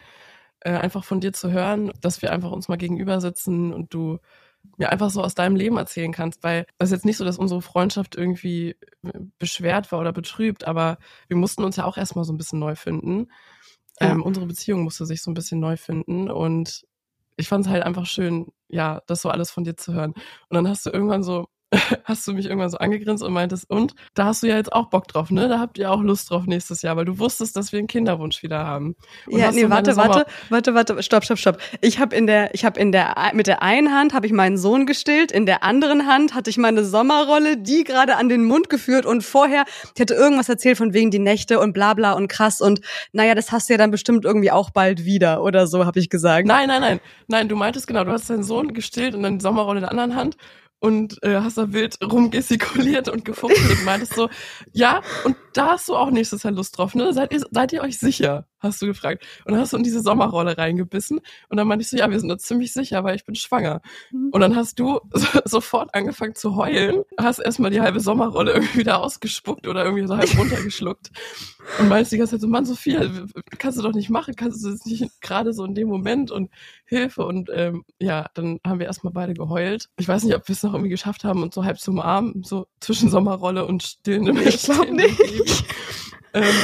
äh, 0.61 0.71
einfach 0.71 1.03
von 1.03 1.19
dir 1.19 1.33
zu 1.33 1.51
hören, 1.51 1.91
dass 2.01 2.21
wir 2.21 2.31
einfach 2.31 2.51
uns 2.51 2.67
mal 2.67 2.77
gegenüber 2.77 3.21
sitzen 3.21 3.73
und 3.73 3.93
du 3.93 4.19
mir 4.77 4.91
einfach 4.91 5.09
so 5.09 5.23
aus 5.23 5.35
deinem 5.35 5.55
Leben 5.55 5.77
erzählen 5.77 6.11
kannst, 6.11 6.43
weil 6.43 6.65
das 6.77 6.89
ist 6.89 6.93
jetzt 6.93 7.05
nicht 7.05 7.17
so, 7.17 7.23
dass 7.23 7.37
unsere 7.37 7.61
Freundschaft 7.61 8.15
irgendwie 8.15 8.75
äh, 9.03 9.19
beschwert 9.39 9.91
war 9.91 9.99
oder 9.99 10.11
betrübt, 10.11 10.65
aber 10.65 10.97
wir 11.27 11.37
mussten 11.37 11.63
uns 11.63 11.77
ja 11.77 11.85
auch 11.85 11.97
erstmal 11.97 12.25
so 12.25 12.33
ein 12.33 12.37
bisschen 12.37 12.59
neu 12.59 12.75
finden. 12.75 13.31
Ja. 13.99 14.11
Ähm, 14.11 14.23
unsere 14.23 14.45
Beziehung 14.45 14.83
musste 14.83 15.05
sich 15.05 15.21
so 15.21 15.31
ein 15.31 15.35
bisschen 15.35 15.59
neu 15.59 15.77
finden 15.77 16.29
und 16.29 16.85
ich 17.37 17.47
fand 17.47 17.65
es 17.65 17.71
halt 17.71 17.83
einfach 17.83 18.05
schön, 18.05 18.47
ja, 18.67 19.01
das 19.07 19.21
so 19.21 19.29
alles 19.29 19.51
von 19.51 19.63
dir 19.63 19.77
zu 19.77 19.93
hören. 19.93 20.13
Und 20.13 20.55
dann 20.55 20.67
hast 20.67 20.85
du 20.85 20.89
irgendwann 20.91 21.23
so 21.23 21.47
hast 22.05 22.25
du 22.27 22.33
mich 22.33 22.45
irgendwann 22.45 22.69
so 22.69 22.77
angegrinst 22.77 23.21
und 23.21 23.33
meintest, 23.33 23.69
und 23.69 23.93
da 24.13 24.25
hast 24.25 24.41
du 24.41 24.47
ja 24.47 24.55
jetzt 24.55 24.71
auch 24.71 24.89
Bock 24.89 25.07
drauf, 25.07 25.31
ne? 25.31 25.49
Da 25.49 25.59
habt 25.59 25.77
ihr 25.77 25.91
auch 25.91 26.01
Lust 26.01 26.31
drauf 26.31 26.45
nächstes 26.45 26.81
Jahr, 26.81 26.95
weil 26.95 27.03
du 27.03 27.19
wusstest, 27.19 27.57
dass 27.57 27.73
wir 27.73 27.79
einen 27.79 27.87
Kinderwunsch 27.87 28.41
wieder 28.41 28.65
haben. 28.65 28.95
Und 29.25 29.39
ja, 29.39 29.51
nee, 29.51 29.69
warte, 29.69 29.97
warte, 29.97 30.25
warte, 30.49 30.73
warte, 30.73 31.03
stopp, 31.03 31.25
stopp, 31.25 31.37
stopp. 31.37 31.57
Ich 31.81 31.99
habe 31.99 32.15
in 32.15 32.25
der, 32.25 32.53
ich 32.53 32.63
habe 32.63 32.79
in 32.79 32.93
der, 32.93 33.15
mit 33.33 33.47
der 33.47 33.63
einen 33.63 33.93
Hand 33.93 34.13
habe 34.13 34.25
ich 34.25 34.31
meinen 34.31 34.57
Sohn 34.57 34.85
gestillt, 34.85 35.31
in 35.31 35.45
der 35.45 35.63
anderen 35.63 36.07
Hand 36.07 36.33
hatte 36.33 36.49
ich 36.49 36.57
meine 36.57 36.85
Sommerrolle, 36.85 37.57
die 37.57 37.83
gerade 37.83 38.15
an 38.15 38.29
den 38.29 38.45
Mund 38.45 38.69
geführt 38.69 39.05
und 39.05 39.23
vorher, 39.23 39.65
ich 39.93 39.99
hätte 39.99 40.13
irgendwas 40.13 40.47
erzählt 40.47 40.77
von 40.77 40.93
wegen 40.93 41.11
die 41.11 41.19
Nächte 41.19 41.59
und 41.59 41.73
bla 41.73 41.93
bla 41.93 42.13
und 42.13 42.29
krass 42.29 42.61
und 42.61 42.79
naja, 43.11 43.35
das 43.35 43.51
hast 43.51 43.67
du 43.67 43.73
ja 43.73 43.77
dann 43.77 43.91
bestimmt 43.91 44.23
irgendwie 44.23 44.51
auch 44.51 44.69
bald 44.69 45.03
wieder 45.03 45.43
oder 45.43 45.67
so, 45.67 45.85
habe 45.85 45.99
ich 45.99 46.09
gesagt. 46.09 46.47
Nein, 46.47 46.69
nein, 46.69 46.81
nein, 46.81 46.99
nein, 47.27 47.49
du 47.49 47.57
meintest 47.57 47.87
genau, 47.87 48.05
du 48.05 48.11
hast 48.11 48.29
deinen 48.29 48.43
Sohn 48.43 48.73
gestillt 48.73 49.15
und 49.15 49.23
dann 49.23 49.39
die 49.39 49.43
Sommerrolle 49.43 49.79
in 49.79 49.81
der 49.81 49.91
anderen 49.91 50.15
Hand 50.15 50.37
und 50.79 51.21
äh, 51.23 51.37
hast 51.37 51.57
da 51.57 51.73
wild 51.73 51.97
rumgestikuliert 52.03 53.09
und 53.09 53.25
gefunkelt 53.25 53.69
und 53.69 53.85
meintest 53.85 54.13
so, 54.13 54.29
ja, 54.73 55.01
und 55.23 55.35
da 55.53 55.69
hast 55.69 55.87
du 55.89 55.95
auch 55.95 56.11
nächstes 56.11 56.43
Jahr 56.43 56.53
Lust 56.53 56.77
drauf, 56.77 56.93
ne? 56.95 57.13
Seid 57.13 57.33
ihr, 57.33 57.41
seid 57.49 57.73
ihr 57.73 57.81
euch 57.81 57.97
sicher? 57.97 58.47
Hast 58.59 58.81
du 58.81 58.85
gefragt. 58.85 59.25
Und 59.45 59.53
dann 59.53 59.61
hast 59.61 59.73
du 59.73 59.77
in 59.77 59.83
diese 59.83 60.01
Sommerrolle 60.01 60.57
reingebissen 60.57 61.19
und 61.49 61.57
dann 61.57 61.67
meinte 61.67 61.83
ich 61.83 61.89
so, 61.89 61.97
ja, 61.97 62.09
wir 62.09 62.19
sind 62.19 62.31
uns 62.31 62.43
ziemlich 62.43 62.73
sicher, 62.73 63.03
weil 63.03 63.15
ich 63.15 63.25
bin 63.25 63.35
schwanger. 63.35 63.81
Mhm. 64.11 64.29
Und 64.31 64.41
dann 64.41 64.55
hast 64.55 64.79
du 64.79 64.99
so, 65.13 65.27
sofort 65.45 65.93
angefangen 65.93 66.35
zu 66.35 66.55
heulen, 66.55 67.03
hast 67.19 67.39
erstmal 67.39 67.71
die 67.71 67.81
halbe 67.81 67.99
Sommerrolle 67.99 68.53
irgendwie 68.53 68.79
wieder 68.79 69.01
ausgespuckt 69.01 69.67
oder 69.67 69.85
irgendwie 69.85 70.07
so 70.07 70.17
halb 70.17 70.37
runtergeschluckt 70.37 71.11
und 71.79 71.89
meinst 71.89 72.11
die 72.11 72.17
ganze 72.17 72.31
Zeit 72.31 72.41
so, 72.41 72.47
Mann, 72.47 72.65
Sophia, 72.65 73.09
kannst 73.57 73.77
du 73.77 73.83
doch 73.83 73.93
nicht 73.93 74.09
machen, 74.09 74.35
kannst 74.35 74.63
du 74.63 74.71
das 74.71 74.85
nicht 74.85 75.21
gerade 75.21 75.53
so 75.53 75.65
in 75.65 75.75
dem 75.75 75.87
Moment 75.87 76.31
und 76.31 76.49
Hilfe 76.85 77.25
und 77.25 77.49
ähm, 77.53 77.83
ja, 77.99 78.27
dann 78.33 78.59
haben 78.65 78.79
wir 78.79 78.87
erstmal 78.87 79.13
beide 79.13 79.33
geheult. 79.33 79.89
Ich 79.97 80.07
weiß 80.07 80.23
nicht, 80.23 80.35
ob 80.35 80.47
wir 80.47 80.53
es 80.53 80.63
noch 80.63 80.73
irgendwie 80.73 80.89
geschafft 80.89 81.23
haben, 81.23 81.43
uns 81.43 81.53
so 81.53 81.65
halb 81.65 81.79
zu 81.79 81.91
umarmen, 81.91 82.43
so 82.43 82.67
zwischen 82.79 83.09
Sommerrolle 83.09 83.65
und 83.65 83.83
stillendem 83.83 84.37
Ich 84.37 84.63
glaube 84.63 84.93
nicht. 84.93 85.65
ähm, 86.33 86.55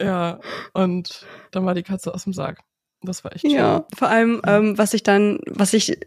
ja, 0.00 0.40
und 0.72 1.26
dann 1.50 1.64
war 1.66 1.74
die 1.74 1.82
Katze 1.82 2.12
aus 2.12 2.24
dem 2.24 2.32
Sarg. 2.32 2.60
Das 3.02 3.24
war 3.24 3.32
echt 3.32 3.42
schön. 3.42 3.50
Ja, 3.50 3.86
vor 3.94 4.08
allem, 4.08 4.40
ähm, 4.46 4.78
was 4.78 4.94
ich 4.94 5.02
dann, 5.02 5.38
was 5.46 5.72
ich 5.74 5.98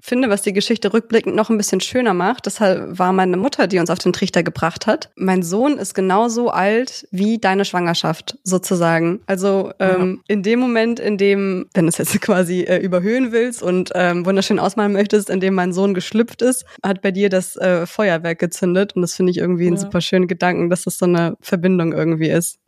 finde, 0.00 0.30
was 0.30 0.42
die 0.42 0.52
Geschichte 0.52 0.92
rückblickend 0.92 1.36
noch 1.36 1.50
ein 1.50 1.56
bisschen 1.56 1.80
schöner 1.80 2.14
macht, 2.14 2.46
das 2.46 2.60
war 2.60 3.12
meine 3.12 3.36
Mutter, 3.36 3.66
die 3.66 3.78
uns 3.78 3.90
auf 3.90 3.98
den 3.98 4.12
Trichter 4.12 4.42
gebracht 4.42 4.86
hat. 4.86 5.10
Mein 5.14 5.42
Sohn 5.42 5.78
ist 5.78 5.94
genauso 5.94 6.50
alt 6.50 7.06
wie 7.12 7.38
deine 7.38 7.64
Schwangerschaft, 7.64 8.36
sozusagen. 8.42 9.20
Also 9.26 9.72
ähm, 9.78 10.16
ja. 10.16 10.34
in 10.34 10.42
dem 10.42 10.58
Moment, 10.58 10.98
in 10.98 11.18
dem, 11.18 11.66
wenn 11.74 11.84
du 11.84 11.90
es 11.90 11.98
jetzt 11.98 12.20
quasi 12.20 12.62
äh, 12.62 12.78
überhöhen 12.78 13.30
willst 13.30 13.62
und 13.62 13.92
ähm, 13.94 14.26
wunderschön 14.26 14.58
ausmalen 14.58 14.92
möchtest, 14.92 15.30
in 15.30 15.40
dem 15.40 15.54
mein 15.54 15.72
Sohn 15.72 15.94
geschlüpft 15.94 16.42
ist, 16.42 16.64
hat 16.82 17.02
bei 17.02 17.12
dir 17.12 17.28
das 17.28 17.56
äh, 17.56 17.86
Feuerwerk 17.86 18.40
gezündet. 18.40 18.96
Und 18.96 19.02
das 19.02 19.14
finde 19.14 19.30
ich 19.30 19.38
irgendwie 19.38 19.64
ja. 19.64 19.68
einen 19.68 19.78
super 19.78 20.00
schönen 20.00 20.26
Gedanken, 20.26 20.70
dass 20.70 20.82
das 20.82 20.98
so 20.98 21.06
eine 21.06 21.36
Verbindung 21.40 21.92
irgendwie 21.92 22.30
ist. 22.30 22.58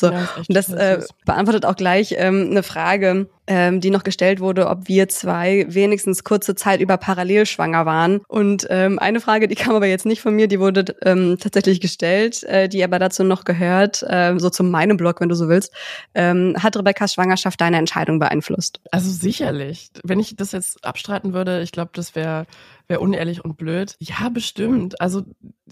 So. 0.00 0.10
Ja, 0.10 0.28
und 0.36 0.56
das 0.56 0.70
äh, 0.70 1.02
beantwortet 1.26 1.66
auch 1.66 1.76
gleich 1.76 2.14
ähm, 2.16 2.48
eine 2.50 2.62
Frage, 2.62 3.28
ähm, 3.46 3.80
die 3.80 3.90
noch 3.90 4.02
gestellt 4.02 4.40
wurde, 4.40 4.68
ob 4.68 4.88
wir 4.88 5.08
zwei 5.08 5.66
wenigstens 5.68 6.24
kurze 6.24 6.54
Zeit 6.54 6.80
über 6.80 6.96
parallel 6.96 7.44
schwanger 7.44 7.84
waren. 7.84 8.20
Und 8.28 8.66
ähm, 8.70 8.98
eine 8.98 9.20
Frage, 9.20 9.46
die 9.46 9.54
kam 9.56 9.74
aber 9.74 9.86
jetzt 9.86 10.06
nicht 10.06 10.22
von 10.22 10.34
mir, 10.34 10.48
die 10.48 10.58
wurde 10.58 10.96
ähm, 11.02 11.36
tatsächlich 11.38 11.80
gestellt, 11.80 12.42
äh, 12.44 12.68
die 12.68 12.82
aber 12.82 12.98
dazu 12.98 13.24
noch 13.24 13.44
gehört, 13.44 14.02
äh, 14.02 14.34
so 14.38 14.48
zu 14.48 14.64
meinem 14.64 14.96
Blog, 14.96 15.20
wenn 15.20 15.28
du 15.28 15.34
so 15.34 15.48
willst. 15.48 15.74
Ähm, 16.14 16.56
hat 16.58 16.76
Rebecca's 16.76 17.14
Schwangerschaft 17.14 17.60
deine 17.60 17.76
Entscheidung 17.76 18.18
beeinflusst? 18.18 18.80
Also 18.90 19.10
sicherlich. 19.10 19.90
Wenn 20.02 20.18
ich 20.18 20.34
das 20.36 20.52
jetzt 20.52 20.84
abstreiten 20.84 21.34
würde, 21.34 21.60
ich 21.60 21.72
glaube, 21.72 21.90
das 21.92 22.14
wäre 22.14 22.46
wäre 22.90 23.00
unehrlich 23.00 23.42
und 23.44 23.56
blöd. 23.56 23.96
Ja, 24.00 24.28
bestimmt. 24.28 25.00
Also 25.00 25.22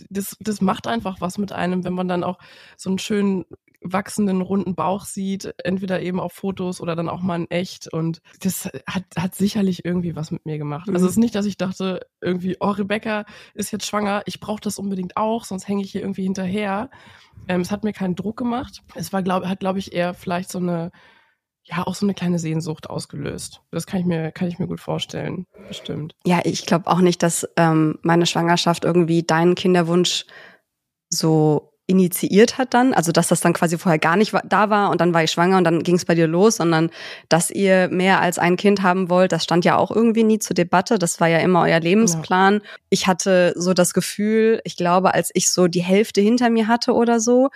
das, 0.08 0.36
das 0.40 0.60
macht 0.62 0.86
einfach 0.86 1.20
was 1.20 1.36
mit 1.36 1.52
einem, 1.52 1.84
wenn 1.84 1.92
man 1.92 2.08
dann 2.08 2.24
auch 2.24 2.38
so 2.76 2.88
einen 2.88 3.00
schönen 3.00 3.44
wachsenden 3.80 4.40
runden 4.40 4.74
Bauch 4.74 5.04
sieht, 5.04 5.54
entweder 5.62 6.00
eben 6.00 6.20
auf 6.20 6.32
Fotos 6.32 6.80
oder 6.80 6.96
dann 6.96 7.08
auch 7.08 7.20
mal 7.20 7.36
in 7.36 7.50
echt. 7.50 7.92
Und 7.92 8.20
das 8.40 8.68
hat, 8.86 9.04
hat 9.16 9.34
sicherlich 9.34 9.84
irgendwie 9.84 10.16
was 10.16 10.30
mit 10.30 10.46
mir 10.46 10.58
gemacht. 10.58 10.88
Also 10.88 10.90
mhm. 10.90 10.96
Also 10.96 11.06
es 11.06 11.12
ist 11.12 11.18
nicht, 11.18 11.34
dass 11.34 11.46
ich 11.46 11.56
dachte, 11.56 12.06
irgendwie, 12.20 12.56
oh, 12.60 12.70
Rebecca 12.70 13.24
ist 13.54 13.70
jetzt 13.70 13.86
schwanger, 13.86 14.22
ich 14.26 14.40
brauche 14.40 14.60
das 14.60 14.78
unbedingt 14.78 15.16
auch, 15.16 15.44
sonst 15.44 15.68
hänge 15.68 15.82
ich 15.82 15.92
hier 15.92 16.00
irgendwie 16.00 16.24
hinterher. 16.24 16.90
Ähm, 17.46 17.60
es 17.60 17.70
hat 17.70 17.84
mir 17.84 17.92
keinen 17.92 18.16
Druck 18.16 18.36
gemacht. 18.36 18.82
Es 18.94 19.12
war, 19.12 19.22
glaub, 19.22 19.44
hat, 19.44 19.60
glaube 19.60 19.78
ich, 19.78 19.92
eher 19.92 20.14
vielleicht 20.14 20.50
so 20.50 20.58
eine 20.58 20.90
ja 21.68 21.86
auch 21.86 21.94
so 21.94 22.06
eine 22.06 22.14
kleine 22.14 22.38
Sehnsucht 22.38 22.88
ausgelöst. 22.88 23.60
Das 23.70 23.86
kann 23.86 24.00
ich 24.00 24.06
mir, 24.06 24.32
kann 24.32 24.48
ich 24.48 24.58
mir 24.58 24.66
gut 24.66 24.80
vorstellen, 24.80 25.46
bestimmt. 25.68 26.14
Ja, 26.24 26.40
ich 26.44 26.64
glaube 26.64 26.86
auch 26.86 27.00
nicht, 27.00 27.22
dass 27.22 27.46
ähm, 27.56 27.98
meine 28.02 28.24
Schwangerschaft 28.24 28.84
irgendwie 28.84 29.22
deinen 29.22 29.54
Kinderwunsch 29.54 30.24
so 31.10 31.77
initiiert 31.88 32.59
hat 32.59 32.74
dann, 32.74 32.92
also 32.92 33.12
dass 33.12 33.29
das 33.29 33.40
dann 33.40 33.55
quasi 33.55 33.79
vorher 33.79 33.98
gar 33.98 34.16
nicht 34.16 34.33
da 34.44 34.70
war 34.70 34.90
und 34.90 35.01
dann 35.01 35.14
war 35.14 35.24
ich 35.24 35.31
schwanger 35.31 35.57
und 35.57 35.64
dann 35.64 35.83
ging 35.83 35.96
es 35.96 36.05
bei 36.05 36.14
dir 36.14 36.29
los, 36.29 36.57
sondern 36.57 36.90
dass 37.31 37.51
ihr 37.51 37.88
mehr 37.88 38.20
als 38.20 38.38
ein 38.38 38.57
Kind 38.57 38.83
haben 38.83 39.09
wollt, 39.09 39.33
das 39.33 39.42
stand 39.42 39.64
ja 39.64 39.77
auch 39.77 39.90
irgendwie 39.90 40.22
nie 40.22 40.38
zur 40.38 40.55
Debatte, 40.55 40.98
das 40.98 41.18
war 41.18 41.29
ja 41.29 41.38
immer 41.38 41.62
euer 41.62 41.81
Lebensplan. 41.81 42.55
Ja. 42.55 42.61
Ich 42.90 43.07
hatte 43.07 43.55
so 43.57 43.72
das 43.72 43.94
Gefühl, 43.94 44.61
ich 44.64 44.77
glaube, 44.77 45.14
als 45.14 45.31
ich 45.33 45.51
so 45.51 45.66
die 45.66 45.83
Hälfte 45.83 46.20
hinter 46.20 46.51
mir 46.51 46.68
hatte 46.68 46.92
oder 46.92 47.20
so, 47.20 47.48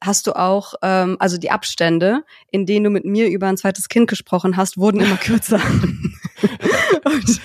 hast 0.00 0.28
du 0.28 0.32
auch, 0.36 0.74
ähm, 0.82 1.16
also 1.18 1.36
die 1.36 1.50
Abstände, 1.50 2.22
in 2.52 2.66
denen 2.66 2.84
du 2.84 2.90
mit 2.90 3.04
mir 3.04 3.28
über 3.28 3.48
ein 3.48 3.56
zweites 3.56 3.88
Kind 3.88 4.08
gesprochen 4.08 4.56
hast, 4.56 4.78
wurden 4.78 5.00
immer 5.00 5.16
kürzer. 5.16 5.60
und 7.04 7.40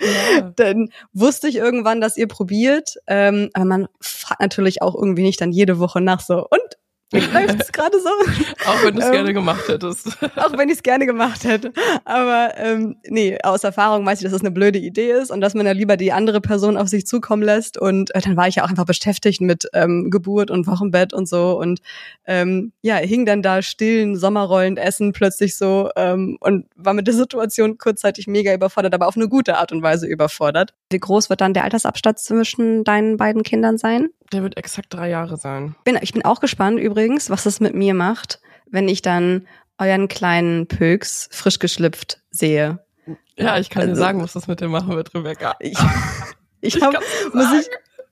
ja. 0.00 0.52
dann 0.56 0.90
wusste 1.12 1.48
ich 1.48 1.56
irgendwann, 1.56 2.00
dass 2.00 2.16
ihr 2.16 2.28
probiert. 2.28 2.96
Ähm, 3.06 3.50
aber 3.52 3.64
man 3.64 3.88
fragt 4.00 4.40
natürlich 4.40 4.82
auch 4.82 4.94
irgendwie 4.94 5.22
nicht 5.22 5.40
dann 5.40 5.52
jede 5.52 5.78
Woche 5.78 6.00
nach 6.00 6.20
so, 6.20 6.46
und 6.48 6.79
wie 7.12 7.18
läuft 7.18 7.60
es 7.60 7.72
gerade 7.72 7.98
so? 8.00 8.08
auch 8.66 8.84
wenn 8.84 8.94
du 8.94 9.00
es 9.00 9.06
ähm, 9.06 9.12
gerne 9.12 9.34
gemacht 9.34 9.66
hättest. 9.66 10.06
auch 10.36 10.56
wenn 10.56 10.68
ich 10.68 10.76
es 10.76 10.82
gerne 10.84 11.06
gemacht 11.06 11.42
hätte. 11.42 11.72
Aber 12.04 12.54
ähm, 12.56 12.96
nee, 13.08 13.36
aus 13.42 13.64
Erfahrung 13.64 14.06
weiß 14.06 14.20
ich, 14.20 14.22
dass 14.22 14.32
das 14.32 14.42
eine 14.42 14.52
blöde 14.52 14.78
Idee 14.78 15.10
ist 15.10 15.32
und 15.32 15.40
dass 15.40 15.54
man 15.54 15.66
ja 15.66 15.72
lieber 15.72 15.96
die 15.96 16.12
andere 16.12 16.40
Person 16.40 16.76
auf 16.76 16.86
sich 16.86 17.06
zukommen 17.06 17.42
lässt. 17.42 17.78
Und 17.78 18.14
äh, 18.14 18.20
dann 18.20 18.36
war 18.36 18.46
ich 18.46 18.56
ja 18.56 18.64
auch 18.64 18.68
einfach 18.68 18.84
beschäftigt 18.84 19.40
mit 19.40 19.68
ähm, 19.72 20.10
Geburt 20.10 20.52
und 20.52 20.68
Wochenbett 20.68 21.12
und 21.12 21.28
so. 21.28 21.58
Und 21.58 21.80
ähm, 22.26 22.72
ja, 22.80 22.96
hing 22.96 23.26
dann 23.26 23.42
da 23.42 23.60
stillen, 23.60 24.14
sommerrollend 24.14 24.78
essen 24.78 25.12
plötzlich 25.12 25.56
so 25.56 25.90
ähm, 25.96 26.36
und 26.38 26.66
war 26.76 26.94
mit 26.94 27.08
der 27.08 27.14
Situation 27.14 27.76
kurzzeitig 27.76 28.28
mega 28.28 28.54
überfordert, 28.54 28.94
aber 28.94 29.08
auf 29.08 29.16
eine 29.16 29.28
gute 29.28 29.58
Art 29.58 29.72
und 29.72 29.82
Weise 29.82 30.06
überfordert. 30.06 30.74
Wie 30.90 31.00
groß 31.00 31.28
wird 31.28 31.40
dann 31.40 31.54
der 31.54 31.64
Altersabstand 31.64 32.20
zwischen 32.20 32.84
deinen 32.84 33.16
beiden 33.16 33.42
Kindern 33.42 33.78
sein? 33.78 34.10
Der 34.32 34.42
wird 34.42 34.56
exakt 34.56 34.94
drei 34.94 35.08
Jahre 35.08 35.36
sein. 35.36 35.74
Bin, 35.84 35.98
ich 36.00 36.12
bin 36.12 36.24
auch 36.24 36.40
gespannt 36.40 36.78
übrigens, 36.78 37.30
was 37.30 37.44
das 37.44 37.60
mit 37.60 37.74
mir 37.74 37.94
macht, 37.94 38.40
wenn 38.66 38.88
ich 38.88 39.02
dann 39.02 39.46
euren 39.78 40.08
kleinen 40.08 40.66
Pöks 40.66 41.28
frisch 41.32 41.58
geschlüpft 41.58 42.20
sehe. 42.30 42.84
Ja, 43.36 43.58
ich 43.58 43.70
kann 43.70 43.82
also, 43.82 43.94
dir 43.94 43.98
sagen, 43.98 44.22
was 44.22 44.34
das 44.34 44.46
mit 44.46 44.60
dir 44.60 44.68
machen 44.68 44.94
wird, 44.94 45.14
Rebecca. 45.14 45.56
Ich, 46.62 46.74
ich, 46.74 46.76
ich 46.76 46.82
hab, 46.82 46.92
muss 47.32 47.46
ich, 47.54 47.68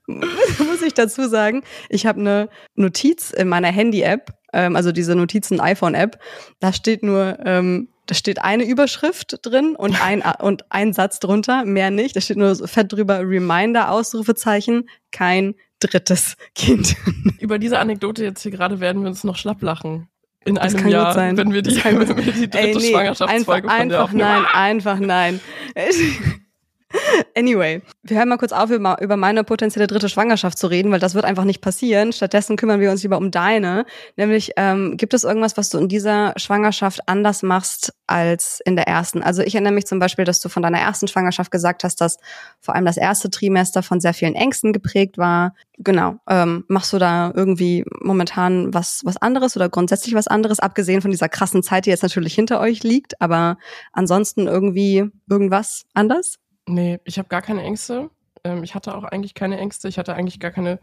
muss 0.07 0.81
ich 0.81 0.95
dazu 0.95 1.29
sagen, 1.29 1.61
ich 1.87 2.07
habe 2.07 2.19
eine 2.19 2.49
Notiz 2.73 3.29
in 3.29 3.47
meiner 3.47 3.67
Handy-App, 3.67 4.33
ähm, 4.53 4.75
also 4.75 4.91
diese 4.91 5.15
Notizen-iPhone-App, 5.15 6.19
da 6.59 6.73
steht 6.73 7.03
nur, 7.03 7.37
ähm, 7.45 7.89
da 8.07 8.15
steht 8.15 8.41
eine 8.41 8.65
Überschrift 8.65 9.37
drin 9.43 9.75
und 9.75 10.03
ein, 10.03 10.23
und 10.39 10.71
ein 10.71 10.93
Satz 10.93 11.19
drunter, 11.19 11.63
mehr 11.63 11.91
nicht. 11.91 12.15
Da 12.15 12.21
steht 12.21 12.37
nur 12.37 12.55
so 12.55 12.65
fett 12.65 12.91
drüber 12.91 13.19
Reminder, 13.19 13.91
Ausrufezeichen, 13.91 14.89
kein 15.11 15.53
drittes 15.79 16.37
Kind. 16.55 16.95
Über 17.39 17.59
diese 17.59 17.79
Anekdote 17.79 18.23
jetzt 18.23 18.41
hier 18.41 18.51
gerade 18.51 18.79
werden 18.79 19.01
wir 19.01 19.09
uns 19.09 19.23
noch 19.23 19.37
schlapp 19.37 19.61
lachen. 19.61 20.07
In 20.45 20.55
das 20.55 20.75
einem 20.75 20.87
Jahr, 20.87 21.15
wenn 21.15 21.53
wir 21.53 21.61
die, 21.61 21.75
wenn 21.83 21.99
wir 21.99 22.15
die 22.15 22.49
dritte 22.49 22.57
Ey, 22.57 22.75
nee, 22.75 22.91
Schwangerschaftsfolge 22.91 23.69
einfach, 23.69 24.09
von 24.09 24.19
der 24.19 24.29
Einfach 24.29 24.39
nein, 24.39 24.45
einfach 24.53 24.99
nein. 24.99 25.39
Anyway, 27.35 27.81
wir 28.03 28.17
hören 28.17 28.29
mal 28.29 28.37
kurz 28.37 28.51
auf, 28.51 28.69
über 28.71 29.17
meine 29.17 29.43
potenzielle 29.43 29.87
dritte 29.87 30.09
Schwangerschaft 30.09 30.57
zu 30.57 30.67
reden, 30.67 30.91
weil 30.91 30.99
das 30.99 31.13
wird 31.15 31.25
einfach 31.25 31.43
nicht 31.43 31.61
passieren. 31.61 32.11
Stattdessen 32.11 32.57
kümmern 32.57 32.79
wir 32.79 32.91
uns 32.91 33.03
lieber 33.03 33.17
um 33.17 33.31
deine. 33.31 33.85
Nämlich, 34.15 34.51
ähm, 34.57 34.97
gibt 34.97 35.13
es 35.13 35.23
irgendwas, 35.23 35.55
was 35.55 35.69
du 35.69 35.77
in 35.77 35.87
dieser 35.87 36.33
Schwangerschaft 36.37 37.01
anders 37.07 37.43
machst 37.43 37.93
als 38.07 38.59
in 38.65 38.75
der 38.75 38.87
ersten? 38.87 39.21
Also 39.21 39.41
ich 39.43 39.53
erinnere 39.55 39.73
mich 39.73 39.85
zum 39.85 39.99
Beispiel, 39.99 40.25
dass 40.25 40.39
du 40.39 40.49
von 40.49 40.63
deiner 40.63 40.79
ersten 40.79 41.07
Schwangerschaft 41.07 41.51
gesagt 41.51 41.83
hast, 41.83 42.01
dass 42.01 42.17
vor 42.59 42.75
allem 42.75 42.85
das 42.85 42.97
erste 42.97 43.29
Trimester 43.29 43.83
von 43.83 43.99
sehr 43.99 44.13
vielen 44.13 44.35
Ängsten 44.35 44.73
geprägt 44.73 45.17
war. 45.17 45.53
Genau. 45.77 46.15
Ähm, 46.27 46.65
machst 46.67 46.91
du 46.91 46.97
da 46.97 47.31
irgendwie 47.35 47.85
momentan 48.01 48.73
was, 48.73 49.01
was 49.05 49.17
anderes 49.17 49.55
oder 49.55 49.69
grundsätzlich 49.69 50.15
was 50.15 50.27
anderes, 50.27 50.59
abgesehen 50.59 51.01
von 51.01 51.11
dieser 51.11 51.29
krassen 51.29 51.63
Zeit, 51.63 51.85
die 51.85 51.91
jetzt 51.91 52.03
natürlich 52.03 52.33
hinter 52.33 52.59
euch 52.59 52.83
liegt, 52.83 53.21
aber 53.21 53.57
ansonsten 53.93 54.47
irgendwie 54.47 55.05
irgendwas 55.29 55.85
anders? 55.93 56.39
Nee, 56.69 56.99
ich 57.03 57.17
habe 57.17 57.29
gar 57.29 57.41
keine 57.41 57.63
Ängste. 57.63 58.11
Ähm, 58.43 58.63
ich 58.63 58.75
hatte 58.75 58.95
auch 58.95 59.03
eigentlich 59.03 59.33
keine 59.33 59.57
Ängste. 59.57 59.87
Ich 59.87 59.97
hatte 59.97 60.13
eigentlich 60.13 60.39
gar 60.39 60.51
keine 60.51 60.79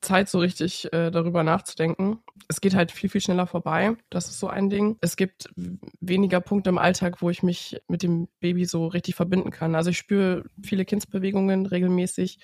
Zeit, 0.00 0.30
so 0.30 0.38
richtig 0.38 0.90
äh, 0.92 1.10
darüber 1.10 1.42
nachzudenken. 1.42 2.20
Es 2.48 2.62
geht 2.62 2.74
halt 2.74 2.90
viel, 2.90 3.10
viel 3.10 3.20
schneller 3.20 3.46
vorbei. 3.46 3.94
Das 4.08 4.30
ist 4.30 4.40
so 4.40 4.48
ein 4.48 4.70
Ding. 4.70 4.96
Es 5.02 5.16
gibt 5.16 5.50
weniger 6.00 6.40
Punkte 6.40 6.70
im 6.70 6.78
Alltag, 6.78 7.20
wo 7.20 7.28
ich 7.28 7.42
mich 7.42 7.78
mit 7.88 8.02
dem 8.02 8.28
Baby 8.40 8.64
so 8.64 8.86
richtig 8.86 9.16
verbinden 9.16 9.50
kann. 9.50 9.74
Also 9.74 9.90
ich 9.90 9.98
spüre 9.98 10.44
viele 10.62 10.86
Kindsbewegungen 10.86 11.66
regelmäßig. 11.66 12.38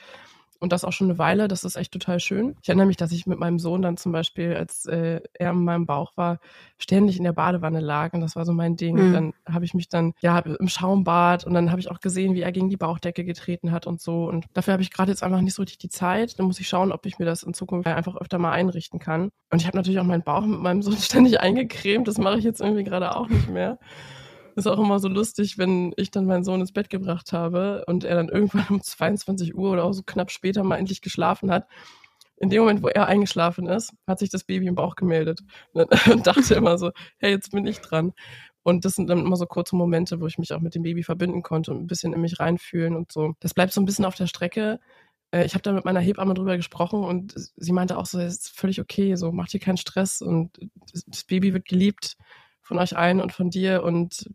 Und 0.65 0.73
das 0.73 0.83
auch 0.83 0.93
schon 0.93 1.11
eine 1.11 1.19
Weile. 1.19 1.47
Das 1.47 1.63
ist 1.63 1.77
echt 1.77 1.93
total 1.93 2.21
schön. 2.21 2.57
Ich 2.63 2.71
erinnere 2.71 2.87
mich, 2.87 2.97
dass 2.97 3.13
ich 3.13 3.27
mit 3.27 3.39
meinem 3.39 3.59
Sohn 3.59 3.83
dann 3.83 3.99
zum 3.99 4.13
Beispiel, 4.13 4.57
als 4.57 4.87
äh, 4.87 5.21
er 5.35 5.51
in 5.51 5.63
meinem 5.63 5.85
Bauch 5.85 6.17
war, 6.17 6.41
ständig 6.79 7.19
in 7.19 7.25
der 7.25 7.35
Badewanne 7.35 7.81
lag. 7.81 8.15
Und 8.15 8.23
das 8.23 8.35
war 8.35 8.47
so 8.47 8.55
mein 8.55 8.75
Ding. 8.75 8.97
Mhm. 8.97 9.13
Dann 9.13 9.33
habe 9.47 9.67
ich 9.67 9.75
mich 9.75 9.91
dann, 9.91 10.15
ja, 10.21 10.39
im 10.39 10.69
Schaumbad 10.69 11.45
und 11.45 11.53
dann 11.53 11.71
habe 11.71 11.81
ich 11.81 11.91
auch 11.91 12.01
gesehen, 12.01 12.35
wie 12.35 12.41
er 12.41 12.51
gegen 12.51 12.71
die 12.71 12.79
Bauchdecke 12.79 13.27
getreten 13.27 13.73
hat 13.73 13.87
und 13.87 14.01
so. 14.01 14.25
Und 14.25 14.47
dafür 14.55 14.73
habe 14.73 14.83
ich 14.83 14.91
gerade 14.91 15.11
jetzt 15.11 15.23
einfach 15.23 15.43
nicht 15.43 15.53
so 15.53 15.61
richtig 15.61 15.77
die 15.77 15.91
Zeit. 15.91 16.39
Dann 16.39 16.47
muss 16.47 16.59
ich 16.59 16.67
schauen, 16.67 16.93
ob 16.93 17.05
ich 17.05 17.19
mir 17.19 17.27
das 17.27 17.43
in 17.43 17.53
Zukunft 17.53 17.87
einfach 17.87 18.17
öfter 18.17 18.39
mal 18.39 18.53
einrichten 18.53 18.99
kann. 18.99 19.29
Und 19.51 19.61
ich 19.61 19.67
habe 19.67 19.77
natürlich 19.77 20.01
auch 20.01 20.05
meinen 20.05 20.23
Bauch 20.23 20.47
mit 20.47 20.61
meinem 20.61 20.81
Sohn 20.81 20.97
ständig 20.99 21.41
eingecremt. 21.41 22.09
Das 22.09 22.17
mache 22.17 22.39
ich 22.39 22.45
jetzt 22.45 22.63
irgendwie 22.63 22.85
gerade 22.85 23.15
auch 23.15 23.29
nicht 23.29 23.51
mehr 23.51 23.79
ist 24.57 24.67
auch 24.67 24.79
immer 24.79 24.99
so 24.99 25.09
lustig, 25.09 25.59
wenn 25.59 25.93
ich 25.97 26.11
dann 26.11 26.27
meinen 26.27 26.45
Sohn 26.45 26.61
ins 26.61 26.73
Bett 26.73 26.91
gebracht 26.91 27.33
habe 27.33 27.85
und 27.87 28.05
er 28.05 28.17
dann 28.17 28.29
irgendwann 28.29 28.67
um 28.71 28.83
22 28.83 29.55
Uhr 29.55 29.73
oder 29.73 29.85
auch 29.85 29.93
so 29.93 30.03
knapp 30.03 30.31
später 30.31 30.63
mal 30.65 30.77
endlich 30.77 31.01
geschlafen 31.01 31.51
hat. 31.51 31.67
In 32.37 32.51
dem 32.51 32.61
Moment, 32.61 32.83
wo 32.83 32.89
er 32.89 33.07
eingeschlafen 33.07 33.67
ist, 33.67 33.93
hat 34.07 34.19
sich 34.19 34.29
das 34.29 34.45
Baby 34.45 34.67
im 34.67 34.75
Bauch 34.75 34.97
gemeldet 34.97 35.41
und 35.73 35.89
dachte 36.27 36.55
immer 36.55 36.79
so, 36.79 36.91
hey, 37.19 37.31
jetzt 37.31 37.53
bin 37.53 37.67
ich 37.67 37.81
dran. 37.81 38.13
Und 38.63 38.85
das 38.85 38.95
sind 38.95 39.09
dann 39.09 39.21
immer 39.21 39.37
so 39.37 39.47
kurze 39.47 39.77
Momente, 39.77 40.21
wo 40.21 40.27
ich 40.27 40.39
mich 40.39 40.53
auch 40.53 40.61
mit 40.61 40.75
dem 40.75 40.83
Baby 40.83 41.03
verbinden 41.03 41.43
konnte 41.43 41.71
und 41.71 41.83
ein 41.83 41.87
bisschen 41.87 42.13
in 42.13 42.21
mich 42.21 42.41
reinfühlen 42.41 42.97
und 42.97 43.13
so. 43.13 43.35
Das 43.41 43.55
bleibt 43.55 43.73
so 43.73 43.81
ein 43.81 43.85
bisschen 43.85 44.07
auf 44.07 44.15
der 44.15 44.27
Strecke. 44.27 44.81
Äh, 45.31 45.45
ich 45.45 45.55
habe 45.55 45.63
da 45.63 45.73
mit 45.73 45.85
meiner 45.85 46.01
Hebamme 46.01 46.35
drüber 46.35 46.57
gesprochen 46.57 47.05
und 47.05 47.35
sie 47.57 47.73
meinte 47.73 47.99
auch 47.99 48.07
so, 48.07 48.19
es 48.19 48.35
ist 48.35 48.59
völlig 48.59 48.81
okay, 48.81 49.17
so 49.17 49.33
macht 49.33 49.53
dir 49.53 49.61
keinen 49.61 49.77
Stress 49.77 50.23
und 50.23 50.59
das 51.07 51.25
Baby 51.25 51.53
wird 51.53 51.67
geliebt 51.67 52.17
von 52.65 52.79
euch 52.79 52.97
allen 52.97 53.21
und 53.21 53.33
von 53.33 53.51
dir 53.51 53.85
und 53.85 54.27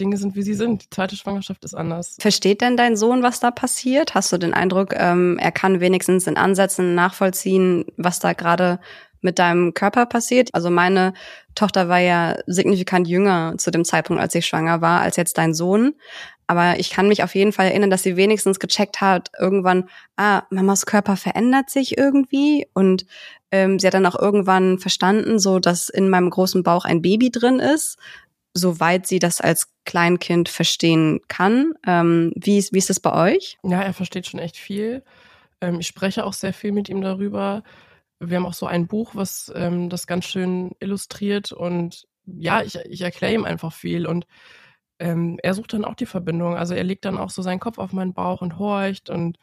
Dinge 0.00 0.16
sind, 0.16 0.34
wie 0.34 0.42
sie 0.42 0.54
sind. 0.54 0.84
Die 0.84 0.90
zweite 0.90 1.16
Schwangerschaft 1.16 1.64
ist 1.64 1.74
anders. 1.74 2.16
Versteht 2.18 2.60
denn 2.60 2.76
dein 2.76 2.96
Sohn, 2.96 3.22
was 3.22 3.40
da 3.40 3.50
passiert? 3.50 4.14
Hast 4.14 4.32
du 4.32 4.38
den 4.38 4.54
Eindruck, 4.54 4.94
ähm, 4.96 5.38
er 5.38 5.52
kann 5.52 5.80
wenigstens 5.80 6.26
in 6.26 6.36
Ansätzen 6.36 6.94
nachvollziehen, 6.94 7.84
was 7.96 8.18
da 8.18 8.32
gerade 8.32 8.80
mit 9.20 9.38
deinem 9.38 9.74
Körper 9.74 10.06
passiert? 10.06 10.54
Also 10.54 10.70
meine 10.70 11.12
Tochter 11.54 11.88
war 11.88 11.98
ja 11.98 12.36
signifikant 12.46 13.08
jünger 13.08 13.54
zu 13.58 13.70
dem 13.70 13.84
Zeitpunkt, 13.84 14.22
als 14.22 14.34
ich 14.34 14.46
schwanger 14.46 14.80
war, 14.80 15.00
als 15.00 15.16
jetzt 15.16 15.38
dein 15.38 15.54
Sohn. 15.54 15.94
Aber 16.48 16.80
ich 16.80 16.90
kann 16.90 17.08
mich 17.08 17.22
auf 17.22 17.34
jeden 17.34 17.52
Fall 17.52 17.66
erinnern, 17.66 17.90
dass 17.90 18.02
sie 18.02 18.16
wenigstens 18.16 18.58
gecheckt 18.58 19.02
hat, 19.02 19.30
irgendwann, 19.38 19.88
ah, 20.16 20.42
Mamas 20.50 20.86
Körper 20.86 21.16
verändert 21.16 21.68
sich 21.68 21.98
irgendwie. 21.98 22.66
Und 22.72 23.04
ähm, 23.52 23.78
sie 23.78 23.86
hat 23.86 23.94
dann 23.94 24.06
auch 24.06 24.18
irgendwann 24.18 24.78
verstanden, 24.78 25.38
so 25.38 25.58
dass 25.58 25.90
in 25.90 26.08
meinem 26.08 26.30
großen 26.30 26.62
Bauch 26.62 26.86
ein 26.86 27.02
Baby 27.02 27.30
drin 27.30 27.60
ist, 27.60 27.98
soweit 28.54 29.06
sie 29.06 29.18
das 29.18 29.42
als 29.42 29.68
Kleinkind 29.84 30.48
verstehen 30.48 31.20
kann. 31.28 31.74
Ähm, 31.86 32.32
wie, 32.34 32.56
ist, 32.56 32.72
wie 32.72 32.78
ist 32.78 32.90
das 32.90 32.98
bei 32.98 33.34
euch? 33.34 33.58
Ja, 33.62 33.82
er 33.82 33.92
versteht 33.92 34.26
schon 34.26 34.40
echt 34.40 34.56
viel. 34.56 35.04
Ähm, 35.60 35.80
ich 35.80 35.86
spreche 35.86 36.24
auch 36.24 36.32
sehr 36.32 36.54
viel 36.54 36.72
mit 36.72 36.88
ihm 36.88 37.02
darüber. 37.02 37.62
wir 38.20 38.38
haben 38.38 38.46
auch 38.46 38.54
so 38.54 38.66
ein 38.66 38.86
Buch, 38.86 39.10
was 39.14 39.52
ähm, 39.54 39.90
das 39.90 40.06
ganz 40.06 40.24
schön 40.24 40.72
illustriert 40.80 41.52
und 41.52 42.06
ja, 42.26 42.62
ich, 42.62 42.76
ich 42.76 43.00
erkläre 43.02 43.34
ihm 43.34 43.44
einfach 43.44 43.72
viel 43.72 44.06
und 44.06 44.26
ähm, 44.98 45.38
er 45.42 45.54
sucht 45.54 45.72
dann 45.72 45.84
auch 45.84 45.94
die 45.94 46.06
Verbindung. 46.06 46.56
Also 46.56 46.74
er 46.74 46.84
legt 46.84 47.04
dann 47.04 47.18
auch 47.18 47.30
so 47.30 47.42
seinen 47.42 47.60
Kopf 47.60 47.78
auf 47.78 47.92
meinen 47.92 48.14
Bauch 48.14 48.42
und 48.42 48.58
horcht 48.58 49.10
und 49.10 49.38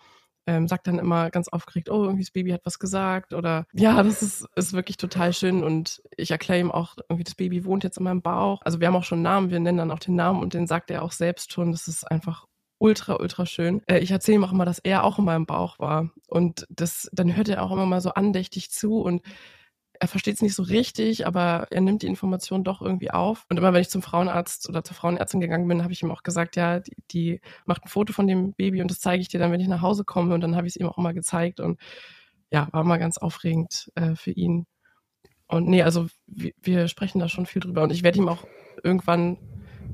ähm, 0.48 0.68
sagt 0.68 0.88
dann 0.88 1.00
immer 1.00 1.30
ganz 1.32 1.48
aufgeregt, 1.48 1.90
oh, 1.90 2.04
irgendwie 2.04 2.24
das 2.24 2.32
Baby 2.32 2.52
hat 2.52 2.62
was 2.66 2.78
gesagt 2.78 3.34
oder 3.34 3.66
ja, 3.74 4.02
das 4.04 4.22
ist, 4.22 4.48
ist 4.56 4.74
wirklich 4.74 4.98
total 4.98 5.34
schön 5.34 5.64
und 5.64 6.04
ich 6.18 6.32
erkläre 6.32 6.60
ihm 6.60 6.72
auch, 6.72 6.96
irgendwie 7.10 7.24
das 7.24 7.36
Baby 7.36 7.66
wohnt 7.66 7.84
jetzt 7.84 7.98
in 7.98 8.04
meinem 8.04 8.22
Bauch. 8.22 8.62
Also 8.64 8.80
wir 8.80 8.88
haben 8.88 8.96
auch 8.96 9.04
schon 9.04 9.18
einen 9.18 9.24
Namen, 9.24 9.50
wir 9.50 9.60
nennen 9.60 9.80
dann 9.80 9.92
auch 9.92 10.00
den 10.00 10.16
Namen 10.16 10.42
und 10.42 10.54
den 10.54 10.68
sagt 10.68 10.92
er 10.92 11.02
auch 11.02 11.12
selbst 11.12 11.52
schon. 11.52 11.72
Das 11.72 11.88
ist 11.88 12.10
einfach 12.10 12.46
ultra, 12.78 13.16
ultra 13.20 13.46
schön. 13.46 13.82
Äh, 13.88 14.00
ich 14.00 14.12
erzähle 14.12 14.36
ihm 14.36 14.44
auch 14.44 14.52
immer, 14.52 14.66
dass 14.66 14.80
er 14.80 15.04
auch 15.04 15.18
in 15.18 15.26
meinem 15.26 15.46
Bauch 15.48 15.80
war 15.80 16.12
und 16.28 16.68
das, 16.70 17.10
dann 17.12 17.36
hört 17.36 17.50
er 17.50 17.64
auch 17.64 17.72
immer 17.72 17.88
mal 17.88 18.02
so 18.02 18.12
andächtig 18.12 18.72
zu 18.72 19.02
und 19.02 19.24
er 20.00 20.08
versteht 20.08 20.36
es 20.36 20.42
nicht 20.42 20.56
so 20.56 20.64
richtig, 20.64 21.28
aber 21.28 21.68
er 21.72 21.82
nimmt 21.82 22.02
die 22.02 22.08
Information 22.08 22.64
doch 22.64 22.82
irgendwie 22.82 23.12
auf. 23.12 23.46
Und 23.50 23.58
immer 23.58 23.74
wenn 23.74 23.82
ich 23.82 23.90
zum 23.90 24.02
Frauenarzt 24.02 24.70
oder 24.70 24.84
zur 24.84 24.96
Frauenärztin 24.96 25.40
gegangen 25.40 25.68
bin, 25.68 25.84
habe 25.84 25.94
ich 25.94 26.02
ihm 26.02 26.12
auch 26.12 26.24
gesagt, 26.24 26.56
ja, 26.56 26.80
die, 26.80 26.96
die 27.12 27.42
macht 27.66 27.86
ein 27.86 27.90
Foto 27.90 28.14
von 28.14 28.28
dem 28.28 28.54
Baby 28.54 28.82
und 28.82 28.92
das 28.92 29.00
zeige 29.00 29.22
ich 29.22 29.30
dir 29.30 29.40
dann, 29.40 29.52
wenn 29.52 29.62
ich 29.62 29.68
nach 29.68 29.82
Hause 29.82 30.04
komme. 30.04 30.34
Und 30.34 30.42
dann 30.42 30.56
habe 30.56 30.68
ich 30.68 30.76
es 30.76 30.80
ihm 30.80 30.88
auch 30.88 30.98
mal 30.98 31.14
gezeigt 31.14 31.60
und 31.60 31.80
ja, 32.52 32.68
war 32.72 32.84
mal 32.84 32.98
ganz 32.98 33.18
aufregend 33.18 33.92
äh, 33.96 34.16
für 34.16 34.32
ihn. 34.32 34.66
Und 35.48 35.68
nee, 35.68 35.84
also 35.84 36.08
wir, 36.28 36.88
sprechen 36.88 37.20
da 37.20 37.30
schon 37.30 37.46
viel 37.46 37.62
drüber. 37.62 37.84
Und 37.84 37.92
ich 37.92 38.04
werde 38.04 38.18
ihm 38.18 38.28
auch 38.28 38.46
irgendwann 38.84 39.38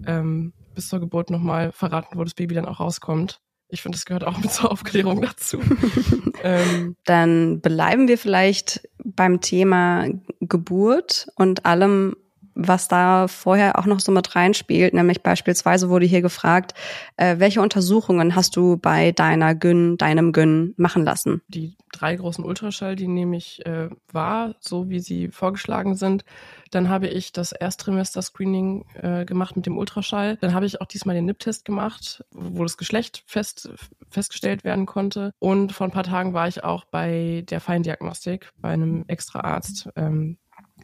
ähm, 0.06 0.54
bis 0.74 0.88
zur 0.88 1.00
Geburt 1.00 1.30
nochmal 1.30 1.72
verraten, 1.72 2.18
wo 2.18 2.24
das 2.24 2.34
Baby 2.34 2.56
dann 2.56 2.66
auch 2.66 2.80
rauskommt. 2.80 3.42
Ich 3.74 3.82
finde, 3.82 3.98
das 3.98 4.06
gehört 4.06 4.26
auch 4.26 4.38
mit 4.38 4.52
zur 4.52 4.70
Aufklärung 4.70 5.22
dazu. 5.22 5.60
ähm, 6.44 6.98
Dann 7.06 7.62
bleiben 7.62 8.10
wir 8.10 8.18
vielleicht 8.18 8.88
beim 9.04 9.40
Thema 9.40 10.08
Geburt 10.42 11.28
und 11.36 11.66
allem, 11.66 12.18
was 12.54 12.88
da 12.88 13.28
vorher 13.28 13.80
auch 13.80 13.86
noch 13.86 14.00
so 14.00 14.12
mit 14.12 14.36
reinspielt, 14.36 14.94
nämlich 14.94 15.24
beispielsweise 15.24 15.90
wurde 15.90 16.06
hier 16.06 16.22
gefragt, 16.22 16.74
äh, 17.18 17.40
welche 17.40 17.62
Untersuchungen 17.62 18.36
hast 18.36 18.56
du 18.56 18.78
bei 18.78 19.12
deiner 19.12 19.56
Gyn, 19.56 19.98
deinem 19.98 20.34
Gyn 20.34 20.74
machen 20.78 21.04
lassen? 21.04 21.42
Die 21.48 21.76
drei 21.92 22.16
großen 22.16 22.44
Ultraschall, 22.44 22.96
die 22.96 23.08
nehme 23.08 23.38
ich 23.38 23.66
äh, 23.66 23.90
wahr, 24.12 24.56
so 24.60 24.90
wie 24.90 25.00
sie 25.00 25.30
vorgeschlagen 25.30 25.96
sind. 25.96 26.24
Dann 26.72 26.90
habe 26.90 27.08
ich 27.08 27.34
das 27.34 27.52
Erstrimester-Screening 27.52 28.86
äh, 28.96 29.26
gemacht 29.26 29.56
mit 29.56 29.66
dem 29.66 29.78
Ultraschall. 29.78 30.38
Dann 30.38 30.54
habe 30.54 30.66
ich 30.66 30.80
auch 30.80 30.86
diesmal 30.86 31.16
den 31.16 31.26
NIP-Test 31.26 31.66
gemacht, 31.66 32.24
wo 32.32 32.64
das 32.64 32.78
Geschlecht 32.78 33.24
fest, 33.28 33.70
festgestellt 34.10 34.64
werden 34.64 34.86
konnte. 34.86 35.34
Und 35.40 35.74
vor 35.74 35.88
ein 35.88 35.92
paar 35.92 36.04
Tagen 36.04 36.34
war 36.34 36.48
ich 36.48 36.64
auch 36.64 36.86
bei 36.86 37.44
der 37.50 37.60
Feindiagnostik, 37.60 38.52
bei 38.58 38.70
einem 38.70 39.04
extra 39.08 39.42
Arzt. 39.42 39.90
Ähm, 39.96 40.38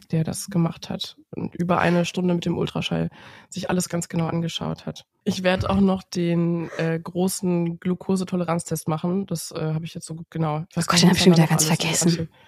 der 0.06 0.24
das 0.24 0.46
gemacht 0.46 0.90
hat 0.90 1.16
und 1.30 1.54
über 1.54 1.78
eine 1.78 2.04
Stunde 2.04 2.34
mit 2.34 2.44
dem 2.44 2.56
Ultraschall 2.56 3.10
sich 3.48 3.70
alles 3.70 3.88
ganz 3.88 4.08
genau 4.08 4.26
angeschaut 4.26 4.86
hat. 4.86 5.04
Ich 5.24 5.42
werde 5.42 5.68
auch 5.70 5.80
noch 5.80 6.02
den 6.02 6.70
äh, 6.78 6.98
großen 6.98 7.80
Glukosetoleranztest 7.80 8.88
machen. 8.88 9.26
Das 9.26 9.50
äh, 9.52 9.74
habe 9.74 9.84
ich 9.84 9.94
jetzt 9.94 10.06
so 10.06 10.16
genau. 10.30 10.64
Ich 10.70 10.76
weiß 10.76 10.86
oh 10.88 10.90
Gott, 10.90 11.02
den 11.02 11.08
habe 11.08 11.18
ich 11.18 11.24
schon 11.24 11.32
wieder 11.32 11.46
ganz 11.46 11.64
vergessen. 11.64 12.28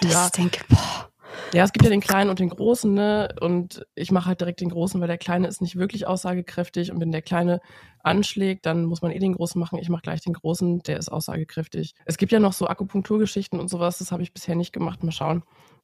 Das 0.00 0.12
ja. 0.12 0.28
denke, 0.30 0.64
boah. 0.68 1.12
Ja, 1.52 1.64
es 1.64 1.72
gibt 1.72 1.84
ja 1.84 1.90
den 1.90 2.00
kleinen 2.00 2.30
und 2.30 2.38
den 2.38 2.48
großen, 2.48 2.92
ne? 2.92 3.34
Und 3.40 3.86
ich 3.94 4.10
mache 4.10 4.26
halt 4.26 4.40
direkt 4.40 4.60
den 4.60 4.70
großen, 4.70 5.00
weil 5.00 5.08
der 5.08 5.18
kleine 5.18 5.48
ist 5.48 5.60
nicht 5.60 5.76
wirklich 5.76 6.06
aussagekräftig. 6.06 6.90
Und 6.90 7.00
wenn 7.00 7.12
der 7.12 7.22
kleine 7.22 7.60
anschlägt, 8.02 8.66
dann 8.66 8.84
muss 8.84 9.02
man 9.02 9.10
eh 9.10 9.18
den 9.18 9.34
großen 9.34 9.60
machen. 9.60 9.78
Ich 9.78 9.88
mache 9.88 10.02
gleich 10.02 10.22
den 10.22 10.32
großen, 10.32 10.82
der 10.82 10.98
ist 10.98 11.10
aussagekräftig. 11.10 11.94
Es 12.06 12.16
gibt 12.16 12.32
ja 12.32 12.40
noch 12.40 12.52
so 12.52 12.66
Akupunkturgeschichten 12.66 13.60
und 13.60 13.68
sowas, 13.68 13.98
das 13.98 14.12
habe 14.12 14.22
ich 14.22 14.32
bisher 14.32 14.56
nicht 14.56 14.72
gemacht. 14.72 15.02
Mal 15.04 15.12
schauen 15.12 15.42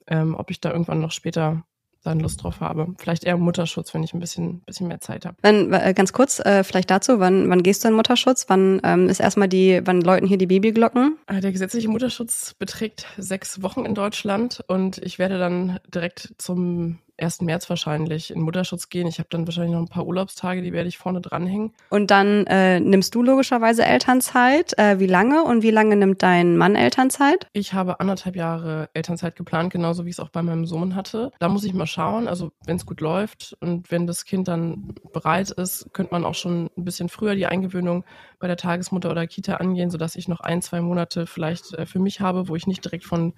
ähm, 0.09 0.35
ob 0.35 0.51
ich 0.51 0.61
da 0.61 0.71
irgendwann 0.71 1.01
noch 1.01 1.13
später 1.13 1.63
dann 2.05 2.21
Lust 2.21 2.43
drauf 2.43 2.61
habe. 2.61 2.95
Vielleicht 2.99 3.25
eher 3.25 3.37
Mutterschutz, 3.37 3.93
wenn 3.93 4.03
ich 4.03 4.15
ein 4.15 4.21
bisschen, 4.21 4.61
bisschen 4.61 4.89
mehr 4.89 5.01
Zeit 5.01 5.27
habe. 5.27 5.37
Wenn, 5.43 5.73
äh, 5.73 5.93
ganz 5.95 6.13
kurz, 6.13 6.39
äh, 6.41 6.65
vielleicht 6.65 6.91
dazu, 6.91 7.21
wann, 7.21 7.49
wann 7.51 7.63
gehst 7.63 7.85
du 7.85 7.89
in 7.89 7.95
Mutterschutz? 7.95 8.47
Wann 8.49 8.81
ähm, 8.85 9.09
ist 9.09 9.21
erstmal 9.21 9.49
die, 9.49 9.81
wann 9.85 10.01
läuten 10.01 10.27
hier 10.27 10.39
die 10.39 10.47
Babyglocken? 10.47 11.19
Äh, 11.27 11.41
der 11.41 11.53
gesetzliche 11.53 11.89
Mutterschutz 11.89 12.55
beträgt 12.55 13.07
sechs 13.17 13.63
Wochen 13.63 13.85
in 13.85 13.95
Deutschland 13.95 14.65
und 14.69 14.99
ich 14.99 15.19
werde 15.19 15.39
dann 15.39 15.81
direkt 15.93 16.35
zum 16.39 16.99
1. 17.19 17.43
März 17.43 17.69
wahrscheinlich 17.69 18.31
in 18.31 18.41
Mutterschutz 18.41 18.89
gehen. 18.89 19.07
Ich 19.07 19.19
habe 19.19 19.29
dann 19.31 19.47
wahrscheinlich 19.47 19.73
noch 19.73 19.81
ein 19.81 19.89
paar 19.89 20.07
Urlaubstage, 20.07 20.63
die 20.63 20.73
werde 20.73 20.89
ich 20.89 20.99
vorne 20.99 21.21
dranhängen. 21.21 21.73
Und 21.91 22.11
dann 22.11 22.47
äh, 22.47 22.81
nimmst 22.81 23.15
du 23.15 23.23
logischerweise 23.23 23.85
Elternzeit. 23.85 24.79
Äh, 24.79 24.99
wie 24.99 25.07
lange 25.07 25.43
und 25.45 25.63
wie 25.63 25.71
lange 25.71 25.97
nimmt 25.97 26.23
dein 26.23 26.57
Mann 26.57 26.77
Elternzeit? 26.77 27.49
Ich 27.53 27.73
habe 27.73 28.01
anderthalb 28.01 28.37
Jahre 28.37 28.89
Elternzeit 28.95 29.37
geplant, 29.37 29.73
genauso 29.73 30.05
wie 30.05 30.11
ich 30.11 30.17
es 30.17 30.21
auch 30.21 30.31
bei 30.31 30.43
meinem 30.43 30.67
Sohn 30.67 30.95
hatte. 30.95 31.33
Da 31.39 31.49
muss 31.49 31.65
ich 31.65 31.75
mal 31.75 31.87
schauen, 31.87 32.29
also 32.29 32.53
wenn 32.65 32.77
es 32.77 32.87
gut 32.87 33.01
läuft 33.01 33.57
und 33.61 33.91
wenn 33.91 34.07
das 34.07 34.25
Kind 34.25 34.49
dann 34.49 34.95
bereit 35.13 35.51
ist, 35.51 35.89
könnte 35.93 36.13
man 36.13 36.25
auch 36.25 36.35
schon 36.35 36.71
ein 36.77 36.85
bisschen 36.85 37.09
früher 37.09 37.35
die 37.35 37.47
Eingewöhnung 37.47 38.05
bei 38.39 38.47
der 38.47 38.57
Tagesmutter 38.57 39.11
oder 39.11 39.27
Kita 39.27 39.55
angehen, 39.55 39.91
sodass 39.91 40.17
ich 40.17 40.29
noch 40.29 40.41
ein, 40.41 40.63
zwei 40.63 40.81
Monate 40.81 41.27
vielleicht 41.27 41.75
äh, 41.75 41.87
für 41.87 41.99
mich 41.99 42.21
habe, 42.21 42.49
wo 42.49 42.57
ich 42.57 42.67
nicht 42.67 42.85
direkt 42.85 43.05
von 43.05 43.35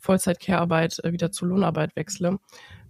Vollzeit-Care-Arbeit 0.00 1.04
äh, 1.04 1.12
wieder 1.12 1.30
zu 1.30 1.46
Lohnarbeit 1.46 1.94
wechsle. 1.96 2.38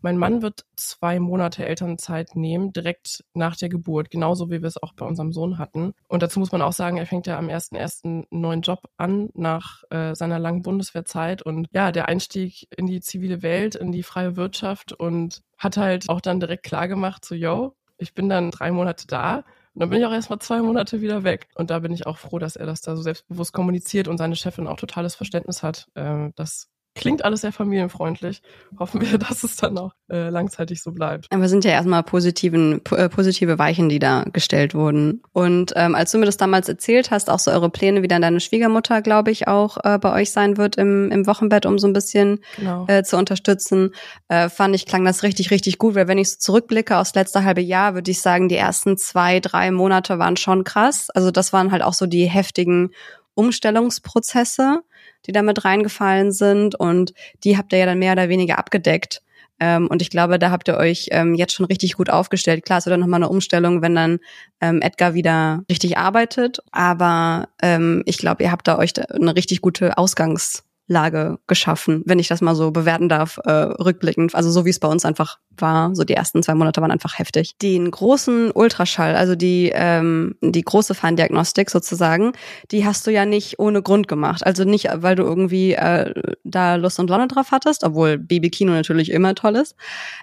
Mein 0.03 0.17
Mann 0.17 0.43
wird 0.43 0.65
zwei 0.77 1.21
Monate 1.21 1.67
Elternzeit 1.67 2.37
nehmen, 2.37 2.73
direkt 2.73 3.25
nach 3.35 3.57
der 3.57 3.69
Geburt, 3.69 4.11
genauso 4.11 4.51
wie 4.51 4.63
wir 4.63 4.69
es 4.69 4.83
auch 4.83 4.95
bei 4.95 5.05
unserem 5.05 5.33
Sohn 5.33 5.59
hatten. 5.59 5.93
Und 6.09 6.23
dazu 6.23 6.41
muss 6.41 6.53
man 6.53 6.63
auch 6.63 6.73
sagen, 6.73 6.97
er 6.97 7.07
fängt 7.07 7.27
ja 7.27 7.39
am 7.39 7.49
1.1. 7.49 8.05
einen 8.05 8.27
neuen 8.31 8.63
Job 8.63 8.89
an 8.97 9.31
nach 9.35 9.83
äh, 9.91 10.15
seiner 10.15 10.39
langen 10.39 10.63
Bundeswehrzeit 10.63 11.43
und 11.43 11.69
ja, 11.73 11.93
der 11.93 12.09
Einstieg 12.09 12.67
in 12.77 12.87
die 12.87 13.01
zivile 13.01 13.43
Welt, 13.43 13.75
in 13.75 13.93
die 13.93 14.03
freie 14.03 14.37
Wirtschaft 14.37 14.93
und 14.93 15.43
hat 15.59 15.77
halt 15.77 16.09
auch 16.09 16.21
dann 16.21 16.41
direkt 16.41 16.65
klar 16.65 16.89
gemacht, 16.89 17.25
so, 17.25 17.35
yo, 17.35 17.75
ich 17.99 18.15
bin 18.15 18.29
dann 18.29 18.51
drei 18.51 18.71
Monate 18.71 19.07
da 19.07 19.45
und 19.75 19.81
dann 19.81 19.91
bin 19.91 20.01
ich 20.01 20.07
auch 20.07 20.13
erstmal 20.13 20.41
zwei 20.41 20.61
Monate 20.61 21.01
wieder 21.01 21.23
weg. 21.23 21.49
Und 21.55 21.71
da 21.71 21.79
bin 21.79 21.93
ich 21.93 22.07
auch 22.07 22.19
froh, 22.19 22.39
dass 22.39 22.57
er 22.57 22.67
das 22.67 22.81
da 22.81 22.97
so 22.97 23.03
selbstbewusst 23.03 23.53
kommuniziert 23.53 24.09
und 24.09 24.19
seine 24.19 24.37
Chefin 24.37 24.67
auch 24.67 24.77
totales 24.77 25.15
Verständnis 25.15 25.63
hat, 25.63 25.89
äh, 25.95 26.31
dass 26.35 26.69
Klingt 26.95 27.25
alles 27.25 27.43
sehr 27.43 27.53
familienfreundlich. 27.53 28.43
Hoffen 28.79 29.01
wir, 29.01 29.17
dass 29.19 29.45
es 29.45 29.57
dann 29.57 29.79
auch 29.79 29.93
äh, 30.11 30.29
langzeitig 30.29 30.83
so 30.83 30.91
bleibt. 30.91 31.27
Aber 31.31 31.49
sind 31.49 31.65
ja 31.65 31.71
erstmal 31.71 32.03
positiven, 32.03 32.81
äh, 32.91 33.09
positive 33.09 33.59
Weichen, 33.59 33.89
die 33.89 34.01
da 34.01 34.25
gestellt 34.33 34.75
wurden. 34.75 35.23
Und 35.33 35.73
ähm, 35.77 35.95
als 35.95 36.11
du 36.11 36.19
mir 36.19 36.27
das 36.27 36.37
damals 36.37 36.69
erzählt 36.69 37.13
hast, 37.13 37.31
auch 37.31 37.39
so 37.39 37.53
eure 37.53 37.71
Pläne, 37.71 38.03
wie 38.03 38.09
dann 38.09 38.23
deine 38.23 38.41
Schwiegermutter, 38.41 39.03
glaube 39.03 39.31
ich, 39.31 39.47
auch 39.47 39.79
äh, 39.85 39.99
bei 39.99 40.13
euch 40.13 40.33
sein 40.33 40.57
wird 40.57 40.77
im, 40.77 41.13
im 41.13 41.27
Wochenbett, 41.29 41.65
um 41.65 41.79
so 41.79 41.87
ein 41.87 41.93
bisschen 41.93 42.41
genau. 42.57 42.87
äh, 42.89 43.05
zu 43.05 43.17
unterstützen, 43.17 43.95
äh, 44.29 44.49
fand 44.49 44.75
ich, 44.75 44.85
klang 44.85 45.05
das 45.05 45.23
richtig, 45.23 45.53
richtig 45.53 45.79
gut. 45.79 45.95
Weil 45.95 46.09
wenn 46.09 46.19
ich 46.19 46.33
so 46.33 46.39
zurückblicke 46.39 46.97
aufs 46.97 47.15
letzte 47.15 47.45
halbe 47.45 47.61
Jahr, 47.61 47.95
würde 47.95 48.11
ich 48.11 48.21
sagen, 48.21 48.49
die 48.49 48.57
ersten 48.57 48.97
zwei, 48.97 49.39
drei 49.39 49.71
Monate 49.71 50.19
waren 50.19 50.37
schon 50.37 50.65
krass. 50.65 51.09
Also 51.11 51.31
das 51.31 51.53
waren 51.53 51.71
halt 51.71 51.83
auch 51.83 51.95
so 51.95 52.07
die 52.07 52.27
heftigen 52.27 52.91
Umstellungsprozesse 53.35 54.83
die 55.27 55.33
da 55.33 55.43
mit 55.43 55.65
reingefallen 55.65 56.33
sind 56.33 56.75
und 56.75 57.13
die 57.45 57.57
habt 57.57 57.73
ihr 57.73 57.79
ja 57.79 57.87
dann 57.87 57.99
mehr 57.99 58.13
oder 58.13 58.29
weniger 58.29 58.59
abgedeckt. 58.59 59.23
Ähm, 59.63 59.89
und 59.89 60.01
ich 60.01 60.09
glaube, 60.09 60.39
da 60.39 60.51
habt 60.51 60.69
ihr 60.69 60.79
euch 60.79 61.09
ähm, 61.11 61.35
jetzt 61.35 61.53
schon 61.53 61.67
richtig 61.67 61.95
gut 61.95 62.09
aufgestellt. 62.09 62.65
Klar, 62.65 62.79
es 62.79 62.87
wird 62.87 62.95
dann 62.95 63.01
nochmal 63.01 63.19
eine 63.19 63.29
Umstellung, 63.29 63.83
wenn 63.83 63.95
dann 63.95 64.19
ähm, 64.63 64.81
Edgar 64.81 65.13
wieder 65.13 65.63
richtig 65.71 65.99
arbeitet. 65.99 66.61
Aber 66.73 67.49
ähm, 67.61 68.03
ich 68.07 68.17
glaube, 68.17 68.43
ihr 68.43 68.53
habt 68.53 68.67
da 68.67 68.79
euch 68.79 68.93
eine 69.13 69.37
richtig 69.37 69.61
gute 69.61 69.99
Ausgangs- 69.99 70.65
Lage 70.91 71.39
geschaffen, 71.47 72.03
wenn 72.05 72.19
ich 72.19 72.27
das 72.27 72.41
mal 72.41 72.57
so 72.57 72.73
bewerten 72.73 73.09
darf, 73.09 73.39
äh, 73.45 73.51
rückblickend. 73.51 74.35
Also 74.35 74.51
so 74.51 74.65
wie 74.65 74.71
es 74.71 74.81
bei 74.81 74.89
uns 74.89 75.05
einfach 75.05 75.39
war, 75.57 75.95
so 75.95 76.03
die 76.03 76.15
ersten 76.15 76.43
zwei 76.43 76.55
Monate 76.55 76.81
waren 76.81 76.91
einfach 76.91 77.19
heftig. 77.19 77.57
Den 77.63 77.91
großen 77.91 78.51
Ultraschall, 78.51 79.15
also 79.15 79.37
die 79.37 79.71
ähm, 79.73 80.35
die 80.43 80.63
große 80.63 80.95
Feindiagnostik 80.95 81.71
sozusagen, 81.71 82.33
die 82.73 82.85
hast 82.85 83.07
du 83.07 83.13
ja 83.13 83.25
nicht 83.25 83.61
ohne 83.61 83.83
Grund 83.83 84.09
gemacht. 84.09 84.45
Also 84.45 84.65
nicht, 84.65 84.89
weil 84.93 85.15
du 85.15 85.23
irgendwie 85.23 85.75
äh, 85.75 86.13
da 86.43 86.75
Lust 86.75 86.99
und 86.99 87.09
Laune 87.09 87.29
drauf 87.29 87.53
hattest, 87.53 87.85
obwohl 87.85 88.19
Babykino 88.19 88.73
natürlich 88.73 89.13
immer 89.13 89.37
toll 89.37 89.55
ist, 89.57 89.77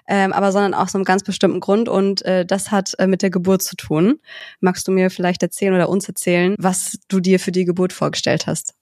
ähm, 0.06 0.34
aber 0.34 0.52
sondern 0.52 0.74
auch 0.74 0.88
so 0.88 0.98
einem 0.98 1.06
ganz 1.06 1.22
bestimmten 1.22 1.60
Grund 1.60 1.88
und 1.88 2.22
äh, 2.26 2.44
das 2.44 2.70
hat 2.70 2.92
äh, 2.98 3.06
mit 3.06 3.22
der 3.22 3.30
Geburt 3.30 3.62
zu 3.62 3.74
tun. 3.74 4.18
Magst 4.60 4.86
du 4.86 4.92
mir 4.92 5.10
vielleicht 5.10 5.42
erzählen 5.42 5.74
oder 5.74 5.88
uns 5.88 6.06
erzählen, 6.06 6.54
was 6.58 6.98
du 7.08 7.20
dir 7.20 7.40
für 7.40 7.52
die 7.52 7.64
Geburt 7.64 7.94
vorgestellt 7.94 8.46
hast? 8.46 8.77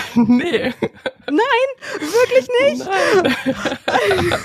nee. 0.14 0.72
Nein, 1.26 1.68
wirklich 2.00 2.48
nicht? 2.60 2.86
Nein. 3.86 4.40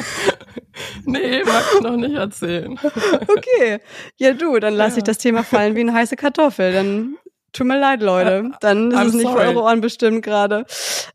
nee, 1.06 1.43
mag 1.43 1.64
ich 1.76 1.82
noch 1.82 1.98
nicht 1.98 2.16
erzählen. 2.16 2.80
okay. 3.28 3.80
Ja, 4.18 4.34
du, 4.34 4.60
dann 4.60 4.74
lasse 4.76 4.95
ja. 4.95 4.98
ich 5.00 5.04
das 5.04 5.18
Thema 5.18 5.43
fallen 5.43 5.76
wie 5.76 5.82
eine 5.82 5.93
heiße 5.93 6.16
Kartoffel. 6.16 6.72
Dann 6.74 7.18
tut 7.54 7.68
mir 7.68 7.80
leid, 7.80 8.02
Leute. 8.02 8.52
Dann 8.62 8.91
ist 8.91 8.98
I'm 8.98 9.08
es 9.08 9.14
nicht 9.14 9.24
sorry. 9.24 9.41
für 9.41 9.48
eure 9.48 9.62
Ohren 9.64 9.82
bestimmt 9.82 10.24
gerade. 10.24 10.66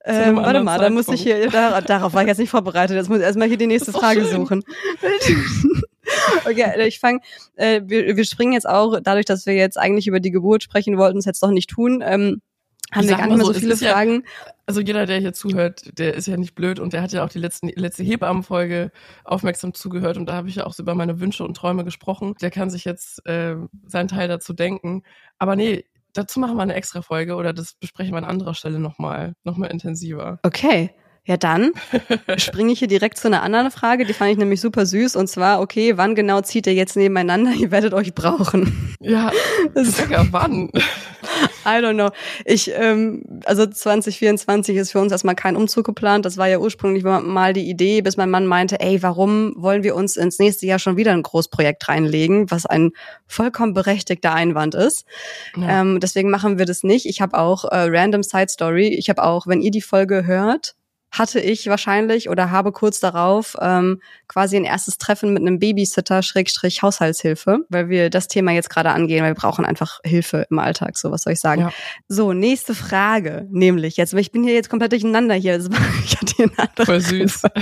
Ähm, 0.05 0.37
warte 0.37 0.63
mal, 0.63 0.79
da 0.79 0.91
muss 0.91 1.09
ich 1.09 1.23
hier, 1.23 1.49
da, 1.49 1.81
darauf 1.81 2.15
war 2.15 2.23
ich 2.23 2.29
jetzt 2.29 2.39
nicht 2.39 2.51
vorbereitet. 2.51 2.97
Jetzt 2.97 3.09
muss 3.09 3.19
ich 3.19 3.25
erstmal 3.25 3.49
hier 3.49 3.59
die 3.59 3.67
nächste 3.67 3.93
Frage 3.93 4.23
schön. 4.23 4.33
suchen. 4.33 4.65
okay, 6.45 6.87
ich 6.87 6.99
fange, 6.99 7.21
äh, 7.55 7.83
wir, 7.85 8.17
wir 8.17 8.25
springen 8.25 8.53
jetzt 8.53 8.69
auch, 8.69 8.99
dadurch, 9.03 9.27
dass 9.27 9.47
wir 9.47 9.55
jetzt 9.55 9.79
eigentlich 9.79 10.09
über 10.09 10.21
die 10.21 10.33
Geburt 10.33 10.63
sprechen 10.63 10.99
wollten, 10.99 11.19
es 11.19 11.25
jetzt 11.25 11.43
doch 11.43 11.51
nicht 11.51 11.71
tun. 11.71 12.03
Ähm, 12.05 12.43
Haben 12.93 13.09
wir 13.09 13.17
gar 13.17 13.27
nicht 13.27 13.37
mehr 13.37 13.47
so 13.47 13.55
viele 13.55 13.77
Fragen? 13.77 14.25
Ja, 14.25 14.53
also 14.67 14.81
jeder, 14.81 15.07
der 15.07 15.19
hier 15.19 15.33
zuhört, 15.33 15.99
der 15.99 16.15
ist 16.15 16.27
ja 16.27 16.37
nicht 16.37 16.55
blöd 16.55 16.79
und 16.79 16.93
der 16.93 17.03
hat 17.03 17.13
ja 17.13 17.25
auch 17.25 17.29
die 17.29 17.39
letzten, 17.39 17.69
letzte 17.69 18.03
Hebammenfolge 18.03 18.93
aufmerksam 19.25 19.75
zugehört 19.75 20.17
und 20.17 20.27
da 20.27 20.35
habe 20.35 20.49
ich 20.49 20.57
ja 20.57 20.67
auch 20.67 20.73
so 20.73 20.83
über 20.83 20.95
meine 20.95 21.19
Wünsche 21.21 21.45
und 21.45 21.57
Träume 21.57 21.85
gesprochen. 21.85 22.35
Der 22.41 22.51
kann 22.51 22.71
sich 22.71 22.85
jetzt 22.85 23.27
äh, 23.27 23.57
seinen 23.87 24.09
Teil 24.09 24.29
dazu 24.29 24.53
denken. 24.53 25.03
Aber 25.39 25.57
nee, 25.57 25.85
dazu 26.13 26.39
machen 26.39 26.57
wir 26.57 26.63
eine 26.63 26.75
extra 26.75 27.03
Folge 27.03 27.35
oder 27.35 27.53
das 27.53 27.75
besprechen 27.75 28.13
wir 28.13 28.19
an 28.19 28.25
anderer 28.25 28.55
Stelle 28.55 28.79
nochmal, 28.79 29.35
nochmal 29.45 29.71
intensiver. 29.71 30.39
Okay. 30.43 30.91
Ja, 31.25 31.37
dann 31.37 31.71
springe 32.37 32.73
ich 32.73 32.81
hier 32.81 32.89
direkt 32.89 33.17
zu 33.17 33.29
einer 33.29 33.43
anderen 33.43 33.71
Frage, 33.71 34.05
die 34.05 34.13
fand 34.13 34.33
ich 34.33 34.39
nämlich 34.39 34.61
super 34.61 34.87
süß. 34.87 35.15
Und 35.15 35.29
zwar, 35.29 35.61
okay, 35.61 35.97
wann 35.97 36.17
genau 36.17 36.41
zieht 36.41 36.67
ihr 36.67 36.75
jetzt 36.75 36.97
nebeneinander? 36.97 37.53
Ihr 37.59 37.71
werdet 37.71 37.95
euch 37.95 38.15
brauchen. 38.15 38.97
Ja, 39.01 39.31
das 39.75 39.89
ist 39.89 40.11
ja 40.11 40.27
wann? 40.33 40.71
I 41.65 41.81
don't 41.81 41.95
know. 41.95 42.11
Ich, 42.45 42.71
ähm, 42.75 43.23
also 43.45 43.67
2024 43.67 44.77
ist 44.77 44.93
für 44.93 45.01
uns 45.01 45.13
erstmal 45.13 45.35
kein 45.35 45.57
Umzug 45.57 45.85
geplant. 45.85 46.25
Das 46.25 46.37
war 46.37 46.49
ja 46.49 46.59
ursprünglich 46.59 47.05
mal 47.05 47.53
die 47.53 47.69
Idee, 47.69 48.03
bis 48.03 48.17
mein 48.17 48.31
Mann 48.31 48.47
meinte, 48.47 48.81
ey, 48.81 49.03
warum 49.03 49.55
wollen 49.57 49.83
wir 49.83 49.95
uns 49.95 50.17
ins 50.17 50.39
nächste 50.39 50.67
Jahr 50.67 50.79
schon 50.79 50.97
wieder 50.97 51.13
ein 51.13 51.23
Großprojekt 51.23 51.89
reinlegen, 51.89 52.51
was 52.51 52.67
ein 52.67 52.91
vollkommen 53.27 53.75
berechtigter 53.75 54.35
Einwand 54.35 54.75
ist. 54.75 55.05
Ja. 55.57 55.81
Ähm, 55.81 56.01
deswegen 56.01 56.31
machen 56.31 56.59
wir 56.59 56.67
das 56.67 56.83
nicht. 56.83 57.07
Ich 57.07 57.21
habe 57.21 57.39
auch 57.39 57.65
äh, 57.65 57.87
Random 57.89 58.23
Side 58.23 58.49
Story. 58.49 58.89
Ich 58.89 59.09
habe 59.09 59.23
auch, 59.23 59.47
wenn 59.47 59.61
ihr 59.61 59.71
die 59.71 59.83
Folge 59.83 60.27
hört, 60.27 60.75
hatte 61.13 61.41
ich 61.41 61.67
wahrscheinlich 61.67 62.31
oder 62.31 62.51
habe 62.51 62.73
kurz 62.73 62.99
darauf 62.99 63.55
ähm, 63.61 64.01
quasi 64.29 64.57
ein 64.57 64.65
erstes 64.65 64.97
Treffen 64.97 65.35
mit 65.35 65.43
einem 65.43 65.59
Babysitter 65.59 66.23
Schrägstrich 66.23 66.83
Haushaltshilfe, 66.83 67.67
weil 67.69 67.91
wir 67.91 68.09
das 68.09 68.29
Thema 68.29 68.53
jetzt 68.53 68.71
gerade 68.71 68.91
angehen, 68.91 69.23
weil 69.23 69.33
wir 69.33 69.41
brauchen 69.41 69.67
einfach 69.67 70.01
Hilfe 70.05 70.47
im 70.51 70.59
Alltag, 70.59 70.97
so 70.97 71.11
was 71.11 71.23
soll 71.23 71.35
ich 71.35 71.41
sagen. 71.41 71.63
Ja. 71.63 71.73
So, 72.09 72.33
nächste 72.33 72.75
Frage, 72.75 73.47
nämlich 73.51 73.99
jetzt, 73.99 74.15
ich 74.15 74.33
bin 74.33 74.43
hier 74.43 74.55
jetzt 74.55 74.71
komplett 74.71 74.93
durcheinander 74.93 75.35
hier. 75.35 75.53
Ich 76.05 76.17
hatte 76.17 76.33
hier 76.37 76.47
eine 76.47 76.59
andere 76.59 76.87
Voll 76.87 77.01
süß. 77.01 77.43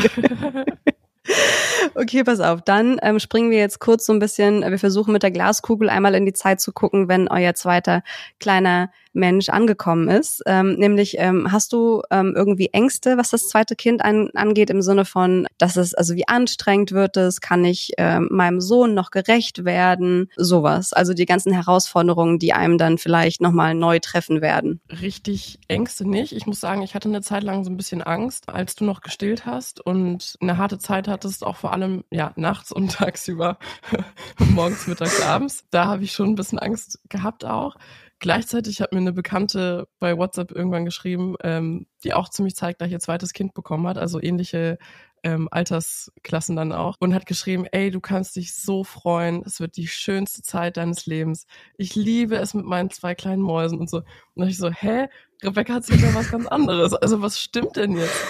Okay, 1.95 2.25
pass 2.25 2.41
auf. 2.41 2.63
Dann 2.63 2.99
ähm, 3.03 3.19
springen 3.19 3.51
wir 3.51 3.59
jetzt 3.59 3.79
kurz 3.79 4.07
so 4.07 4.13
ein 4.13 4.19
bisschen. 4.19 4.63
Wir 4.63 4.79
versuchen 4.79 5.13
mit 5.13 5.23
der 5.23 5.31
Glaskugel 5.31 5.89
einmal 5.89 6.15
in 6.15 6.27
die 6.27 6.33
Zeit 6.33 6.61
zu 6.61 6.73
gucken, 6.73 7.09
wenn 7.09 7.29
euer 7.29 7.55
zweiter 7.55 8.03
kleiner 8.39 8.91
Mensch 9.13 9.49
angekommen 9.49 10.09
ist. 10.09 10.43
Ähm, 10.47 10.75
nämlich, 10.75 11.17
ähm, 11.19 11.51
hast 11.51 11.73
du 11.73 12.03
ähm, 12.11 12.35
irgendwie 12.37 12.69
Ängste, 12.73 13.17
was 13.17 13.31
das 13.31 13.49
zweite 13.49 13.77
Kind 13.77 14.05
an, 14.05 14.31
angeht, 14.35 14.71
im 14.71 14.83
Sinne 14.83 15.05
von, 15.05 15.47
dass 15.59 15.77
es, 15.77 15.95
also 15.95 16.15
wie 16.15 16.29
anstrengend 16.29 16.93
wird 16.93 17.17
es, 17.17 17.41
kann 17.41 17.65
ich 17.65 17.93
ähm, 17.99 18.29
meinem 18.31 18.61
Sohn 18.61 18.95
noch 18.95 19.11
gerecht 19.11 19.65
werden, 19.65 20.31
sowas. 20.37 20.93
Also 20.93 21.15
die 21.15 21.27
ganzen 21.27 21.53
Herausforderungen, 21.53 22.39
die 22.39 22.53
einem 22.53 22.79
dann 22.79 22.99
vielleicht 22.99 23.41
nochmal 23.41 23.75
neu 23.75 23.99
treffen 23.99 24.41
werden. 24.41 24.81
Richtig 25.01 25.59
Ängste 25.69 26.09
nicht. 26.09 26.33
Ich 26.33 26.47
muss 26.47 26.61
sagen, 26.61 26.83
ich 26.83 26.95
hatte 26.95 27.09
eine 27.09 27.23
Zeit 27.23 27.43
lang 27.43 27.65
so 27.65 27.71
ein 27.71 27.77
bisschen 27.77 28.03
Angst, 28.03 28.49
als 28.49 28.75
du 28.77 28.85
noch 28.85 29.01
gestillt 29.01 29.47
hast 29.47 29.85
und 29.85 30.37
eine 30.41 30.57
harte 30.57 30.79
Zeit 30.79 31.09
hattest, 31.09 31.45
auch 31.45 31.57
vor 31.57 31.73
allem 31.73 32.05
ja 32.11 32.33
nachts 32.37 32.73
und 32.73 32.93
tagsüber, 32.93 33.59
morgens, 34.39 34.87
mittags, 34.87 35.23
abends. 35.23 35.65
Da 35.71 35.87
habe 35.87 36.05
ich 36.05 36.13
schon 36.13 36.31
ein 36.31 36.35
bisschen 36.35 36.59
Angst 36.59 37.01
gehabt 37.09 37.45
auch. 37.45 37.77
Gleichzeitig 38.21 38.83
hat 38.83 38.93
mir 38.93 38.99
eine 38.99 39.15
Bekannte 39.15 39.89
bei 39.99 40.17
WhatsApp 40.17 40.53
irgendwann 40.53 40.85
geschrieben, 40.85 41.37
ähm, 41.43 41.87
die 42.05 42.13
auch 42.13 42.29
ziemlich 42.29 42.55
zeitgleich 42.55 42.93
ihr 42.93 43.01
zweites 43.01 43.33
Kind 43.33 43.55
bekommen 43.55 43.89
hat, 43.89 43.97
also 43.97 44.23
ähnliche 44.23 44.77
ähm, 45.23 45.49
Altersklassen 45.51 46.55
dann 46.55 46.73
auch, 46.73 46.97
und 47.01 47.15
hat 47.15 47.25
geschrieben, 47.25 47.65
ey, 47.73 47.91
du 47.91 48.01
kannst 48.01 48.37
dich 48.37 48.55
so 48.55 48.85
freuen, 48.85 49.43
es 49.47 49.59
wird 49.59 49.77
die 49.79 49.89
schönste 49.89 50.43
Zeit 50.43 50.77
deines 50.77 51.07
Lebens. 51.07 51.47
Ich 51.79 51.95
liebe 51.95 52.37
es 52.37 52.53
mit 52.53 52.67
meinen 52.67 52.91
zwei 52.91 53.15
kleinen 53.15 53.41
Mäusen 53.41 53.79
und 53.79 53.89
so. 53.89 54.03
Und 54.35 54.49
ich 54.49 54.59
so, 54.59 54.71
hä? 54.71 55.09
Rebecca 55.43 55.75
hat 55.75 55.87
sich 55.87 56.03
ja 56.03 56.15
was 56.15 56.31
ganz 56.31 56.47
anderes. 56.47 56.93
Also 56.93 57.23
was 57.23 57.41
stimmt 57.41 57.77
denn 57.77 57.97
jetzt? 57.97 58.23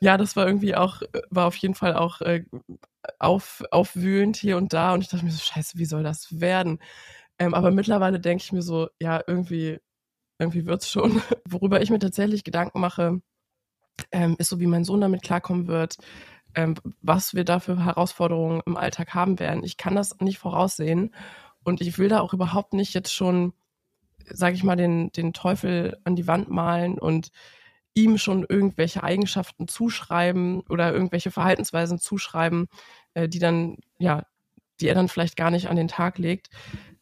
Ja, 0.00 0.16
das 0.16 0.34
war 0.34 0.46
irgendwie 0.46 0.74
auch, 0.74 1.02
war 1.30 1.46
auf 1.46 1.56
jeden 1.56 1.74
Fall 1.74 1.94
auch 1.94 2.20
äh, 2.20 2.44
auf, 3.20 3.62
aufwühlend 3.70 4.36
hier 4.36 4.56
und 4.56 4.72
da. 4.72 4.92
Und 4.92 5.02
ich 5.02 5.08
dachte 5.08 5.24
mir 5.24 5.30
so, 5.30 5.38
scheiße, 5.38 5.78
wie 5.78 5.84
soll 5.84 6.02
das 6.02 6.40
werden? 6.40 6.80
Ähm, 7.38 7.54
aber 7.54 7.70
mittlerweile 7.70 8.20
denke 8.20 8.42
ich 8.44 8.52
mir 8.52 8.62
so, 8.62 8.88
ja, 9.00 9.22
irgendwie, 9.26 9.78
irgendwie 10.38 10.66
wird's 10.66 10.90
schon. 10.90 11.20
Worüber 11.48 11.82
ich 11.82 11.90
mir 11.90 11.98
tatsächlich 11.98 12.44
Gedanken 12.44 12.80
mache, 12.80 13.20
ähm, 14.12 14.36
ist 14.38 14.48
so, 14.48 14.60
wie 14.60 14.66
mein 14.66 14.84
Sohn 14.84 15.00
damit 15.00 15.22
klarkommen 15.22 15.66
wird, 15.68 15.96
ähm, 16.54 16.74
was 17.02 17.34
wir 17.34 17.44
da 17.44 17.60
für 17.60 17.84
Herausforderungen 17.84 18.62
im 18.66 18.76
Alltag 18.76 19.14
haben 19.14 19.38
werden. 19.38 19.64
Ich 19.64 19.76
kann 19.76 19.94
das 19.94 20.18
nicht 20.20 20.38
voraussehen 20.38 21.14
und 21.64 21.80
ich 21.80 21.98
will 21.98 22.08
da 22.08 22.20
auch 22.20 22.32
überhaupt 22.32 22.72
nicht 22.72 22.94
jetzt 22.94 23.12
schon, 23.12 23.52
sage 24.30 24.56
ich 24.56 24.64
mal, 24.64 24.76
den, 24.76 25.12
den 25.12 25.32
Teufel 25.32 25.98
an 26.04 26.16
die 26.16 26.26
Wand 26.26 26.50
malen 26.50 26.98
und 26.98 27.30
ihm 27.94 28.18
schon 28.18 28.44
irgendwelche 28.48 29.02
Eigenschaften 29.02 29.68
zuschreiben 29.68 30.60
oder 30.68 30.92
irgendwelche 30.92 31.30
Verhaltensweisen 31.30 31.98
zuschreiben, 31.98 32.68
äh, 33.14 33.28
die 33.28 33.38
dann, 33.38 33.78
ja, 33.98 34.26
die 34.80 34.88
er 34.88 34.94
dann 34.94 35.08
vielleicht 35.08 35.36
gar 35.36 35.50
nicht 35.50 35.68
an 35.68 35.76
den 35.76 35.88
Tag 35.88 36.18
legt. 36.18 36.50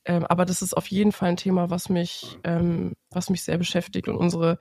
Ähm, 0.05 0.24
aber 0.26 0.44
das 0.44 0.62
ist 0.62 0.76
auf 0.76 0.86
jeden 0.88 1.12
Fall 1.12 1.30
ein 1.30 1.36
Thema, 1.36 1.70
was 1.70 1.88
mich, 1.88 2.38
ähm, 2.44 2.94
was 3.11 3.30
mich 3.30 3.42
sehr 3.42 3.59
beschäftigt 3.59 4.09
und 4.09 4.16
unsere 4.16 4.59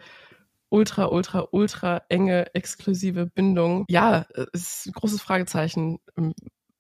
ultra, 0.70 1.06
ultra, 1.06 1.48
ultra 1.52 2.02
enge, 2.10 2.54
exklusive 2.56 3.28
Bindung. 3.28 3.86
Ja, 3.90 4.26
ist 4.54 4.88
ein 4.88 4.94
großes 4.94 5.22
Fragezeichen, 5.22 6.00
ähm, 6.18 6.34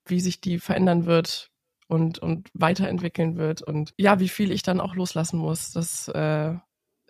wie 0.06 0.20
sich 0.20 0.42
die 0.42 0.60
verändern 0.60 1.06
wird 1.06 1.52
und, 1.88 2.20
und 2.20 2.50
weiterentwickeln 2.54 3.38
wird 3.38 3.62
und 3.62 3.94
ja, 3.98 4.20
wie 4.20 4.30
viel 4.30 4.52
ich 4.52 4.64
dann 4.64 4.80
auch 4.80 4.96
loslassen 4.96 5.38
muss. 5.38 5.72
Das 5.72 6.08
äh, 6.08 6.56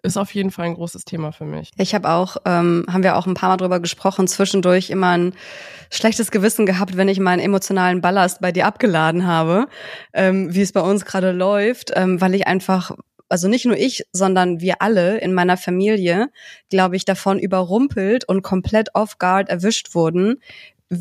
ist 0.04 0.18
auf 0.18 0.34
jeden 0.36 0.51
Fall 0.51 0.66
ein 0.66 0.76
großes 0.76 1.06
Thema 1.06 1.32
für 1.32 1.45
mich. 1.45 1.72
Ich 1.78 1.95
habe 1.95 2.10
auch, 2.10 2.38
ähm, 2.45 2.86
haben 2.91 3.04
wir 3.04 3.16
auch 3.16 3.26
ein 3.26 3.34
paar 3.34 3.49
Mal 3.49 3.58
drüber 3.58 3.80
gesprochen, 3.80 4.28
zwischendurch 4.28 4.89
immer 4.89 5.18
ein 5.18 5.34
schlechtes 5.89 6.30
Gewissen 6.30 6.66
gehabt, 6.66 6.97
wenn 6.97 7.08
ich 7.08 7.20
meinen 7.20 7.39
emotionalen 7.39 8.01
Ballast 8.01 8.41
bei 8.41 8.51
dir 8.51 8.68
abgeladen 8.68 9.26
habe, 9.26 9.68
ähm, 10.14 10.54
wie 10.54 10.62
es 10.62 10.74
bei 10.74 10.82
uns 10.82 11.06
gerade 11.06 11.32
läuft, 11.32 11.91
ähm, 11.95 12.20
weil 12.20 12.36
ich 12.36 12.47
einfach 12.47 12.91
also 13.30 13.47
nicht 13.47 13.66
nur 13.66 13.76
ich, 13.76 14.06
sondern 14.12 14.62
wir 14.62 14.84
alle 14.84 15.18
in 15.18 15.34
meiner 15.34 15.58
Familie, 15.58 16.30
glaube 16.70 16.95
ich, 16.97 17.04
davon 17.04 17.39
überrumpelt 17.39 18.26
und 18.30 18.43
komplett 18.43 18.89
off 18.93 19.18
guard 19.18 19.49
erwischt 19.49 19.95
wurden, 19.95 20.39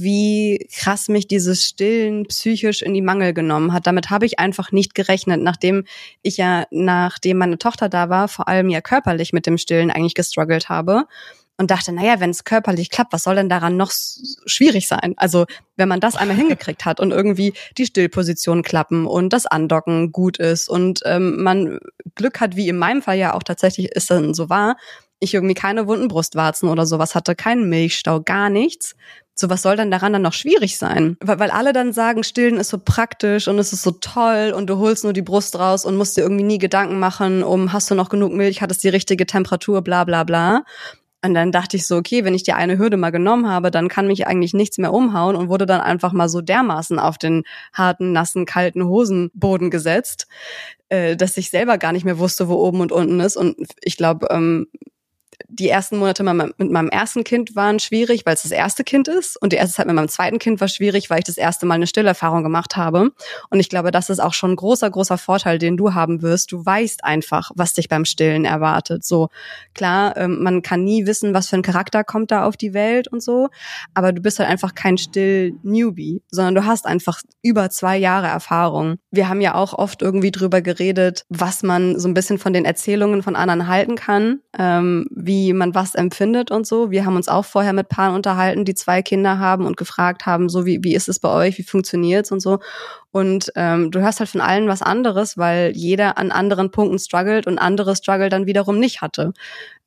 wie 0.01 0.69
krass 0.73 1.09
mich 1.09 1.27
dieses 1.27 1.65
Stillen 1.65 2.25
psychisch 2.27 2.83
in 2.83 2.95
die 2.95 3.03
Mangel 3.03 3.35
genommen 3.35 3.73
hat. 3.73 3.87
Damit 3.87 4.11
habe 4.11 4.27
ich 4.27 4.39
einfach 4.39 4.73
nicht 4.73 4.95
gerechnet, 4.95 5.41
nachdem 5.43 5.85
ich 6.23 6.37
ja, 6.37 6.67
nachdem 6.71 7.39
meine 7.39 7.59
Tochter 7.59 7.89
da 7.89 8.09
war, 8.09 8.29
vor 8.29 8.49
allem 8.49 8.71
ja 8.71 8.81
körperlich 8.81 9.33
mit 9.33 9.47
dem 9.47 9.59
Stillen 9.59 9.91
eigentlich 9.91 10.15
gestruggelt 10.15 10.69
habe 10.69 11.05
und 11.59 11.71
dachte, 11.71 11.93
naja, 11.93 12.19
wenn 12.19 12.31
es 12.31 12.45
körperlich 12.45 12.91
klappt, 12.91 13.13
was 13.13 13.23
soll 13.23 13.37
denn 13.37 13.49
daran 13.49 13.77
noch 13.77 13.93
schwierig 14.47 14.89
sein? 14.89 15.15
Also 15.17 15.47
wenn 15.77 15.89
man 15.89 16.01
das 16.01 16.17
einmal 16.17 16.37
hingekriegt 16.37 16.85
hat 16.85 16.99
und 16.99 17.13
irgendwie 17.13 17.53
die 17.79 17.87
Stillposition 17.87 18.63
klappen 18.63 19.07
und 19.07 19.33
das 19.33 19.47
Andocken 19.47 20.13
gut 20.13 20.39
ist 20.39 20.69
und 20.69 21.01
ähm, 21.05 21.43
man 21.43 21.79
Glück 22.15 22.41
hat, 22.41 22.57
wie 22.57 22.69
in 22.69 22.79
meinem 22.79 23.03
Fall 23.03 23.19
ja 23.19 23.35
auch 23.35 23.43
tatsächlich 23.43 23.93
ist 23.93 24.11
dann 24.11 24.35
so 24.35 24.49
war, 24.49 24.77
ich 25.23 25.35
irgendwie 25.35 25.55
keine 25.55 25.87
wunden 25.87 26.09
Brustwarzen 26.09 26.69
oder 26.69 26.85
sowas 26.85 27.15
hatte, 27.15 27.37
keinen 27.37 27.69
Milchstau, 27.69 28.21
gar 28.21 28.51
nichts. 28.51 28.97
So, 29.35 29.49
was 29.49 29.63
soll 29.63 29.77
denn 29.77 29.91
daran 29.91 30.13
dann 30.13 30.23
noch 30.23 30.35
schwierig 30.35 30.77
sein? 30.77 31.17
Weil, 31.21 31.39
weil 31.39 31.51
alle 31.51 31.73
dann 31.73 31.93
sagen, 31.93 32.23
stillen 32.23 32.59
ist 32.59 32.69
so 32.69 32.79
praktisch 32.79 33.49
und 33.49 33.59
es 33.59 33.73
ist 33.73 33.83
so 33.83 33.93
toll 33.93 34.53
und 34.55 34.69
du 34.69 34.79
holst 34.79 35.05
nur 35.05 35.15
die 35.15 35.23
Brust 35.23 35.59
raus 35.59 35.85
und 35.85 35.97
musst 35.97 36.17
dir 36.17 36.23
irgendwie 36.23 36.45
nie 36.45 36.59
Gedanken 36.59 36.99
machen, 36.99 37.43
um 37.43 37.73
hast 37.73 37.91
du 37.91 37.95
noch 37.95 38.11
genug 38.11 38.33
Milch, 38.33 38.61
hat 38.61 38.71
es 38.71 38.79
die 38.79 38.91
richtige 38.91 39.27
Temperatur, 39.27 39.83
bla 39.83 40.05
bla 40.05 40.25
bla. 40.25 40.65
Und 41.25 41.35
dann 41.35 41.53
dachte 41.53 41.77
ich 41.77 41.87
so, 41.87 41.97
okay, 41.97 42.25
wenn 42.25 42.35
ich 42.35 42.43
die 42.43 42.53
eine 42.53 42.79
Hürde 42.79 42.97
mal 42.97 43.11
genommen 43.11 43.49
habe, 43.49 43.71
dann 43.71 43.89
kann 43.89 44.09
mich 44.09 44.27
eigentlich 44.27 44.55
nichts 44.55 44.79
mehr 44.79 44.93
umhauen 44.93 45.37
und 45.37 45.49
wurde 45.49 45.67
dann 45.67 45.81
einfach 45.81 46.13
mal 46.13 46.29
so 46.29 46.41
dermaßen 46.41 46.99
auf 46.99 47.17
den 47.17 47.45
harten, 47.73 48.11
nassen, 48.11 48.45
kalten 48.45 48.85
Hosenboden 48.85 49.71
gesetzt, 49.71 50.27
äh, 50.89 51.17
dass 51.17 51.37
ich 51.37 51.49
selber 51.51 51.79
gar 51.79 51.93
nicht 51.93 52.05
mehr 52.05 52.19
wusste, 52.19 52.49
wo 52.49 52.55
oben 52.55 52.81
und 52.81 52.91
unten 52.91 53.21
ist. 53.21 53.37
Und 53.37 53.57
ich 53.83 53.97
glaube, 53.97 54.27
ähm, 54.31 54.67
die 55.49 55.69
ersten 55.69 55.99
Monate 55.99 56.23
mit 56.23 56.71
meinem 56.71 56.89
ersten 56.89 57.25
Kind 57.25 57.55
waren 57.57 57.79
schwierig, 57.79 58.27
weil 58.27 58.35
es 58.35 58.43
das 58.43 58.51
erste 58.51 58.85
Kind 58.85 59.09
ist. 59.09 59.41
Und 59.41 59.53
die 59.53 59.57
erste 59.57 59.77
Zeit 59.77 59.87
mit 59.87 59.97
meinem 59.97 60.09
zweiten 60.09 60.39
Kind 60.39 60.61
war 60.61 60.69
schwierig, 60.69 61.11
weil 61.11 61.19
ich 61.19 61.25
das 61.25 61.37
erste 61.37 61.67
Mal 61.67 61.75
eine 61.75 61.87
Stillerfahrung 61.87 62.43
gemacht 62.43 62.77
habe. 62.77 63.11
Und 63.51 63.61
ich 63.61 63.69
glaube, 63.69 63.91
das 63.91 64.11
ist 64.11 64.21
auch 64.21 64.35
schon 64.35 64.53
ein 64.53 64.57
großer, 64.57 64.91
großer 64.91 65.19
Vorteil, 65.19 65.59
den 65.59 65.77
du 65.77 65.95
haben 65.95 66.23
wirst. 66.23 66.53
Du 66.53 66.65
weißt 66.65 67.05
einfach, 67.05 67.51
was 67.55 67.75
dich 67.75 67.89
beim 67.89 68.05
Stillen 68.05 68.45
erwartet. 68.45 69.05
So, 69.05 69.29
klar, 69.75 70.17
ähm, 70.17 70.43
man 70.43 70.63
kann 70.63 70.85
nie 70.85 71.07
wissen, 71.07 71.35
was 71.35 71.49
für 71.49 71.57
ein 71.57 71.63
Charakter 71.63 72.05
kommt 72.05 72.31
da 72.31 72.45
auf 72.45 72.57
die 72.57 72.75
Welt 72.75 73.09
und 73.09 73.23
so. 73.23 73.49
Aber 73.95 74.13
du 74.13 74.23
bist 74.23 74.39
halt 74.39 74.49
einfach 74.49 74.75
kein 74.75 74.99
Still-Newbie, 74.99 76.23
sondern 76.31 76.55
du 76.55 76.67
hast 76.67 76.87
einfach 76.87 77.21
über 77.43 77.71
zwei 77.71 77.97
Jahre 77.97 78.29
Erfahrung. 78.29 78.99
Wir 79.15 79.29
haben 79.29 79.43
ja 79.43 79.55
auch 79.55 79.75
oft 79.75 80.01
irgendwie 80.01 80.31
drüber 80.31 80.63
geredet, 80.63 81.27
was 81.29 81.63
man 81.63 82.01
so 82.01 82.09
ein 82.09 82.15
bisschen 82.15 82.39
von 82.39 82.55
den 82.55 82.65
Erzählungen 82.65 83.23
von 83.23 83.37
anderen 83.37 83.69
halten 83.69 83.95
kann, 83.95 84.41
ähm, 84.59 85.07
wie 85.11 85.53
man 85.53 85.75
was 85.75 85.95
empfindet 85.95 86.51
und 86.51 86.67
so. 86.67 86.91
Wir 86.91 87.05
haben 87.05 87.17
uns 87.17 87.29
auch 87.29 87.45
vorher 87.45 87.75
mit 87.75 87.91
Paaren 87.91 88.15
unterhalten, 88.15 88.65
die 88.65 88.75
zwei 88.75 89.03
Kinder 89.03 89.39
haben 89.39 89.67
und 89.67 89.77
gefragt 89.77 90.25
haben, 90.25 90.49
so 90.49 90.65
wie, 90.65 90.83
wie 90.83 90.95
ist 90.95 91.11
es 91.11 91.21
bei 91.21 91.29
euch, 91.29 91.59
wie 91.59 91.63
funktioniert's 91.63 92.33
und 92.33 92.41
so. 92.41 92.59
Und 93.11 93.53
ähm, 93.55 93.91
du 93.91 94.01
hörst 94.01 94.19
halt 94.19 94.31
von 94.31 94.41
allen 94.41 94.67
was 94.67 94.81
anderes, 94.81 95.37
weil 95.37 95.73
jeder 95.77 96.17
an 96.17 96.33
anderen 96.33 96.71
Punkten 96.71 96.99
struggelt 96.99 97.47
und 97.47 97.59
andere 97.59 97.95
Struggle 97.95 98.31
dann 98.31 98.47
wiederum 98.47 98.79
nicht 98.79 99.03
hatte. 99.03 99.35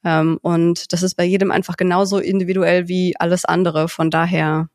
Ähm, 0.04 0.38
und 0.44 0.94
das 0.94 1.02
ist 1.02 1.16
bei 1.16 1.26
jedem 1.26 1.50
einfach 1.50 1.78
genauso 1.78 2.20
individuell 2.20 2.88
wie 2.88 3.16
alles 3.18 3.44
andere. 3.44 3.90
Von 3.90 4.12
daher 4.12 4.70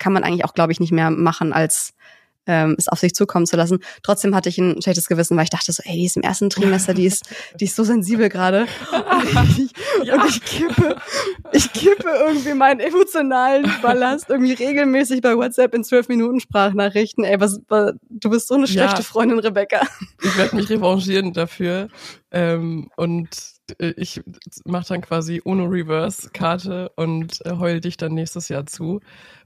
kann 0.00 0.12
man 0.12 0.24
eigentlich 0.24 0.44
auch, 0.44 0.54
glaube 0.54 0.72
ich, 0.72 0.80
nicht 0.80 0.92
mehr 0.92 1.10
machen, 1.10 1.52
als 1.52 1.94
ähm, 2.46 2.74
es 2.78 2.88
auf 2.88 2.98
sich 2.98 3.14
zukommen 3.14 3.46
zu 3.46 3.56
lassen. 3.56 3.78
Trotzdem 4.02 4.34
hatte 4.34 4.48
ich 4.48 4.58
ein 4.58 4.80
schlechtes 4.82 5.06
Gewissen, 5.06 5.36
weil 5.36 5.44
ich 5.44 5.50
dachte 5.50 5.72
so, 5.72 5.82
ey, 5.84 5.96
die 5.96 6.06
ist 6.06 6.16
im 6.16 6.22
ersten 6.22 6.50
Trimester, 6.50 6.94
die 6.94 7.06
ist, 7.06 7.24
die 7.58 7.64
ist 7.64 7.76
so 7.76 7.84
sensibel 7.84 8.28
gerade. 8.28 8.66
Und, 8.90 9.70
ja. 10.04 10.14
und, 10.14 10.28
ich 10.28 10.42
kippe, 10.44 10.96
ich 11.52 11.72
kippe 11.72 12.08
irgendwie 12.26 12.54
meinen 12.54 12.80
emotionalen 12.80 13.70
Ballast 13.82 14.28
irgendwie 14.28 14.52
regelmäßig 14.52 15.20
bei 15.20 15.36
WhatsApp 15.36 15.74
in 15.74 15.84
zwölf 15.84 16.08
Minuten 16.08 16.40
Sprachnachrichten. 16.40 17.24
Ey, 17.24 17.40
was, 17.40 17.60
was 17.68 17.92
du 18.08 18.30
bist 18.30 18.48
so 18.48 18.54
eine 18.54 18.66
schlechte 18.66 18.98
ja. 18.98 19.02
Freundin, 19.02 19.38
Rebecca. 19.38 19.82
Ich 20.22 20.36
werde 20.36 20.56
mich 20.56 20.68
revanchieren 20.70 21.32
dafür. 21.32 21.88
Ähm, 22.30 22.88
und 22.96 23.28
äh, 23.78 23.92
ich 23.96 24.22
mache 24.64 24.88
dann 24.88 25.00
quasi 25.02 25.40
Uno 25.44 25.64
Reverse 25.64 26.30
Karte 26.32 26.90
und 26.96 27.44
äh, 27.44 27.52
heul 27.58 27.80
dich 27.80 27.96
dann 27.96 28.14
nächstes 28.14 28.48
Jahr 28.48 28.66
zu. 28.66 29.00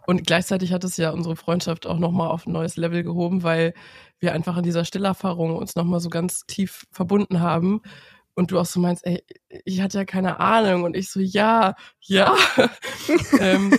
Und 0.06 0.26
gleichzeitig 0.26 0.72
hat 0.72 0.84
es 0.84 0.96
ja 0.96 1.10
unsere 1.10 1.36
Freundschaft 1.36 1.86
auch 1.86 1.98
nochmal 1.98 2.28
auf 2.28 2.46
ein 2.46 2.52
neues 2.52 2.76
Level 2.76 3.02
gehoben, 3.02 3.42
weil 3.42 3.74
wir 4.20 4.32
einfach 4.32 4.56
in 4.56 4.62
dieser 4.62 4.84
Stillerfahrung 4.84 5.56
uns 5.56 5.76
nochmal 5.76 6.00
so 6.00 6.08
ganz 6.08 6.46
tief 6.46 6.86
verbunden 6.92 7.40
haben. 7.40 7.82
Und 8.34 8.50
du 8.50 8.58
auch 8.58 8.66
so 8.66 8.80
meinst, 8.80 9.06
ey, 9.06 9.24
ich 9.64 9.80
hatte 9.80 9.98
ja 9.98 10.04
keine 10.04 10.40
Ahnung. 10.40 10.84
Und 10.84 10.94
ich 10.94 11.10
so, 11.10 11.20
ja, 11.20 11.74
ja. 12.00 12.36
ähm, 13.40 13.76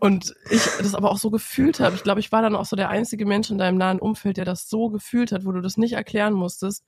und 0.00 0.34
ich 0.50 0.64
das 0.78 0.94
aber 0.94 1.12
auch 1.12 1.18
so 1.18 1.30
gefühlt 1.30 1.80
habe. 1.80 1.94
Ich 1.94 2.02
glaube, 2.02 2.20
ich 2.20 2.32
war 2.32 2.42
dann 2.42 2.56
auch 2.56 2.66
so 2.66 2.74
der 2.76 2.88
einzige 2.88 3.24
Mensch 3.24 3.50
in 3.50 3.58
deinem 3.58 3.78
nahen 3.78 4.00
Umfeld, 4.00 4.36
der 4.36 4.44
das 4.44 4.68
so 4.68 4.90
gefühlt 4.90 5.30
hat, 5.32 5.44
wo 5.44 5.52
du 5.52 5.60
das 5.60 5.76
nicht 5.76 5.92
erklären 5.92 6.34
musstest, 6.34 6.84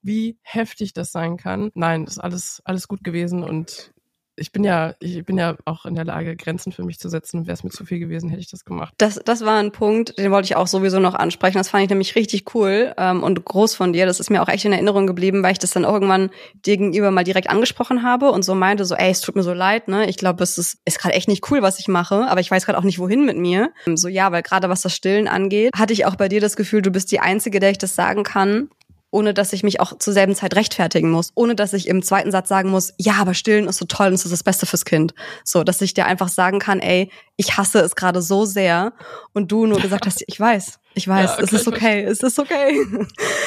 wie 0.00 0.38
heftig 0.42 0.94
das 0.94 1.12
sein 1.12 1.36
kann. 1.36 1.70
Nein, 1.74 2.04
ist 2.04 2.18
alles, 2.18 2.62
alles 2.64 2.88
gut 2.88 3.04
gewesen 3.04 3.44
und 3.44 3.92
ich 4.36 4.52
bin 4.52 4.64
ja, 4.64 4.94
ich 4.98 5.24
bin 5.24 5.36
ja 5.36 5.56
auch 5.64 5.84
in 5.84 5.94
der 5.94 6.04
Lage, 6.04 6.36
Grenzen 6.36 6.72
für 6.72 6.84
mich 6.84 6.98
zu 6.98 7.08
setzen. 7.08 7.46
Wäre 7.46 7.54
es 7.54 7.64
mir 7.64 7.70
zu 7.70 7.84
viel 7.84 7.98
gewesen, 7.98 8.30
hätte 8.30 8.40
ich 8.40 8.50
das 8.50 8.64
gemacht. 8.64 8.94
Das, 8.98 9.20
das 9.24 9.44
war 9.44 9.58
ein 9.58 9.72
Punkt, 9.72 10.18
den 10.18 10.30
wollte 10.30 10.46
ich 10.46 10.56
auch 10.56 10.66
sowieso 10.66 11.00
noch 11.00 11.14
ansprechen. 11.14 11.58
Das 11.58 11.68
fand 11.68 11.84
ich 11.84 11.90
nämlich 11.90 12.14
richtig 12.16 12.54
cool 12.54 12.94
ähm, 12.96 13.22
und 13.22 13.44
groß 13.44 13.74
von 13.74 13.92
dir. 13.92 14.06
Das 14.06 14.20
ist 14.20 14.30
mir 14.30 14.42
auch 14.42 14.48
echt 14.48 14.64
in 14.64 14.72
Erinnerung 14.72 15.06
geblieben, 15.06 15.42
weil 15.42 15.52
ich 15.52 15.58
das 15.58 15.72
dann 15.72 15.84
irgendwann 15.84 16.30
dir 16.64 16.76
gegenüber 16.76 17.10
mal 17.10 17.24
direkt 17.24 17.50
angesprochen 17.50 18.02
habe 18.02 18.30
und 18.30 18.44
so 18.44 18.54
meinte, 18.54 18.84
so, 18.84 18.94
ey, 18.94 19.10
es 19.10 19.20
tut 19.20 19.36
mir 19.36 19.42
so 19.42 19.52
leid, 19.52 19.88
ne? 19.88 20.08
Ich 20.08 20.16
glaube, 20.16 20.42
es 20.42 20.56
ist, 20.56 20.78
ist 20.84 20.98
gerade 20.98 21.14
echt 21.14 21.28
nicht 21.28 21.50
cool, 21.50 21.60
was 21.62 21.78
ich 21.78 21.88
mache, 21.88 22.26
aber 22.28 22.40
ich 22.40 22.50
weiß 22.50 22.64
gerade 22.64 22.78
auch 22.78 22.84
nicht, 22.84 22.98
wohin 22.98 23.24
mit 23.24 23.36
mir. 23.36 23.72
So, 23.94 24.08
ja, 24.08 24.32
weil 24.32 24.42
gerade 24.42 24.68
was 24.68 24.80
das 24.80 24.94
Stillen 24.94 25.28
angeht, 25.28 25.72
hatte 25.76 25.92
ich 25.92 26.06
auch 26.06 26.16
bei 26.16 26.28
dir 26.28 26.40
das 26.40 26.56
Gefühl, 26.56 26.80
du 26.80 26.90
bist 26.90 27.12
die 27.12 27.20
Einzige, 27.20 27.60
der 27.60 27.70
ich 27.70 27.78
das 27.78 27.94
sagen 27.94 28.22
kann 28.22 28.70
ohne 29.12 29.34
dass 29.34 29.52
ich 29.52 29.62
mich 29.62 29.78
auch 29.78 29.98
zur 29.98 30.12
selben 30.12 30.34
Zeit 30.34 30.56
rechtfertigen 30.56 31.10
muss, 31.10 31.30
ohne 31.34 31.54
dass 31.54 31.74
ich 31.74 31.86
im 31.86 32.02
zweiten 32.02 32.32
Satz 32.32 32.48
sagen 32.48 32.70
muss, 32.70 32.94
ja, 32.96 33.14
aber 33.20 33.34
stillen 33.34 33.68
ist 33.68 33.76
so 33.76 33.84
toll 33.84 34.08
und 34.08 34.14
es 34.14 34.24
ist 34.24 34.32
das 34.32 34.42
Beste 34.42 34.66
fürs 34.66 34.86
Kind. 34.86 35.14
So, 35.44 35.62
dass 35.62 35.80
ich 35.82 35.92
dir 35.92 36.06
einfach 36.06 36.28
sagen 36.28 36.58
kann, 36.58 36.80
ey, 36.80 37.10
ich 37.36 37.58
hasse 37.58 37.80
es 37.80 37.94
gerade 37.94 38.22
so 38.22 38.46
sehr 38.46 38.94
und 39.34 39.52
du 39.52 39.66
nur 39.66 39.80
gesagt 39.80 40.06
hast, 40.06 40.24
ich 40.26 40.40
weiß, 40.40 40.80
ich 40.94 41.06
weiß, 41.06 41.30
ja, 41.30 41.34
okay, 41.34 41.44
es 41.44 41.52
ist 41.52 41.68
okay, 41.68 42.04
es 42.04 42.22
ist 42.22 42.38
okay. 42.38 42.86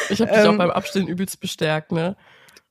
Ich 0.10 0.22
habe 0.22 0.32
dich 0.32 0.44
ähm, 0.44 0.52
auch 0.52 0.58
beim 0.58 0.70
Abstillen 0.70 1.08
übelst 1.08 1.40
bestärkt, 1.40 1.92
ne? 1.92 2.16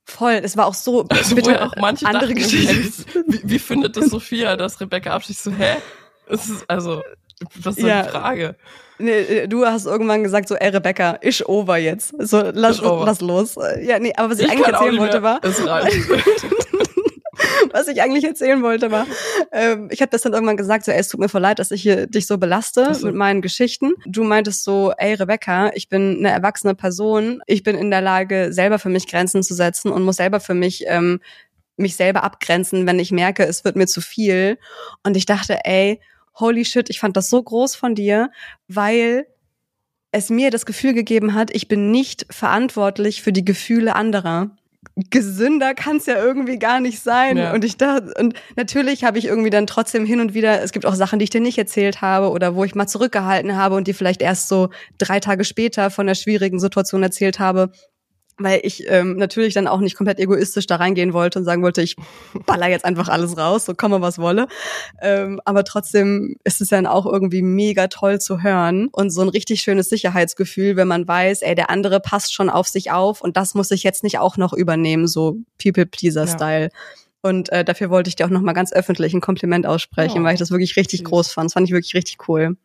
Voll, 0.05 0.39
es 0.43 0.55
war 0.55 0.65
auch 0.67 0.73
so 0.73 1.05
also, 1.09 1.35
bitte 1.35 1.61
auch 1.63 1.73
manche 1.77 2.05
andere 2.05 2.33
Geschichten. 2.33 3.23
Wie, 3.27 3.41
wie 3.43 3.59
findet 3.59 3.97
das 3.97 4.05
Sophia, 4.05 4.55
dass 4.55 4.79
Rebecca 4.79 5.11
abschließt 5.11 5.43
so, 5.43 5.51
hä? 5.51 5.75
Es 6.27 6.47
ist 6.47 6.69
also 6.69 7.03
was 7.55 7.77
ist 7.77 7.85
ja. 7.85 8.03
die 8.03 8.09
Frage? 8.09 8.55
Nee, 8.97 9.11
äh, 9.11 9.47
du 9.47 9.65
hast 9.65 9.85
irgendwann 9.85 10.23
gesagt, 10.23 10.47
so, 10.47 10.55
ey 10.55 10.69
Rebecca, 10.69 11.11
ist 11.11 11.47
over 11.47 11.77
jetzt. 11.77 12.13
So, 12.19 12.41
lass, 12.53 12.81
lass 12.81 13.21
los. 13.21 13.55
Ja, 13.81 13.99
nee, 13.99 14.13
aber 14.15 14.31
was 14.31 14.39
ich, 14.39 14.45
ich 14.45 14.51
eigentlich 14.51 14.67
erzählen 14.67 14.97
wollte 14.97 15.21
war. 15.21 15.41
was 17.73 17.87
ich 17.89 18.01
eigentlich 18.01 18.23
erzählen 18.23 18.63
wollte 18.63 18.91
war, 18.91 19.05
ähm, 19.51 19.89
ich 19.91 20.01
habe 20.01 20.11
das 20.11 20.21
dann 20.21 20.31
irgendwann 20.33 20.55
gesagt, 20.55 20.85
so, 20.85 20.93
ey, 20.93 20.99
es 20.99 21.09
tut 21.09 21.19
mir 21.19 21.27
voll 21.27 21.41
leid, 21.41 21.59
dass 21.59 21.71
ich 21.71 21.81
hier 21.81 22.07
dich 22.07 22.25
so 22.25 22.37
belaste 22.37 22.93
so. 22.93 23.07
mit 23.07 23.15
meinen 23.15 23.41
Geschichten. 23.41 23.91
Du 24.05 24.23
meintest 24.23 24.63
so, 24.63 24.93
ey 24.97 25.15
Rebecca, 25.15 25.71
ich 25.73 25.89
bin 25.89 26.19
eine 26.19 26.29
erwachsene 26.31 26.73
Person, 26.75 27.41
ich 27.47 27.63
bin 27.63 27.75
in 27.75 27.91
der 27.91 27.99
Lage, 28.01 28.53
selber 28.53 28.79
für 28.79 28.89
mich 28.89 29.07
Grenzen 29.07 29.43
zu 29.43 29.53
setzen 29.53 29.91
und 29.91 30.03
muss 30.03 30.15
selber 30.15 30.39
für 30.39 30.53
mich 30.53 30.85
ähm, 30.87 31.19
mich 31.77 31.97
selber 31.97 32.23
abgrenzen, 32.23 32.87
wenn 32.87 32.99
ich 32.99 33.11
merke, 33.11 33.43
es 33.43 33.65
wird 33.65 33.75
mir 33.75 33.87
zu 33.87 33.99
viel. 33.99 34.57
Und 35.03 35.17
ich 35.17 35.25
dachte, 35.25 35.59
ey, 35.65 35.99
holy 36.35 36.65
shit, 36.65 36.89
ich 36.89 36.99
fand 36.99 37.17
das 37.17 37.29
so 37.29 37.41
groß 37.41 37.75
von 37.75 37.95
dir, 37.95 38.31
weil 38.67 39.27
es 40.11 40.29
mir 40.29 40.51
das 40.51 40.65
Gefühl 40.65 40.93
gegeben 40.93 41.33
hat, 41.33 41.53
ich 41.53 41.67
bin 41.67 41.91
nicht 41.91 42.25
verantwortlich 42.29 43.21
für 43.21 43.33
die 43.33 43.43
Gefühle 43.43 43.95
anderer. 43.95 44.51
Gesünder 45.09 45.73
kann 45.73 45.97
es 45.97 46.05
ja 46.05 46.15
irgendwie 46.15 46.57
gar 46.57 46.79
nicht 46.79 47.01
sein. 47.01 47.37
Ja. 47.37 47.53
Und 47.53 47.65
ich 47.65 47.75
dachte, 47.75 48.13
und 48.17 48.35
natürlich 48.55 49.03
habe 49.03 49.17
ich 49.17 49.25
irgendwie 49.25 49.49
dann 49.49 49.67
trotzdem 49.67 50.05
hin 50.05 50.21
und 50.21 50.33
wieder, 50.33 50.61
es 50.61 50.71
gibt 50.71 50.85
auch 50.85 50.95
Sachen, 50.95 51.19
die 51.19 51.23
ich 51.23 51.31
dir 51.31 51.41
nicht 51.41 51.57
erzählt 51.57 52.01
habe 52.01 52.29
oder 52.29 52.55
wo 52.55 52.63
ich 52.63 52.75
mal 52.75 52.87
zurückgehalten 52.87 53.57
habe 53.57 53.75
und 53.75 53.87
die 53.87 53.93
vielleicht 53.93 54.21
erst 54.21 54.47
so 54.47 54.69
drei 54.97 55.19
Tage 55.19 55.43
später 55.43 55.89
von 55.89 56.07
der 56.07 56.15
schwierigen 56.15 56.59
Situation 56.59 57.03
erzählt 57.03 57.39
habe 57.39 57.71
weil 58.37 58.59
ich 58.63 58.83
ähm, 58.89 59.15
natürlich 59.15 59.53
dann 59.53 59.67
auch 59.67 59.79
nicht 59.79 59.95
komplett 59.95 60.19
egoistisch 60.19 60.67
da 60.67 60.75
reingehen 60.75 61.13
wollte 61.13 61.39
und 61.39 61.45
sagen 61.45 61.63
wollte, 61.63 61.81
ich 61.81 61.95
baller 62.45 62.67
jetzt 62.67 62.83
einfach 62.83 63.07
alles 63.07 63.37
raus, 63.37 63.65
so 63.65 63.73
komme 63.73 64.01
was 64.01 64.19
wolle. 64.19 64.47
Ähm, 65.01 65.39
aber 65.45 65.63
trotzdem 65.63 66.35
ist 66.43 66.59
es 66.59 66.69
dann 66.69 66.85
auch 66.85 67.05
irgendwie 67.05 67.41
mega 67.41 67.87
toll 67.87 68.19
zu 68.19 68.43
hören 68.43 68.89
und 68.91 69.09
so 69.09 69.21
ein 69.21 69.29
richtig 69.29 69.61
schönes 69.61 69.89
Sicherheitsgefühl, 69.89 70.75
wenn 70.75 70.87
man 70.87 71.07
weiß, 71.07 71.43
ey, 71.43 71.55
der 71.55 71.69
andere 71.69 71.99
passt 71.99 72.33
schon 72.33 72.49
auf 72.49 72.67
sich 72.67 72.91
auf 72.91 73.21
und 73.21 73.37
das 73.37 73.55
muss 73.55 73.71
ich 73.71 73.83
jetzt 73.83 74.03
nicht 74.03 74.19
auch 74.19 74.37
noch 74.37 74.53
übernehmen, 74.53 75.07
so 75.07 75.37
People-Pleaser-Style. 75.61 76.65
Ja. 76.65 76.69
Und 77.21 77.51
äh, 77.51 77.63
dafür 77.63 77.89
wollte 77.89 78.09
ich 78.09 78.15
dir 78.15 78.25
auch 78.25 78.29
nochmal 78.29 78.53
ganz 78.53 78.71
öffentlich 78.71 79.13
ein 79.13 79.21
Kompliment 79.21 79.65
aussprechen, 79.65 80.17
ja. 80.17 80.23
weil 80.23 80.33
ich 80.33 80.39
das 80.39 80.51
wirklich 80.51 80.75
richtig 80.75 80.99
Süß. 80.99 81.09
groß 81.09 81.31
fand. 81.31 81.45
Das 81.47 81.53
fand 81.53 81.67
ich 81.67 81.73
wirklich 81.73 81.95
richtig 81.95 82.27
cool. 82.27 82.57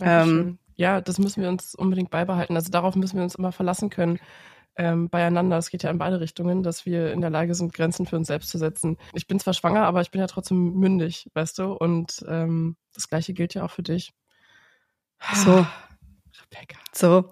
Ähm, 0.00 0.58
ja, 0.76 1.02
das 1.02 1.18
müssen 1.18 1.42
wir 1.42 1.50
uns 1.50 1.74
unbedingt 1.74 2.10
beibehalten. 2.10 2.56
Also 2.56 2.70
darauf 2.70 2.96
müssen 2.96 3.16
wir 3.16 3.22
uns 3.22 3.34
immer 3.34 3.52
verlassen 3.52 3.90
können 3.90 4.18
ähm, 4.76 5.08
beieinander. 5.08 5.58
Es 5.58 5.70
geht 5.70 5.82
ja 5.82 5.90
in 5.90 5.98
beide 5.98 6.20
Richtungen, 6.20 6.62
dass 6.62 6.86
wir 6.86 7.12
in 7.12 7.20
der 7.20 7.30
Lage 7.30 7.54
sind, 7.54 7.74
Grenzen 7.74 8.06
für 8.06 8.16
uns 8.16 8.28
selbst 8.28 8.50
zu 8.50 8.58
setzen. 8.58 8.96
Ich 9.12 9.26
bin 9.26 9.38
zwar 9.38 9.54
schwanger, 9.54 9.84
aber 9.84 10.00
ich 10.00 10.10
bin 10.10 10.20
ja 10.20 10.26
trotzdem 10.26 10.74
mündig, 10.74 11.28
weißt 11.34 11.58
du? 11.58 11.72
Und 11.72 12.24
ähm, 12.28 12.76
das 12.94 13.08
Gleiche 13.08 13.34
gilt 13.34 13.54
ja 13.54 13.64
auch 13.64 13.70
für 13.70 13.82
dich. 13.82 14.12
So. 15.34 15.66
Rebecca. 16.40 16.78
So. 16.92 17.24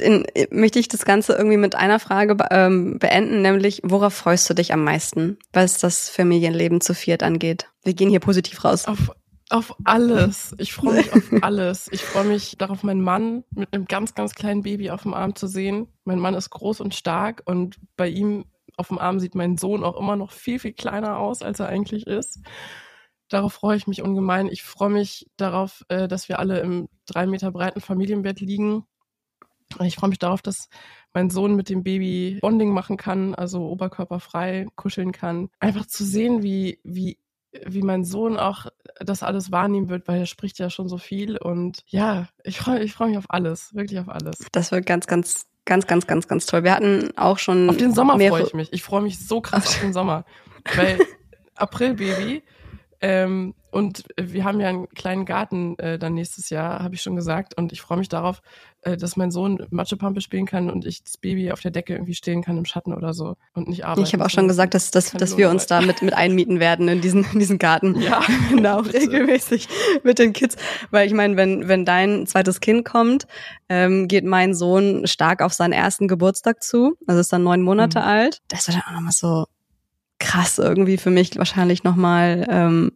Den, 0.00 0.24
möchte 0.50 0.78
ich 0.78 0.88
das 0.88 1.04
Ganze 1.04 1.34
irgendwie 1.34 1.56
mit 1.56 1.74
einer 1.74 1.98
Frage 1.98 2.36
ähm, 2.50 2.98
beenden, 2.98 3.42
nämlich 3.42 3.82
worauf 3.84 4.14
freust 4.14 4.48
du 4.48 4.54
dich 4.54 4.72
am 4.72 4.84
meisten, 4.84 5.38
was 5.52 5.78
das 5.78 6.08
Familienleben 6.08 6.80
zu 6.80 6.94
viert 6.94 7.22
angeht? 7.22 7.66
Wir 7.82 7.94
gehen 7.94 8.08
hier 8.08 8.20
positiv 8.20 8.64
raus. 8.64 8.86
Auf 8.86 9.10
auf 9.52 9.76
alles. 9.84 10.54
Ich 10.58 10.72
freue 10.72 10.94
mich 10.94 11.12
auf 11.12 11.30
alles. 11.42 11.88
Ich 11.92 12.02
freue 12.02 12.24
mich 12.24 12.56
darauf, 12.58 12.82
meinen 12.82 13.02
Mann 13.02 13.44
mit 13.50 13.72
einem 13.72 13.86
ganz, 13.86 14.14
ganz 14.14 14.34
kleinen 14.34 14.62
Baby 14.62 14.90
auf 14.90 15.02
dem 15.02 15.14
Arm 15.14 15.34
zu 15.34 15.46
sehen. 15.46 15.88
Mein 16.04 16.18
Mann 16.18 16.34
ist 16.34 16.50
groß 16.50 16.80
und 16.80 16.94
stark 16.94 17.42
und 17.44 17.78
bei 17.96 18.08
ihm 18.08 18.46
auf 18.76 18.88
dem 18.88 18.98
Arm 18.98 19.20
sieht 19.20 19.34
mein 19.34 19.56
Sohn 19.56 19.84
auch 19.84 19.98
immer 19.98 20.16
noch 20.16 20.32
viel, 20.32 20.58
viel 20.58 20.72
kleiner 20.72 21.18
aus, 21.18 21.42
als 21.42 21.60
er 21.60 21.68
eigentlich 21.68 22.06
ist. 22.06 22.40
Darauf 23.28 23.52
freue 23.52 23.76
ich 23.76 23.86
mich 23.86 24.02
ungemein. 24.02 24.48
Ich 24.48 24.62
freue 24.62 24.90
mich 24.90 25.30
darauf, 25.36 25.84
äh, 25.88 26.08
dass 26.08 26.28
wir 26.28 26.38
alle 26.38 26.60
im 26.60 26.88
drei 27.06 27.26
Meter 27.26 27.50
breiten 27.50 27.80
Familienbett 27.80 28.40
liegen. 28.40 28.84
Ich 29.80 29.96
freue 29.96 30.10
mich 30.10 30.18
darauf, 30.18 30.42
dass 30.42 30.68
mein 31.14 31.30
Sohn 31.30 31.54
mit 31.54 31.70
dem 31.70 31.82
Baby 31.82 32.38
Bonding 32.42 32.72
machen 32.72 32.98
kann, 32.98 33.34
also 33.34 33.66
oberkörperfrei 33.68 34.66
kuscheln 34.74 35.12
kann. 35.12 35.48
Einfach 35.60 35.86
zu 35.86 36.04
sehen, 36.04 36.42
wie, 36.42 36.80
wie 36.84 37.18
wie 37.66 37.82
mein 37.82 38.04
Sohn 38.04 38.36
auch 38.36 38.66
das 39.00 39.22
alles 39.22 39.52
wahrnehmen 39.52 39.88
wird, 39.88 40.08
weil 40.08 40.20
er 40.20 40.26
spricht 40.26 40.58
ja 40.58 40.70
schon 40.70 40.88
so 40.88 40.98
viel. 40.98 41.36
Und 41.36 41.84
ja, 41.86 42.28
ich 42.44 42.58
freue 42.58 42.82
ich 42.82 42.92
freu 42.92 43.08
mich 43.08 43.18
auf 43.18 43.26
alles, 43.28 43.74
wirklich 43.74 43.98
auf 43.98 44.08
alles. 44.08 44.38
Das 44.52 44.72
wird 44.72 44.86
ganz, 44.86 45.06
ganz, 45.06 45.46
ganz, 45.64 45.86
ganz, 45.86 46.06
ganz, 46.06 46.28
ganz 46.28 46.46
toll. 46.46 46.64
Wir 46.64 46.74
hatten 46.74 47.16
auch 47.16 47.38
schon. 47.38 47.68
Auf 47.68 47.76
den 47.76 47.94
Sommer 47.94 48.18
freue 48.18 48.42
ich 48.42 48.54
mich. 48.54 48.72
Ich 48.72 48.82
freue 48.82 49.02
mich 49.02 49.26
so 49.26 49.40
krass 49.40 49.66
auf 49.66 49.80
den 49.80 49.92
Sommer. 49.92 50.24
Weil 50.74 50.98
April-Baby, 51.56 52.42
ähm, 53.02 53.54
und 53.72 54.04
wir 54.16 54.44
haben 54.44 54.60
ja 54.60 54.68
einen 54.68 54.88
kleinen 54.90 55.24
Garten 55.24 55.76
äh, 55.78 55.98
dann 55.98 56.14
nächstes 56.14 56.50
Jahr, 56.50 56.84
habe 56.84 56.94
ich 56.94 57.02
schon 57.02 57.16
gesagt. 57.16 57.56
Und 57.56 57.72
ich 57.72 57.80
freue 57.80 57.98
mich 57.98 58.08
darauf, 58.08 58.42
äh, 58.82 58.96
dass 58.96 59.16
mein 59.16 59.32
Sohn 59.32 59.66
Matschepampe 59.70 60.20
spielen 60.20 60.46
kann 60.46 60.70
und 60.70 60.86
ich 60.86 61.02
das 61.02 61.16
Baby 61.16 61.50
auf 61.50 61.60
der 61.60 61.72
Decke 61.72 61.94
irgendwie 61.94 62.14
stehen 62.14 62.44
kann 62.44 62.56
im 62.58 62.64
Schatten 62.64 62.94
oder 62.94 63.12
so 63.12 63.34
und 63.54 63.68
nicht 63.68 63.84
arbeiten. 63.84 64.06
Ich 64.06 64.12
habe 64.12 64.24
auch 64.24 64.30
schon 64.30 64.46
gesagt, 64.46 64.74
dass, 64.74 64.92
dass, 64.92 65.10
dass 65.10 65.36
wir 65.36 65.50
uns 65.50 65.66
da 65.66 65.80
mit, 65.80 66.00
mit 66.02 66.14
einmieten 66.14 66.60
werden 66.60 66.86
in 66.86 67.00
diesen, 67.00 67.24
in 67.32 67.38
diesen 67.40 67.58
Garten. 67.58 68.00
Ja. 68.02 68.20
genau, 68.50 68.80
regelmäßig 68.80 69.68
mit 70.02 70.18
den 70.18 70.32
Kids. 70.32 70.56
Weil 70.90 71.06
ich 71.06 71.14
meine, 71.14 71.36
wenn, 71.36 71.68
wenn 71.68 71.84
dein 71.84 72.26
zweites 72.26 72.60
Kind 72.60 72.84
kommt, 72.84 73.26
ähm, 73.68 74.08
geht 74.08 74.24
mein 74.24 74.54
Sohn 74.54 75.06
stark 75.06 75.40
auf 75.40 75.52
seinen 75.52 75.72
ersten 75.72 76.08
Geburtstag 76.08 76.62
zu. 76.62 76.96
Also 77.06 77.20
ist 77.20 77.32
dann 77.32 77.44
neun 77.44 77.62
Monate 77.62 78.00
mhm. 78.00 78.04
alt. 78.04 78.42
Das 78.48 78.66
wird 78.66 78.78
dann 78.78 78.84
auch 78.88 78.96
nochmal 78.96 79.12
so 79.12 79.46
krass 80.22 80.58
irgendwie 80.58 80.96
für 80.96 81.10
mich 81.10 81.36
wahrscheinlich 81.36 81.82
nochmal 81.82 82.46
ähm, 82.48 82.92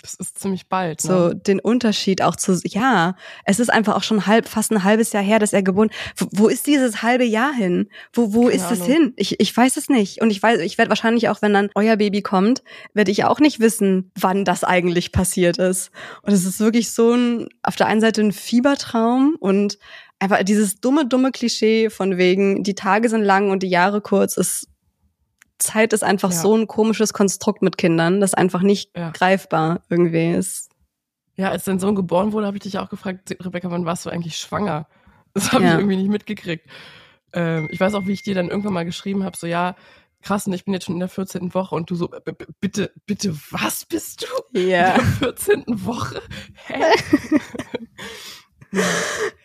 Das 0.00 0.14
ist 0.14 0.38
ziemlich 0.38 0.68
bald. 0.68 1.02
Ne? 1.02 1.10
So 1.10 1.34
den 1.34 1.58
Unterschied 1.58 2.22
auch 2.22 2.36
zu, 2.36 2.58
ja, 2.64 3.16
es 3.44 3.58
ist 3.58 3.68
einfach 3.68 3.96
auch 3.96 4.04
schon 4.04 4.26
halb, 4.26 4.48
fast 4.48 4.70
ein 4.70 4.84
halbes 4.84 5.12
Jahr 5.12 5.22
her, 5.22 5.40
dass 5.40 5.52
er 5.52 5.62
geboren. 5.62 5.90
Wo, 6.16 6.26
wo 6.30 6.48
ist 6.48 6.68
dieses 6.68 7.02
halbe 7.02 7.24
Jahr 7.24 7.52
hin? 7.52 7.88
Wo, 8.12 8.32
wo 8.32 8.48
ist 8.48 8.70
es 8.70 8.84
hin? 8.84 9.12
Ich, 9.16 9.40
ich 9.40 9.54
weiß 9.54 9.76
es 9.76 9.88
nicht. 9.88 10.22
Und 10.22 10.30
ich 10.30 10.40
weiß, 10.40 10.60
ich 10.60 10.78
werde 10.78 10.90
wahrscheinlich 10.90 11.28
auch, 11.28 11.42
wenn 11.42 11.52
dann 11.52 11.70
euer 11.74 11.96
Baby 11.96 12.22
kommt, 12.22 12.62
werde 12.94 13.10
ich 13.10 13.24
auch 13.24 13.40
nicht 13.40 13.58
wissen, 13.58 14.12
wann 14.14 14.44
das 14.44 14.62
eigentlich 14.62 15.10
passiert 15.10 15.58
ist. 15.58 15.90
Und 16.22 16.32
es 16.32 16.46
ist 16.46 16.60
wirklich 16.60 16.92
so 16.92 17.12
ein, 17.12 17.48
auf 17.64 17.74
der 17.74 17.88
einen 17.88 18.00
Seite 18.00 18.20
ein 18.20 18.32
Fiebertraum 18.32 19.36
und 19.40 19.78
einfach 20.20 20.44
dieses 20.44 20.80
dumme, 20.80 21.06
dumme 21.06 21.32
Klischee 21.32 21.90
von 21.90 22.16
wegen, 22.18 22.62
die 22.62 22.74
Tage 22.74 23.08
sind 23.08 23.22
lang 23.22 23.50
und 23.50 23.64
die 23.64 23.68
Jahre 23.68 24.00
kurz 24.00 24.36
ist 24.36 24.68
Zeit 25.58 25.92
ist 25.92 26.04
einfach 26.04 26.30
ja. 26.30 26.38
so 26.38 26.56
ein 26.56 26.66
komisches 26.66 27.12
Konstrukt 27.12 27.62
mit 27.62 27.78
Kindern, 27.78 28.20
das 28.20 28.34
einfach 28.34 28.62
nicht 28.62 28.96
ja. 28.96 29.10
greifbar 29.10 29.82
irgendwie 29.88 30.32
ist. 30.32 30.70
Ja, 31.36 31.50
als 31.50 31.64
dein 31.64 31.78
Sohn 31.78 31.94
geboren 31.94 32.32
wurde, 32.32 32.46
habe 32.46 32.56
ich 32.56 32.64
dich 32.64 32.78
auch 32.78 32.88
gefragt, 32.88 33.36
Rebecca, 33.40 33.70
wann 33.70 33.84
warst 33.84 34.04
du 34.06 34.10
eigentlich 34.10 34.36
schwanger? 34.36 34.86
Das 35.34 35.52
habe 35.52 35.62
ja. 35.62 35.72
ich 35.72 35.78
irgendwie 35.78 35.96
nicht 35.96 36.08
mitgekriegt. 36.08 36.66
Ähm, 37.32 37.68
ich 37.70 37.78
weiß 37.78 37.94
auch, 37.94 38.06
wie 38.06 38.12
ich 38.12 38.22
dir 38.22 38.34
dann 38.34 38.48
irgendwann 38.48 38.72
mal 38.72 38.86
geschrieben 38.86 39.22
habe, 39.22 39.36
so 39.36 39.46
ja, 39.46 39.76
krass, 40.22 40.46
und 40.46 40.52
ich 40.52 40.64
bin 40.64 40.74
jetzt 40.74 40.86
schon 40.86 40.96
in 40.96 41.00
der 41.00 41.08
14. 41.08 41.54
Woche 41.54 41.76
und 41.76 41.90
du 41.90 41.94
so, 41.94 42.10
bitte, 42.60 42.90
bitte, 43.06 43.36
was 43.50 43.84
bist 43.84 44.22
du? 44.22 44.58
Ja. 44.58 44.94
In 44.94 44.96
der 44.96 45.04
14. 45.04 45.64
Woche? 45.68 46.22
Hä? 46.66 46.82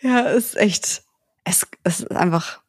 ja, 0.01 0.21
ist 0.21 0.57
echt, 0.57 1.03
es, 1.43 1.67
es 1.83 1.99
ist 1.99 2.11
einfach, 2.11 2.62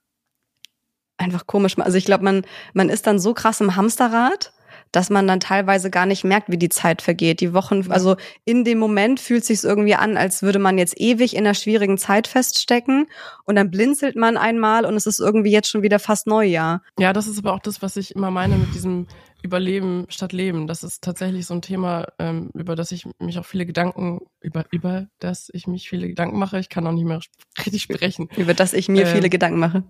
einfach 1.17 1.47
komisch. 1.47 1.79
Also 1.79 1.99
ich 1.99 2.05
glaube, 2.05 2.25
man, 2.25 2.43
man 2.73 2.89
ist 2.89 3.07
dann 3.07 3.19
so 3.19 3.35
krass 3.35 3.61
im 3.61 3.77
Hamsterrad, 3.77 4.53
dass 4.95 5.11
man 5.11 5.27
dann 5.27 5.41
teilweise 5.41 5.91
gar 5.91 6.07
nicht 6.07 6.25
merkt, 6.25 6.51
wie 6.51 6.57
die 6.57 6.69
Zeit 6.69 7.03
vergeht. 7.03 7.41
Die 7.41 7.53
Wochen, 7.53 7.91
also 7.91 8.17
in 8.45 8.65
dem 8.65 8.79
Moment 8.79 9.19
fühlt 9.19 9.45
sich 9.45 9.65
irgendwie 9.65 9.97
an, 9.97 10.17
als 10.17 10.43
würde 10.43 10.61
man 10.61 10.79
jetzt 10.79 11.01
ewig 11.01 11.35
in 11.35 11.45
einer 11.45 11.55
schwierigen 11.55 11.99
Zeit 11.99 12.29
feststecken 12.29 13.07
und 13.45 13.57
dann 13.57 13.71
blinzelt 13.71 14.15
man 14.15 14.37
einmal 14.37 14.85
und 14.85 14.95
es 14.95 15.07
ist 15.07 15.19
irgendwie 15.19 15.51
jetzt 15.51 15.69
schon 15.69 15.83
wieder 15.83 15.99
fast 15.99 16.27
Neujahr. 16.27 16.83
Ja, 16.99 17.13
das 17.13 17.27
ist 17.27 17.39
aber 17.39 17.55
auch 17.55 17.61
das, 17.61 17.83
was 17.83 17.97
ich 17.97 18.15
immer 18.15 18.31
meine 18.31 18.57
mit 18.57 18.73
diesem 18.75 19.09
Überleben 19.43 20.07
statt 20.09 20.33
Leben. 20.33 20.67
Das 20.67 20.83
ist 20.83 21.03
tatsächlich 21.03 21.45
so 21.45 21.55
ein 21.55 21.61
Thema, 21.61 22.07
ähm, 22.19 22.51
über 22.55 22.77
das 22.77 22.93
ich 22.93 23.05
mich 23.19 23.39
auch 23.39 23.45
viele 23.45 23.67
Gedanken, 23.67 24.21
über, 24.41 24.65
über 24.71 25.09
das 25.19 25.51
ich 25.53 25.67
mich 25.67 25.89
viele 25.89 26.09
Gedanken 26.09 26.39
mache. 26.39 26.59
Ich 26.61 26.69
kann 26.69 26.87
auch 26.87 26.93
nicht 26.93 27.05
mehr 27.05 27.21
richtig 27.59 27.83
sprechen. 27.83 28.29
Über 28.37 28.55
das 28.55 28.73
ich 28.73 28.89
mir 28.89 29.07
ähm, 29.07 29.13
viele 29.13 29.29
Gedanken 29.29 29.59
mache. 29.59 29.85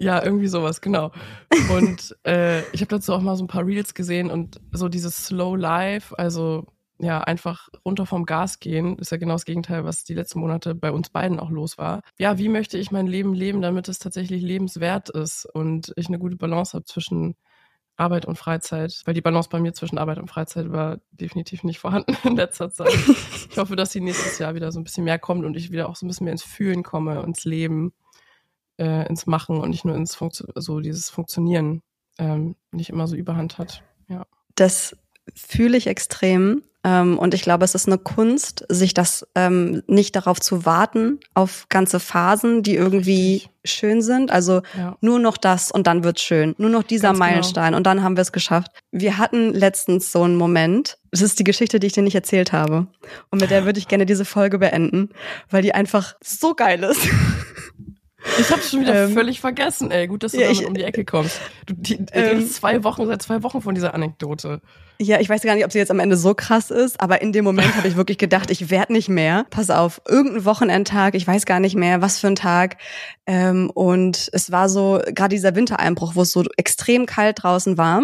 Ja, 0.00 0.22
irgendwie 0.22 0.46
sowas, 0.46 0.80
genau. 0.80 1.10
Und 1.70 2.16
äh, 2.24 2.60
ich 2.70 2.80
habe 2.80 2.88
dazu 2.88 3.12
auch 3.12 3.20
mal 3.20 3.36
so 3.36 3.44
ein 3.44 3.48
paar 3.48 3.66
Reels 3.66 3.94
gesehen 3.94 4.30
und 4.30 4.60
so 4.70 4.88
dieses 4.88 5.26
Slow 5.26 5.56
Life, 5.56 6.16
also 6.16 6.66
ja, 7.00 7.20
einfach 7.20 7.68
runter 7.84 8.06
vom 8.06 8.24
Gas 8.24 8.58
gehen, 8.60 8.98
ist 8.98 9.12
ja 9.12 9.18
genau 9.18 9.34
das 9.34 9.44
Gegenteil, 9.44 9.84
was 9.84 10.04
die 10.04 10.14
letzten 10.14 10.40
Monate 10.40 10.74
bei 10.74 10.90
uns 10.90 11.10
beiden 11.10 11.38
auch 11.38 11.50
los 11.50 11.78
war. 11.78 12.02
Ja, 12.18 12.38
wie 12.38 12.48
möchte 12.48 12.78
ich 12.78 12.90
mein 12.90 13.06
Leben 13.06 13.34
leben, 13.34 13.60
damit 13.60 13.88
es 13.88 13.98
tatsächlich 13.98 14.42
lebenswert 14.42 15.08
ist 15.10 15.46
und 15.46 15.92
ich 15.96 16.08
eine 16.08 16.18
gute 16.18 16.36
Balance 16.36 16.74
habe 16.74 16.84
zwischen 16.84 17.36
Arbeit 17.96 18.26
und 18.26 18.38
Freizeit, 18.38 19.02
weil 19.04 19.14
die 19.14 19.20
Balance 19.20 19.48
bei 19.48 19.58
mir 19.60 19.74
zwischen 19.74 19.98
Arbeit 19.98 20.18
und 20.18 20.30
Freizeit 20.30 20.70
war 20.70 20.98
definitiv 21.10 21.64
nicht 21.64 21.80
vorhanden 21.80 22.16
in 22.24 22.36
letzter 22.36 22.70
Zeit. 22.70 22.94
Ich 23.50 23.58
hoffe, 23.58 23.74
dass 23.74 23.90
sie 23.92 24.00
nächstes 24.00 24.38
Jahr 24.38 24.54
wieder 24.54 24.70
so 24.70 24.78
ein 24.78 24.84
bisschen 24.84 25.04
mehr 25.04 25.18
kommt 25.18 25.44
und 25.44 25.56
ich 25.56 25.72
wieder 25.72 25.88
auch 25.88 25.96
so 25.96 26.06
ein 26.06 26.08
bisschen 26.08 26.24
mehr 26.24 26.32
ins 26.32 26.44
Fühlen 26.44 26.84
komme, 26.84 27.20
ins 27.22 27.44
Leben 27.44 27.92
äh, 28.78 29.06
ins 29.08 29.26
Machen 29.26 29.60
und 29.60 29.70
nicht 29.70 29.84
nur 29.84 29.94
ins 29.94 30.14
Funktio 30.14 30.46
so 30.56 30.80
dieses 30.80 31.10
Funktionieren 31.10 31.82
ähm, 32.18 32.56
nicht 32.72 32.90
immer 32.90 33.06
so 33.06 33.16
überhand 33.16 33.58
hat. 33.58 33.82
Ja. 34.08 34.26
Das 34.54 34.96
fühle 35.34 35.76
ich 35.76 35.86
extrem. 35.86 36.62
Ähm, 36.84 37.18
und 37.18 37.34
ich 37.34 37.42
glaube, 37.42 37.64
es 37.64 37.74
ist 37.74 37.88
eine 37.88 37.98
Kunst, 37.98 38.64
sich 38.68 38.94
das 38.94 39.26
ähm, 39.34 39.82
nicht 39.88 40.14
darauf 40.14 40.40
zu 40.40 40.64
warten, 40.64 41.18
auf 41.34 41.66
ganze 41.68 41.98
Phasen, 41.98 42.62
die 42.62 42.76
irgendwie 42.76 43.32
Richtig. 43.32 43.50
schön 43.64 44.00
sind. 44.00 44.30
Also 44.30 44.62
ja. 44.76 44.96
nur 45.00 45.18
noch 45.18 45.36
das 45.36 45.72
und 45.72 45.88
dann 45.88 46.04
wird's 46.04 46.22
schön. 46.22 46.54
Nur 46.56 46.70
noch 46.70 46.84
dieser 46.84 47.08
Ganz 47.08 47.18
genau. 47.18 47.30
Meilenstein 47.30 47.64
genau. 47.66 47.76
und 47.78 47.86
dann 47.86 48.02
haben 48.02 48.16
wir 48.16 48.22
es 48.22 48.30
geschafft. 48.30 48.70
Wir 48.92 49.18
hatten 49.18 49.52
letztens 49.52 50.12
so 50.12 50.22
einen 50.22 50.36
Moment. 50.36 50.98
Das 51.10 51.20
ist 51.20 51.38
die 51.40 51.44
Geschichte, 51.44 51.80
die 51.80 51.88
ich 51.88 51.94
dir 51.94 52.02
nicht 52.02 52.14
erzählt 52.14 52.52
habe. 52.52 52.86
Und 53.30 53.40
mit 53.40 53.50
der 53.50 53.64
würde 53.64 53.80
ich 53.80 53.88
gerne 53.88 54.06
diese 54.06 54.24
Folge 54.24 54.58
beenden, 54.58 55.10
weil 55.50 55.62
die 55.62 55.74
einfach 55.74 56.14
so 56.22 56.54
geil 56.54 56.84
ist. 56.84 57.00
Ich 58.38 58.50
hab's 58.50 58.70
schon 58.70 58.80
wieder 58.80 59.04
ähm, 59.04 59.12
völlig 59.12 59.40
vergessen, 59.40 59.90
ey. 59.90 60.06
Gut, 60.06 60.22
dass 60.22 60.32
du 60.32 60.38
ja, 60.38 60.44
damit 60.44 60.60
ich, 60.60 60.66
um 60.66 60.74
die 60.74 60.84
Ecke 60.84 61.04
kommst. 61.04 61.40
Du 61.66 61.74
die, 61.74 61.98
ähm, 62.12 62.46
zwei 62.48 62.84
Wochen, 62.84 63.06
seit 63.06 63.22
zwei 63.22 63.42
Wochen 63.42 63.60
von 63.60 63.74
dieser 63.74 63.94
Anekdote. 63.94 64.60
Ja, 65.00 65.20
ich 65.20 65.28
weiß 65.28 65.42
gar 65.42 65.54
nicht, 65.54 65.64
ob 65.64 65.72
sie 65.72 65.78
jetzt 65.78 65.90
am 65.90 66.00
Ende 66.00 66.16
so 66.16 66.34
krass 66.34 66.70
ist, 66.70 67.00
aber 67.00 67.22
in 67.22 67.32
dem 67.32 67.44
Moment 67.44 67.76
habe 67.76 67.86
ich 67.86 67.96
wirklich 67.96 68.18
gedacht, 68.18 68.50
ich 68.50 68.70
werd 68.70 68.90
nicht 68.90 69.08
mehr. 69.08 69.46
Pass 69.50 69.70
auf, 69.70 70.00
irgendein 70.08 70.44
Wochenendtag, 70.44 71.14
ich 71.14 71.26
weiß 71.26 71.46
gar 71.46 71.60
nicht 71.60 71.76
mehr, 71.76 72.02
was 72.02 72.18
für 72.18 72.26
ein 72.26 72.36
Tag. 72.36 72.78
Ähm, 73.26 73.70
und 73.70 74.28
es 74.32 74.50
war 74.50 74.68
so, 74.68 75.00
gerade 75.14 75.34
dieser 75.34 75.54
Wintereinbruch, 75.54 76.16
wo 76.16 76.22
es 76.22 76.32
so 76.32 76.44
extrem 76.56 77.06
kalt 77.06 77.42
draußen 77.42 77.78
war 77.78 78.02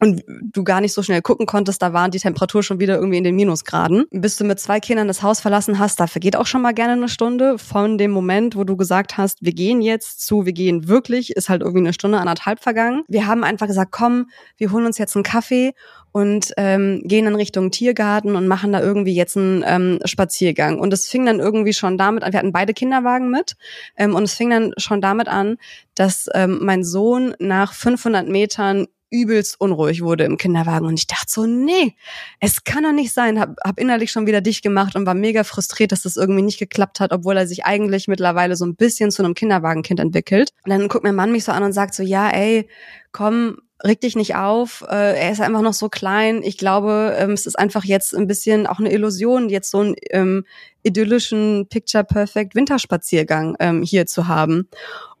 und 0.00 0.22
du 0.26 0.64
gar 0.64 0.80
nicht 0.80 0.92
so 0.92 1.02
schnell 1.02 1.22
gucken 1.22 1.46
konntest, 1.46 1.80
da 1.80 1.92
waren 1.92 2.10
die 2.10 2.18
Temperatur 2.18 2.62
schon 2.62 2.80
wieder 2.80 2.96
irgendwie 2.96 3.18
in 3.18 3.24
den 3.24 3.36
Minusgraden. 3.36 4.04
Bis 4.10 4.36
du 4.36 4.44
mit 4.44 4.58
zwei 4.58 4.80
Kindern 4.80 5.06
das 5.08 5.22
Haus 5.22 5.40
verlassen 5.40 5.78
hast, 5.78 6.00
da 6.00 6.06
vergeht 6.06 6.36
auch 6.36 6.46
schon 6.46 6.62
mal 6.62 6.74
gerne 6.74 6.94
eine 6.94 7.08
Stunde 7.08 7.58
von 7.58 7.96
dem 7.96 8.10
Moment, 8.10 8.56
wo 8.56 8.64
du 8.64 8.76
gesagt 8.76 9.16
hast, 9.16 9.38
wir 9.42 9.52
gehen 9.52 9.80
jetzt 9.80 10.26
zu, 10.26 10.46
wir 10.46 10.52
gehen 10.52 10.88
wirklich, 10.88 11.36
ist 11.36 11.48
halt 11.48 11.62
irgendwie 11.62 11.80
eine 11.80 11.92
Stunde, 11.92 12.18
anderthalb 12.18 12.60
vergangen. 12.60 13.04
Wir 13.08 13.26
haben 13.26 13.44
einfach 13.44 13.66
gesagt, 13.66 13.92
komm, 13.92 14.30
wir 14.56 14.72
holen 14.72 14.86
uns 14.86 14.98
jetzt 14.98 15.14
einen 15.14 15.22
Kaffee 15.22 15.74
und 16.10 16.52
ähm, 16.56 17.02
gehen 17.04 17.26
in 17.26 17.34
Richtung 17.34 17.70
Tiergarten 17.70 18.36
und 18.36 18.46
machen 18.46 18.72
da 18.72 18.80
irgendwie 18.80 19.14
jetzt 19.14 19.36
einen 19.36 19.64
ähm, 19.66 19.98
Spaziergang. 20.04 20.78
Und 20.78 20.92
es 20.92 21.08
fing 21.08 21.26
dann 21.26 21.40
irgendwie 21.40 21.72
schon 21.72 21.98
damit 21.98 22.22
an, 22.22 22.32
wir 22.32 22.38
hatten 22.38 22.52
beide 22.52 22.74
Kinderwagen 22.74 23.30
mit, 23.30 23.56
ähm, 23.96 24.14
und 24.14 24.24
es 24.24 24.34
fing 24.34 24.50
dann 24.50 24.72
schon 24.76 25.00
damit 25.00 25.28
an, 25.28 25.56
dass 25.94 26.28
ähm, 26.34 26.58
mein 26.62 26.84
Sohn 26.84 27.34
nach 27.38 27.72
500 27.72 28.28
Metern 28.28 28.86
übelst 29.14 29.60
unruhig 29.60 30.02
wurde 30.02 30.24
im 30.24 30.36
Kinderwagen 30.36 30.86
und 30.86 30.98
ich 30.98 31.06
dachte 31.06 31.26
so, 31.28 31.46
nee, 31.46 31.94
es 32.40 32.64
kann 32.64 32.82
doch 32.82 32.92
nicht 32.92 33.12
sein. 33.12 33.38
Hab, 33.38 33.56
hab 33.64 33.78
innerlich 33.78 34.10
schon 34.10 34.26
wieder 34.26 34.40
dicht 34.40 34.62
gemacht 34.62 34.96
und 34.96 35.06
war 35.06 35.14
mega 35.14 35.44
frustriert, 35.44 35.92
dass 35.92 36.02
das 36.02 36.16
irgendwie 36.16 36.42
nicht 36.42 36.58
geklappt 36.58 37.00
hat, 37.00 37.12
obwohl 37.12 37.36
er 37.36 37.46
sich 37.46 37.64
eigentlich 37.64 38.08
mittlerweile 38.08 38.56
so 38.56 38.66
ein 38.66 38.76
bisschen 38.76 39.10
zu 39.10 39.22
einem 39.22 39.34
Kinderwagenkind 39.34 40.00
entwickelt. 40.00 40.50
Und 40.64 40.70
dann 40.70 40.88
guckt 40.88 41.04
mein 41.04 41.14
Mann 41.14 41.32
mich 41.32 41.44
so 41.44 41.52
an 41.52 41.62
und 41.62 41.72
sagt 41.72 41.94
so, 41.94 42.02
ja, 42.02 42.28
ey, 42.30 42.68
komm, 43.12 43.58
reg 43.84 44.00
dich 44.00 44.16
nicht 44.16 44.34
auf, 44.34 44.82
äh, 44.88 45.18
er 45.18 45.30
ist 45.30 45.40
einfach 45.40 45.60
noch 45.60 45.74
so 45.74 45.88
klein. 45.88 46.42
Ich 46.42 46.58
glaube, 46.58 47.14
ähm, 47.18 47.32
es 47.32 47.46
ist 47.46 47.58
einfach 47.58 47.84
jetzt 47.84 48.14
ein 48.14 48.26
bisschen 48.26 48.66
auch 48.66 48.78
eine 48.78 48.92
Illusion, 48.92 49.50
jetzt 49.50 49.70
so 49.70 49.80
einen 49.80 49.94
ähm, 50.10 50.44
idyllischen 50.82 51.66
Picture 51.68 52.04
Perfect 52.04 52.54
Winterspaziergang 52.54 53.56
ähm, 53.60 53.82
hier 53.82 54.06
zu 54.06 54.26
haben. 54.26 54.68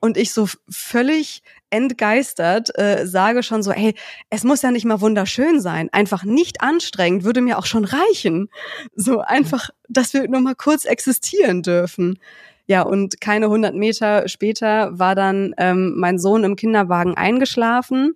Und 0.00 0.16
ich 0.16 0.32
so 0.32 0.48
völlig 0.68 1.42
entgeistert 1.74 2.70
äh, 2.78 3.04
sage 3.04 3.42
schon 3.42 3.64
so, 3.64 3.72
hey, 3.72 3.94
es 4.30 4.44
muss 4.44 4.62
ja 4.62 4.70
nicht 4.70 4.84
mal 4.84 5.00
wunderschön 5.00 5.60
sein, 5.60 5.88
einfach 5.92 6.22
nicht 6.22 6.62
anstrengend 6.62 7.24
würde 7.24 7.40
mir 7.40 7.58
auch 7.58 7.66
schon 7.66 7.84
reichen. 7.84 8.48
So 8.94 9.20
einfach, 9.20 9.70
dass 9.88 10.14
wir 10.14 10.28
nur 10.28 10.40
mal 10.40 10.54
kurz 10.54 10.84
existieren 10.84 11.62
dürfen. 11.62 12.20
Ja, 12.66 12.82
und 12.82 13.20
keine 13.20 13.46
100 13.46 13.74
Meter 13.74 14.28
später 14.28 14.96
war 14.96 15.16
dann 15.16 15.52
ähm, 15.58 15.94
mein 15.96 16.18
Sohn 16.18 16.44
im 16.44 16.54
Kinderwagen 16.54 17.16
eingeschlafen 17.16 18.14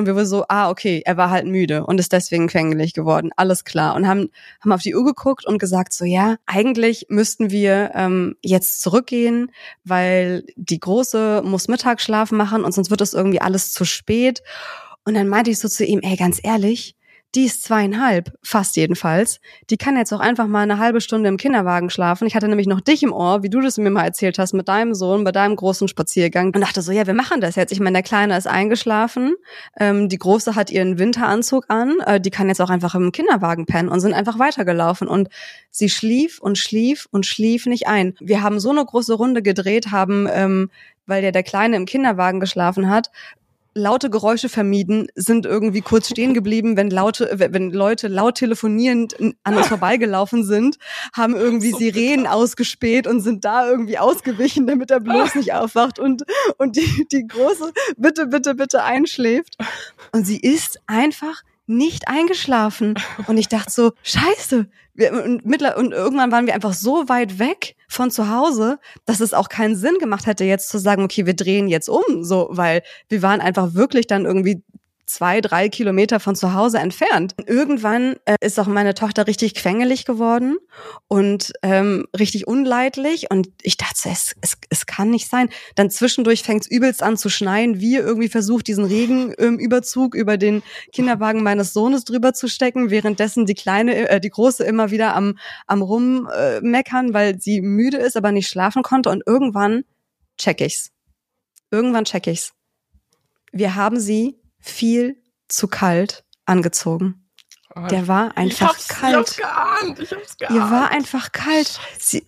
und 0.00 0.06
wir 0.06 0.16
waren 0.16 0.26
so, 0.26 0.44
ah, 0.48 0.70
okay, 0.70 1.02
er 1.04 1.16
war 1.16 1.30
halt 1.30 1.46
müde 1.46 1.86
und 1.86 2.00
ist 2.00 2.12
deswegen 2.12 2.48
quengelig 2.48 2.92
geworden. 2.94 3.30
Alles 3.36 3.64
klar. 3.64 3.94
Und 3.94 4.08
haben, 4.08 4.30
haben 4.60 4.72
auf 4.72 4.82
die 4.82 4.94
Uhr 4.94 5.04
geguckt 5.04 5.46
und 5.46 5.58
gesagt 5.58 5.92
so, 5.92 6.04
ja, 6.04 6.36
eigentlich 6.46 7.06
müssten 7.08 7.50
wir 7.50 7.92
ähm, 7.94 8.36
jetzt 8.42 8.80
zurückgehen, 8.80 9.52
weil 9.84 10.44
die 10.56 10.80
Große 10.80 11.42
muss 11.44 11.68
Mittagsschlaf 11.68 12.32
machen 12.32 12.64
und 12.64 12.72
sonst 12.72 12.90
wird 12.90 13.00
es 13.00 13.14
irgendwie 13.14 13.40
alles 13.40 13.72
zu 13.72 13.84
spät. 13.84 14.42
Und 15.04 15.14
dann 15.14 15.28
meinte 15.28 15.50
ich 15.50 15.58
so 15.58 15.68
zu 15.68 15.84
ihm, 15.84 16.00
ey, 16.02 16.16
ganz 16.16 16.40
ehrlich, 16.42 16.96
die 17.34 17.44
ist 17.44 17.62
zweieinhalb, 17.62 18.32
fast 18.42 18.76
jedenfalls. 18.76 19.40
Die 19.70 19.76
kann 19.76 19.96
jetzt 19.96 20.12
auch 20.12 20.18
einfach 20.18 20.48
mal 20.48 20.62
eine 20.62 20.78
halbe 20.78 21.00
Stunde 21.00 21.28
im 21.28 21.36
Kinderwagen 21.36 21.88
schlafen. 21.88 22.26
Ich 22.26 22.34
hatte 22.34 22.48
nämlich 22.48 22.66
noch 22.66 22.80
dich 22.80 23.04
im 23.04 23.12
Ohr, 23.12 23.44
wie 23.44 23.50
du 23.50 23.60
das 23.60 23.78
mir 23.78 23.90
mal 23.90 24.04
erzählt 24.04 24.38
hast, 24.38 24.52
mit 24.52 24.66
deinem 24.66 24.94
Sohn 24.94 25.22
bei 25.22 25.30
deinem 25.30 25.54
großen 25.54 25.86
Spaziergang 25.86 26.52
und 26.52 26.60
dachte 26.60 26.82
so, 26.82 26.90
ja, 26.90 27.06
wir 27.06 27.14
machen 27.14 27.40
das 27.40 27.54
jetzt. 27.54 27.70
Ich 27.70 27.78
meine, 27.78 27.94
der 27.94 28.02
Kleine 28.02 28.36
ist 28.36 28.48
eingeschlafen, 28.48 29.34
ähm, 29.78 30.08
die 30.08 30.18
Große 30.18 30.56
hat 30.56 30.70
ihren 30.70 30.98
Winteranzug 30.98 31.66
an, 31.68 32.00
äh, 32.04 32.20
die 32.20 32.30
kann 32.30 32.48
jetzt 32.48 32.60
auch 32.60 32.70
einfach 32.70 32.96
im 32.96 33.12
Kinderwagen 33.12 33.64
pennen 33.64 33.88
und 33.88 34.00
sind 34.00 34.12
einfach 34.12 34.40
weitergelaufen 34.40 35.06
und 35.06 35.28
sie 35.70 35.88
schlief 35.88 36.40
und 36.40 36.58
schlief 36.58 37.06
und 37.12 37.26
schlief 37.26 37.66
nicht 37.66 37.86
ein. 37.86 38.14
Wir 38.20 38.42
haben 38.42 38.58
so 38.58 38.70
eine 38.70 38.84
große 38.84 39.14
Runde 39.14 39.42
gedreht, 39.42 39.92
haben 39.92 40.26
ähm, 40.32 40.70
weil 41.06 41.22
der 41.22 41.32
der 41.32 41.42
Kleine 41.42 41.76
im 41.76 41.84
Kinderwagen 41.84 42.40
geschlafen 42.40 42.88
hat, 42.88 43.10
laute 43.74 44.10
Geräusche 44.10 44.48
vermieden, 44.48 45.06
sind 45.14 45.46
irgendwie 45.46 45.80
kurz 45.80 46.08
stehen 46.08 46.34
geblieben, 46.34 46.76
wenn 46.76 46.90
laute, 46.90 47.30
wenn 47.36 47.70
Leute 47.70 48.08
laut 48.08 48.36
telefonierend 48.36 49.16
an 49.44 49.56
uns 49.56 49.68
vorbeigelaufen 49.68 50.44
sind, 50.44 50.78
haben 51.12 51.36
irgendwie 51.36 51.70
so 51.70 51.78
Sirenen 51.78 52.24
bitter. 52.24 52.32
ausgespäht 52.32 53.06
und 53.06 53.20
sind 53.20 53.44
da 53.44 53.68
irgendwie 53.68 53.98
ausgewichen, 53.98 54.66
damit 54.66 54.90
er 54.90 55.00
bloß 55.00 55.36
nicht 55.36 55.52
aufwacht 55.52 55.98
und, 55.98 56.24
und 56.58 56.76
die, 56.76 57.06
die 57.12 57.26
große 57.26 57.72
bitte, 57.96 58.26
bitte, 58.26 58.54
bitte 58.54 58.82
einschläft. 58.82 59.56
Und 60.12 60.26
sie 60.26 60.38
ist 60.38 60.80
einfach 60.86 61.42
nicht 61.70 62.08
eingeschlafen. 62.08 62.94
Und 63.26 63.38
ich 63.38 63.48
dachte 63.48 63.70
so, 63.70 63.92
scheiße. 64.02 64.66
Und 65.12 65.92
irgendwann 65.92 66.32
waren 66.32 66.46
wir 66.46 66.54
einfach 66.54 66.74
so 66.74 67.08
weit 67.08 67.38
weg 67.38 67.76
von 67.88 68.10
zu 68.10 68.28
Hause, 68.28 68.78
dass 69.06 69.20
es 69.20 69.32
auch 69.32 69.48
keinen 69.48 69.76
Sinn 69.76 69.96
gemacht 69.98 70.26
hätte, 70.26 70.44
jetzt 70.44 70.68
zu 70.68 70.78
sagen, 70.78 71.04
okay, 71.04 71.24
wir 71.24 71.34
drehen 71.34 71.68
jetzt 71.68 71.88
um, 71.88 72.22
so, 72.22 72.48
weil 72.50 72.82
wir 73.08 73.22
waren 73.22 73.40
einfach 73.40 73.74
wirklich 73.74 74.06
dann 74.06 74.26
irgendwie 74.26 74.62
zwei, 75.10 75.40
drei 75.40 75.68
Kilometer 75.68 76.20
von 76.20 76.36
zu 76.36 76.54
Hause 76.54 76.78
entfernt. 76.78 77.34
Irgendwann 77.46 78.16
äh, 78.24 78.36
ist 78.40 78.58
auch 78.58 78.66
meine 78.66 78.94
Tochter 78.94 79.26
richtig 79.26 79.54
quengelig 79.54 80.04
geworden 80.04 80.58
und 81.08 81.52
ähm, 81.62 82.06
richtig 82.18 82.46
unleidlich. 82.46 83.30
Und 83.30 83.48
ich 83.62 83.76
dachte, 83.76 84.08
es, 84.10 84.34
es, 84.40 84.56
es 84.68 84.86
kann 84.86 85.10
nicht 85.10 85.28
sein. 85.28 85.48
Dann 85.74 85.90
zwischendurch 85.90 86.42
fängt 86.42 86.62
es 86.62 86.70
übelst 86.70 87.02
an 87.02 87.16
zu 87.16 87.28
schneien. 87.28 87.80
Wir 87.80 88.00
irgendwie 88.00 88.28
versucht, 88.28 88.68
diesen 88.68 88.84
Regenüberzug 88.84 90.14
ähm, 90.14 90.20
über 90.20 90.36
den 90.36 90.62
Kinderwagen 90.92 91.42
meines 91.42 91.72
Sohnes 91.72 92.04
drüber 92.04 92.32
zu 92.32 92.48
stecken, 92.48 92.90
währenddessen 92.90 93.46
die 93.46 93.54
kleine, 93.54 94.08
äh, 94.08 94.20
die 94.20 94.30
große 94.30 94.64
immer 94.64 94.90
wieder 94.90 95.14
am, 95.14 95.38
am 95.66 95.82
rummeckern, 95.82 97.10
äh, 97.10 97.14
weil 97.14 97.40
sie 97.40 97.60
müde 97.60 97.96
ist, 97.96 98.16
aber 98.16 98.32
nicht 98.32 98.48
schlafen 98.48 98.82
konnte. 98.82 99.10
Und 99.10 99.22
irgendwann 99.26 99.84
check 100.38 100.60
ich's. 100.60 100.90
Irgendwann 101.70 102.04
check 102.04 102.26
ich's. 102.26 102.52
Wir 103.52 103.74
haben 103.74 103.98
sie 103.98 104.39
viel 104.60 105.22
zu 105.48 105.68
kalt 105.68 106.24
angezogen. 106.46 107.28
Oh, 107.74 107.86
der 107.86 108.08
war 108.08 108.36
einfach 108.36 108.76
ich 108.78 108.88
kalt. 108.88 109.12
Ich 109.12 109.16
hab's 109.16 109.36
geahnt. 109.36 109.98
Ich 110.00 110.12
hab's 110.12 110.38
geahnt. 110.38 110.54
Ihr 110.54 110.70
war 110.70 110.90
einfach 110.90 111.32
kalt. 111.32 111.80
Sie, 111.98 112.26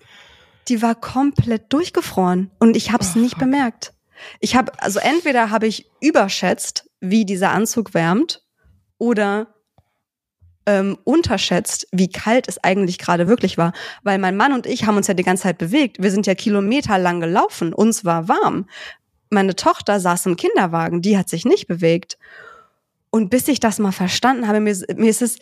die 0.69 0.83
war 0.83 0.95
komplett 0.95 1.73
durchgefroren 1.73 2.51
und 2.59 2.77
ich 2.77 2.93
habe 2.93 3.03
es 3.03 3.17
oh, 3.17 3.19
nicht 3.19 3.35
fuck. 3.35 3.41
bemerkt. 3.41 3.93
Ich 4.39 4.55
habe 4.55 4.73
also 4.81 5.01
entweder 5.01 5.51
habe 5.51 5.67
ich 5.67 5.91
überschätzt, 6.01 6.89
wie 7.01 7.25
dieser 7.25 7.51
Anzug 7.51 7.93
wärmt, 7.93 8.43
oder 9.03 9.49
ähm, 10.65 10.97
unterschätzt, 11.03 11.89
wie 11.91 12.09
kalt 12.09 12.47
es 12.47 12.63
eigentlich 12.63 12.99
gerade 12.99 13.27
wirklich 13.27 13.59
war. 13.59 13.73
Weil 14.05 14.19
mein 14.19 14.37
Mann 14.37 14.53
und 14.53 14.65
ich 14.65 14.87
haben 14.87 14.97
uns 14.97 15.09
ja 15.09 15.15
die 15.15 15.25
ganze 15.25 15.43
Zeit 15.43 15.59
bewegt. 15.59 16.01
Wir 16.01 16.13
sind 16.13 16.25
ja 16.25 16.37
kilometerlang 16.37 17.19
gelaufen. 17.19 17.75
Uns 17.75 18.05
war 18.05 18.29
warm. 18.29 18.69
Meine 19.33 19.57
Tochter 19.57 19.99
saß 19.99 20.27
im 20.27 20.37
Kinderwagen, 20.37 21.03
die 21.03 21.17
hat 21.17 21.29
sich 21.29 21.45
nicht 21.45 21.67
bewegt. 21.67 22.19
Und 23.11 23.31
bis 23.31 23.49
ich 23.49 23.61
das 23.61 23.79
mal 23.79 23.93
verstanden 23.93 24.47
habe, 24.47 24.61
mir, 24.61 24.77
mir 24.97 25.11
ist 25.11 25.23
es 25.23 25.39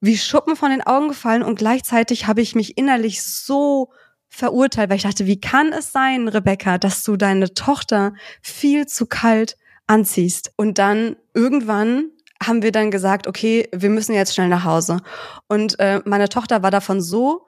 wie 0.00 0.18
Schuppen 0.18 0.56
von 0.56 0.70
den 0.70 0.82
Augen 0.82 1.08
gefallen 1.08 1.42
und 1.42 1.56
gleichzeitig 1.56 2.26
habe 2.26 2.40
ich 2.40 2.54
mich 2.54 2.76
innerlich 2.76 3.22
so 3.22 3.90
verurteilt, 4.28 4.90
weil 4.90 4.96
ich 4.96 5.04
dachte, 5.04 5.26
wie 5.26 5.40
kann 5.40 5.72
es 5.72 5.92
sein, 5.92 6.28
Rebecca, 6.28 6.78
dass 6.78 7.04
du 7.04 7.16
deine 7.16 7.54
Tochter 7.54 8.14
viel 8.40 8.86
zu 8.86 9.06
kalt 9.06 9.56
anziehst? 9.86 10.52
Und 10.56 10.78
dann 10.78 11.16
irgendwann 11.34 12.10
haben 12.42 12.62
wir 12.62 12.72
dann 12.72 12.90
gesagt, 12.90 13.26
okay, 13.26 13.68
wir 13.72 13.90
müssen 13.90 14.14
jetzt 14.14 14.34
schnell 14.34 14.48
nach 14.48 14.64
Hause. 14.64 15.00
Und 15.48 15.78
äh, 15.78 16.00
meine 16.04 16.28
Tochter 16.28 16.62
war 16.62 16.70
davon 16.70 17.00
so 17.00 17.46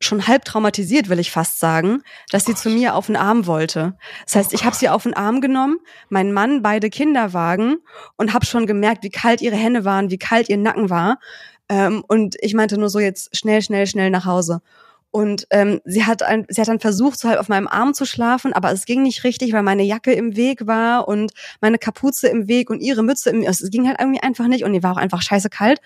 schon 0.00 0.26
halb 0.26 0.44
traumatisiert, 0.44 1.08
will 1.08 1.18
ich 1.18 1.30
fast 1.30 1.58
sagen, 1.58 2.02
dass 2.30 2.44
sie 2.44 2.54
zu 2.54 2.68
mir 2.68 2.94
auf 2.94 3.06
den 3.06 3.16
Arm 3.16 3.46
wollte. 3.46 3.96
Das 4.24 4.36
heißt, 4.36 4.52
ich 4.52 4.64
habe 4.64 4.76
sie 4.76 4.88
auf 4.88 5.04
den 5.04 5.14
Arm 5.14 5.40
genommen, 5.40 5.78
mein 6.08 6.32
Mann 6.32 6.62
beide 6.62 6.90
Kinderwagen 6.90 7.76
und 8.16 8.34
habe 8.34 8.44
schon 8.44 8.66
gemerkt, 8.66 9.02
wie 9.02 9.10
kalt 9.10 9.40
ihre 9.40 9.56
Hände 9.56 9.84
waren, 9.84 10.10
wie 10.10 10.18
kalt 10.18 10.48
ihr 10.48 10.58
Nacken 10.58 10.90
war. 10.90 11.18
Ähm, 11.68 12.04
und 12.06 12.36
ich 12.40 12.54
meinte 12.54 12.78
nur 12.78 12.90
so 12.90 12.98
jetzt 12.98 13.36
schnell, 13.36 13.62
schnell, 13.62 13.86
schnell 13.86 14.10
nach 14.10 14.26
Hause. 14.26 14.60
Und 15.10 15.46
ähm, 15.50 15.80
sie 15.84 16.04
hat 16.04 16.24
ein, 16.24 16.44
sie 16.48 16.60
hat 16.60 16.66
dann 16.66 16.80
versucht, 16.80 17.20
so 17.20 17.28
halb 17.28 17.38
auf 17.38 17.48
meinem 17.48 17.68
Arm 17.68 17.94
zu 17.94 18.04
schlafen, 18.04 18.52
aber 18.52 18.72
es 18.72 18.84
ging 18.84 19.02
nicht 19.04 19.22
richtig, 19.22 19.52
weil 19.52 19.62
meine 19.62 19.84
Jacke 19.84 20.12
im 20.12 20.34
Weg 20.34 20.66
war 20.66 21.06
und 21.06 21.32
meine 21.60 21.78
Kapuze 21.78 22.26
im 22.26 22.48
Weg 22.48 22.68
und 22.68 22.80
ihre 22.80 23.04
Mütze 23.04 23.30
im 23.30 23.42
Es 23.42 23.70
ging 23.70 23.86
halt 23.86 24.00
irgendwie 24.00 24.24
einfach 24.24 24.48
nicht 24.48 24.64
und 24.64 24.72
die 24.72 24.82
war 24.82 24.90
auch 24.90 24.96
einfach 24.96 25.22
scheiße 25.22 25.50
kalt. 25.50 25.80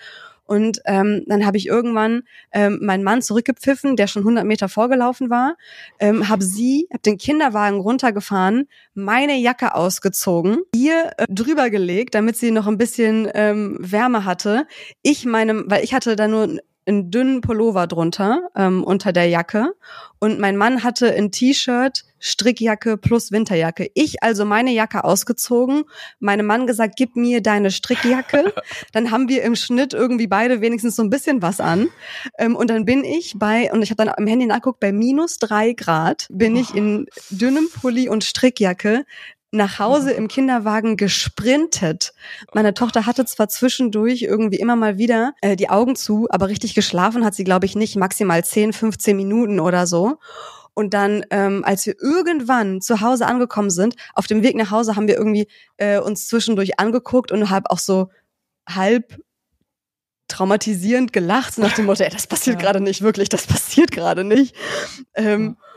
Und 0.49 0.81
ähm, 0.85 1.25
dann 1.27 1.45
habe 1.45 1.57
ich 1.57 1.67
irgendwann 1.67 2.23
ähm, 2.51 2.79
meinen 2.81 3.03
Mann 3.03 3.21
zurückgepfiffen, 3.21 3.95
der 3.95 4.07
schon 4.07 4.23
100 4.23 4.45
Meter 4.45 4.67
vorgelaufen 4.67 5.29
war, 5.29 5.57
ähm, 5.99 6.27
habe 6.27 6.43
sie, 6.43 6.87
habe 6.91 7.03
den 7.03 7.19
Kinderwagen 7.19 7.79
runtergefahren, 7.79 8.67
meine 8.95 9.37
Jacke 9.37 9.75
ausgezogen, 9.75 10.63
ihr 10.75 11.11
äh, 11.17 11.27
drüber 11.29 11.69
gelegt, 11.69 12.15
damit 12.15 12.35
sie 12.35 12.49
noch 12.49 12.65
ein 12.65 12.79
bisschen 12.79 13.29
ähm, 13.35 13.77
Wärme 13.79 14.25
hatte. 14.25 14.65
Ich 15.03 15.23
meinem, 15.23 15.65
weil 15.67 15.83
ich 15.83 15.93
hatte 15.93 16.15
da 16.15 16.27
nur 16.27 16.59
einen 16.89 17.11
dünnen 17.11 17.41
Pullover 17.41 17.87
drunter 17.87 18.49
ähm, 18.55 18.83
unter 18.83 19.13
der 19.13 19.27
Jacke 19.27 19.73
und 20.19 20.39
mein 20.39 20.57
Mann 20.57 20.83
hatte 20.83 21.13
ein 21.13 21.31
T-Shirt, 21.31 22.03
Strickjacke 22.19 22.97
plus 22.97 23.31
Winterjacke. 23.31 23.89
Ich 23.93 24.21
also 24.21 24.43
meine 24.43 24.71
Jacke 24.71 25.05
ausgezogen, 25.05 25.85
meinem 26.19 26.45
Mann 26.45 26.67
gesagt, 26.67 26.95
gib 26.97 27.15
mir 27.15 27.41
deine 27.41 27.71
Strickjacke. 27.71 28.53
dann 28.91 29.11
haben 29.11 29.29
wir 29.29 29.43
im 29.43 29.55
Schnitt 29.55 29.93
irgendwie 29.93 30.27
beide 30.27 30.59
wenigstens 30.59 30.97
so 30.97 31.03
ein 31.03 31.09
bisschen 31.09 31.41
was 31.41 31.61
an. 31.61 31.87
Ähm, 32.37 32.57
und 32.57 32.69
dann 32.69 32.83
bin 32.83 33.05
ich 33.05 33.35
bei, 33.37 33.71
und 33.71 33.81
ich 33.81 33.91
habe 33.91 34.03
dann 34.03 34.13
am 34.15 34.27
Handy 34.27 34.45
nachguckt, 34.45 34.81
bei 34.81 34.91
minus 34.91 35.37
drei 35.37 35.71
Grad 35.71 36.27
bin 36.29 36.57
ich 36.57 36.75
in 36.75 37.07
dünnem 37.29 37.69
Pulli 37.73 38.09
und 38.09 38.25
Strickjacke 38.25 39.05
nach 39.51 39.79
Hause 39.79 40.11
im 40.11 40.27
Kinderwagen 40.27 40.95
gesprintet. 40.95 42.13
Meine 42.53 42.73
Tochter 42.73 43.05
hatte 43.05 43.25
zwar 43.25 43.49
zwischendurch 43.49 44.21
irgendwie 44.21 44.59
immer 44.59 44.75
mal 44.75 44.97
wieder 44.97 45.33
äh, 45.41 45.55
die 45.55 45.69
Augen 45.69 45.95
zu, 45.95 46.27
aber 46.29 46.49
richtig 46.49 46.75
geschlafen 46.75 47.25
hat 47.25 47.33
sie, 47.33 47.43
glaube 47.43 47.65
ich, 47.65 47.75
nicht, 47.75 47.95
maximal 47.95 48.43
10, 48.43 48.73
15 48.73 49.15
Minuten 49.17 49.59
oder 49.59 49.87
so. 49.87 50.17
Und 50.75 50.93
dann, 50.93 51.25
ähm, 51.31 51.63
als 51.65 51.85
wir 51.85 51.95
irgendwann 51.99 52.79
zu 52.79 53.01
Hause 53.01 53.25
angekommen 53.25 53.71
sind, 53.71 53.95
auf 54.13 54.27
dem 54.27 54.43
Weg 54.43 54.55
nach 54.55 54.71
Hause 54.71 54.95
haben 54.95 55.07
wir 55.07 55.17
irgendwie 55.17 55.47
äh, 55.77 55.99
uns 55.99 56.27
zwischendurch 56.27 56.79
angeguckt 56.79 57.31
und 57.31 57.49
hab 57.49 57.71
auch 57.71 57.79
so 57.79 58.09
halb 58.67 59.19
traumatisierend 60.27 61.11
gelacht, 61.11 61.57
nach 61.57 61.73
dem 61.73 61.85
Motto, 61.85 62.03
ey, 62.03 62.11
das 62.11 62.27
passiert 62.27 62.57
ja. 62.57 62.61
gerade 62.61 62.81
nicht, 62.81 63.01
wirklich, 63.01 63.29
das 63.29 63.47
passiert 63.47 63.91
gerade 63.91 64.23
nicht. 64.23 64.55
Ähm, 65.15 65.57
ja 65.59 65.68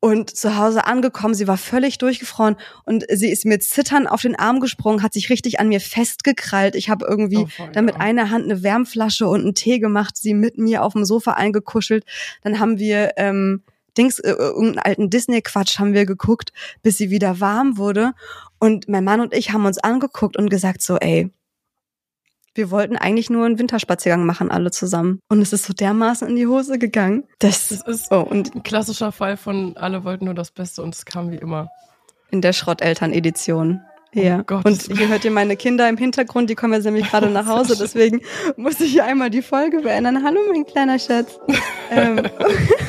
und 0.00 0.34
zu 0.34 0.56
Hause 0.56 0.86
angekommen, 0.86 1.34
sie 1.34 1.46
war 1.46 1.58
völlig 1.58 1.98
durchgefroren 1.98 2.56
und 2.84 3.04
sie 3.12 3.30
ist 3.30 3.44
mir 3.44 3.60
zittern 3.60 4.06
auf 4.06 4.22
den 4.22 4.34
Arm 4.34 4.60
gesprungen, 4.60 5.02
hat 5.02 5.12
sich 5.12 5.28
richtig 5.28 5.60
an 5.60 5.68
mir 5.68 5.80
festgekrallt. 5.80 6.74
Ich 6.74 6.88
habe 6.88 7.04
irgendwie 7.06 7.46
oh, 7.58 7.68
dann 7.72 7.84
mit 7.84 8.00
einer 8.00 8.30
Hand 8.30 8.44
eine 8.44 8.62
Wärmflasche 8.62 9.28
und 9.28 9.42
einen 9.42 9.54
Tee 9.54 9.78
gemacht, 9.78 10.16
sie 10.16 10.32
mit 10.32 10.56
mir 10.56 10.82
auf 10.82 10.94
dem 10.94 11.04
Sofa 11.04 11.32
eingekuschelt. 11.32 12.04
Dann 12.42 12.58
haben 12.58 12.78
wir 12.78 13.12
ähm, 13.18 13.62
Dings, 13.98 14.18
äh, 14.18 14.30
irgendeinen 14.30 14.78
alten 14.78 15.10
Disney-Quatsch 15.10 15.78
haben 15.78 15.92
wir 15.92 16.06
geguckt, 16.06 16.52
bis 16.82 16.96
sie 16.96 17.10
wieder 17.10 17.40
warm 17.40 17.76
wurde. 17.76 18.12
Und 18.58 18.88
mein 18.88 19.04
Mann 19.04 19.20
und 19.20 19.34
ich 19.34 19.52
haben 19.52 19.66
uns 19.66 19.78
angeguckt 19.78 20.36
und 20.36 20.48
gesagt 20.48 20.80
so, 20.80 20.96
ey, 20.96 21.30
wir 22.54 22.70
wollten 22.70 22.96
eigentlich 22.96 23.30
nur 23.30 23.46
einen 23.46 23.58
Winterspaziergang 23.58 24.26
machen, 24.26 24.50
alle 24.50 24.70
zusammen. 24.70 25.20
Und 25.28 25.40
es 25.40 25.52
ist 25.52 25.64
so 25.64 25.72
dermaßen 25.72 26.28
in 26.28 26.36
die 26.36 26.46
Hose 26.46 26.78
gegangen. 26.78 27.24
Das, 27.38 27.68
das 27.68 27.82
ist 27.82 28.12
oh, 28.12 28.20
und 28.20 28.54
ein 28.54 28.62
klassischer 28.62 29.12
Fall 29.12 29.36
von 29.36 29.76
alle 29.76 30.04
wollten 30.04 30.24
nur 30.24 30.34
das 30.34 30.50
Beste 30.50 30.82
und 30.82 30.94
es 30.94 31.04
kam 31.04 31.30
wie 31.30 31.36
immer. 31.36 31.68
In 32.30 32.42
der 32.42 32.52
Schrotteltern-Edition. 32.52 33.80
Oh 34.14 34.20
ja. 34.20 34.42
Gott. 34.42 34.64
Und 34.64 34.82
hier 34.82 35.08
hört 35.08 35.24
ihr 35.24 35.30
meine 35.30 35.56
Kinder 35.56 35.88
im 35.88 35.96
Hintergrund, 35.96 36.50
die 36.50 36.56
kommen 36.56 36.72
jetzt 36.72 36.84
nämlich 36.84 37.08
gerade 37.08 37.28
nach 37.28 37.46
Hause, 37.46 37.76
deswegen 37.78 38.22
muss 38.56 38.80
ich 38.80 39.00
einmal 39.02 39.30
die 39.30 39.42
Folge 39.42 39.82
beenden. 39.82 40.24
Hallo, 40.24 40.40
mein 40.52 40.66
kleiner 40.66 40.98
Schatz. 40.98 41.38
ähm, 41.92 42.22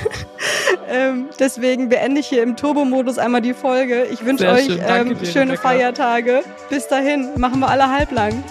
ähm, 0.89 1.25
deswegen 1.39 1.89
beende 1.89 2.21
ich 2.21 2.27
hier 2.27 2.41
im 2.41 2.55
Turbo-Modus 2.55 3.19
einmal 3.19 3.41
die 3.41 3.53
Folge. 3.53 4.07
Ich 4.11 4.25
wünsche 4.25 4.49
euch 4.49 4.65
schön. 4.65 4.81
ähm, 4.87 5.17
schöne 5.23 5.57
Feiertage. 5.57 6.43
Bis 6.69 6.87
dahin, 6.87 7.29
machen 7.37 7.59
wir 7.59 7.69
alle 7.69 7.87
halblang. 7.89 8.43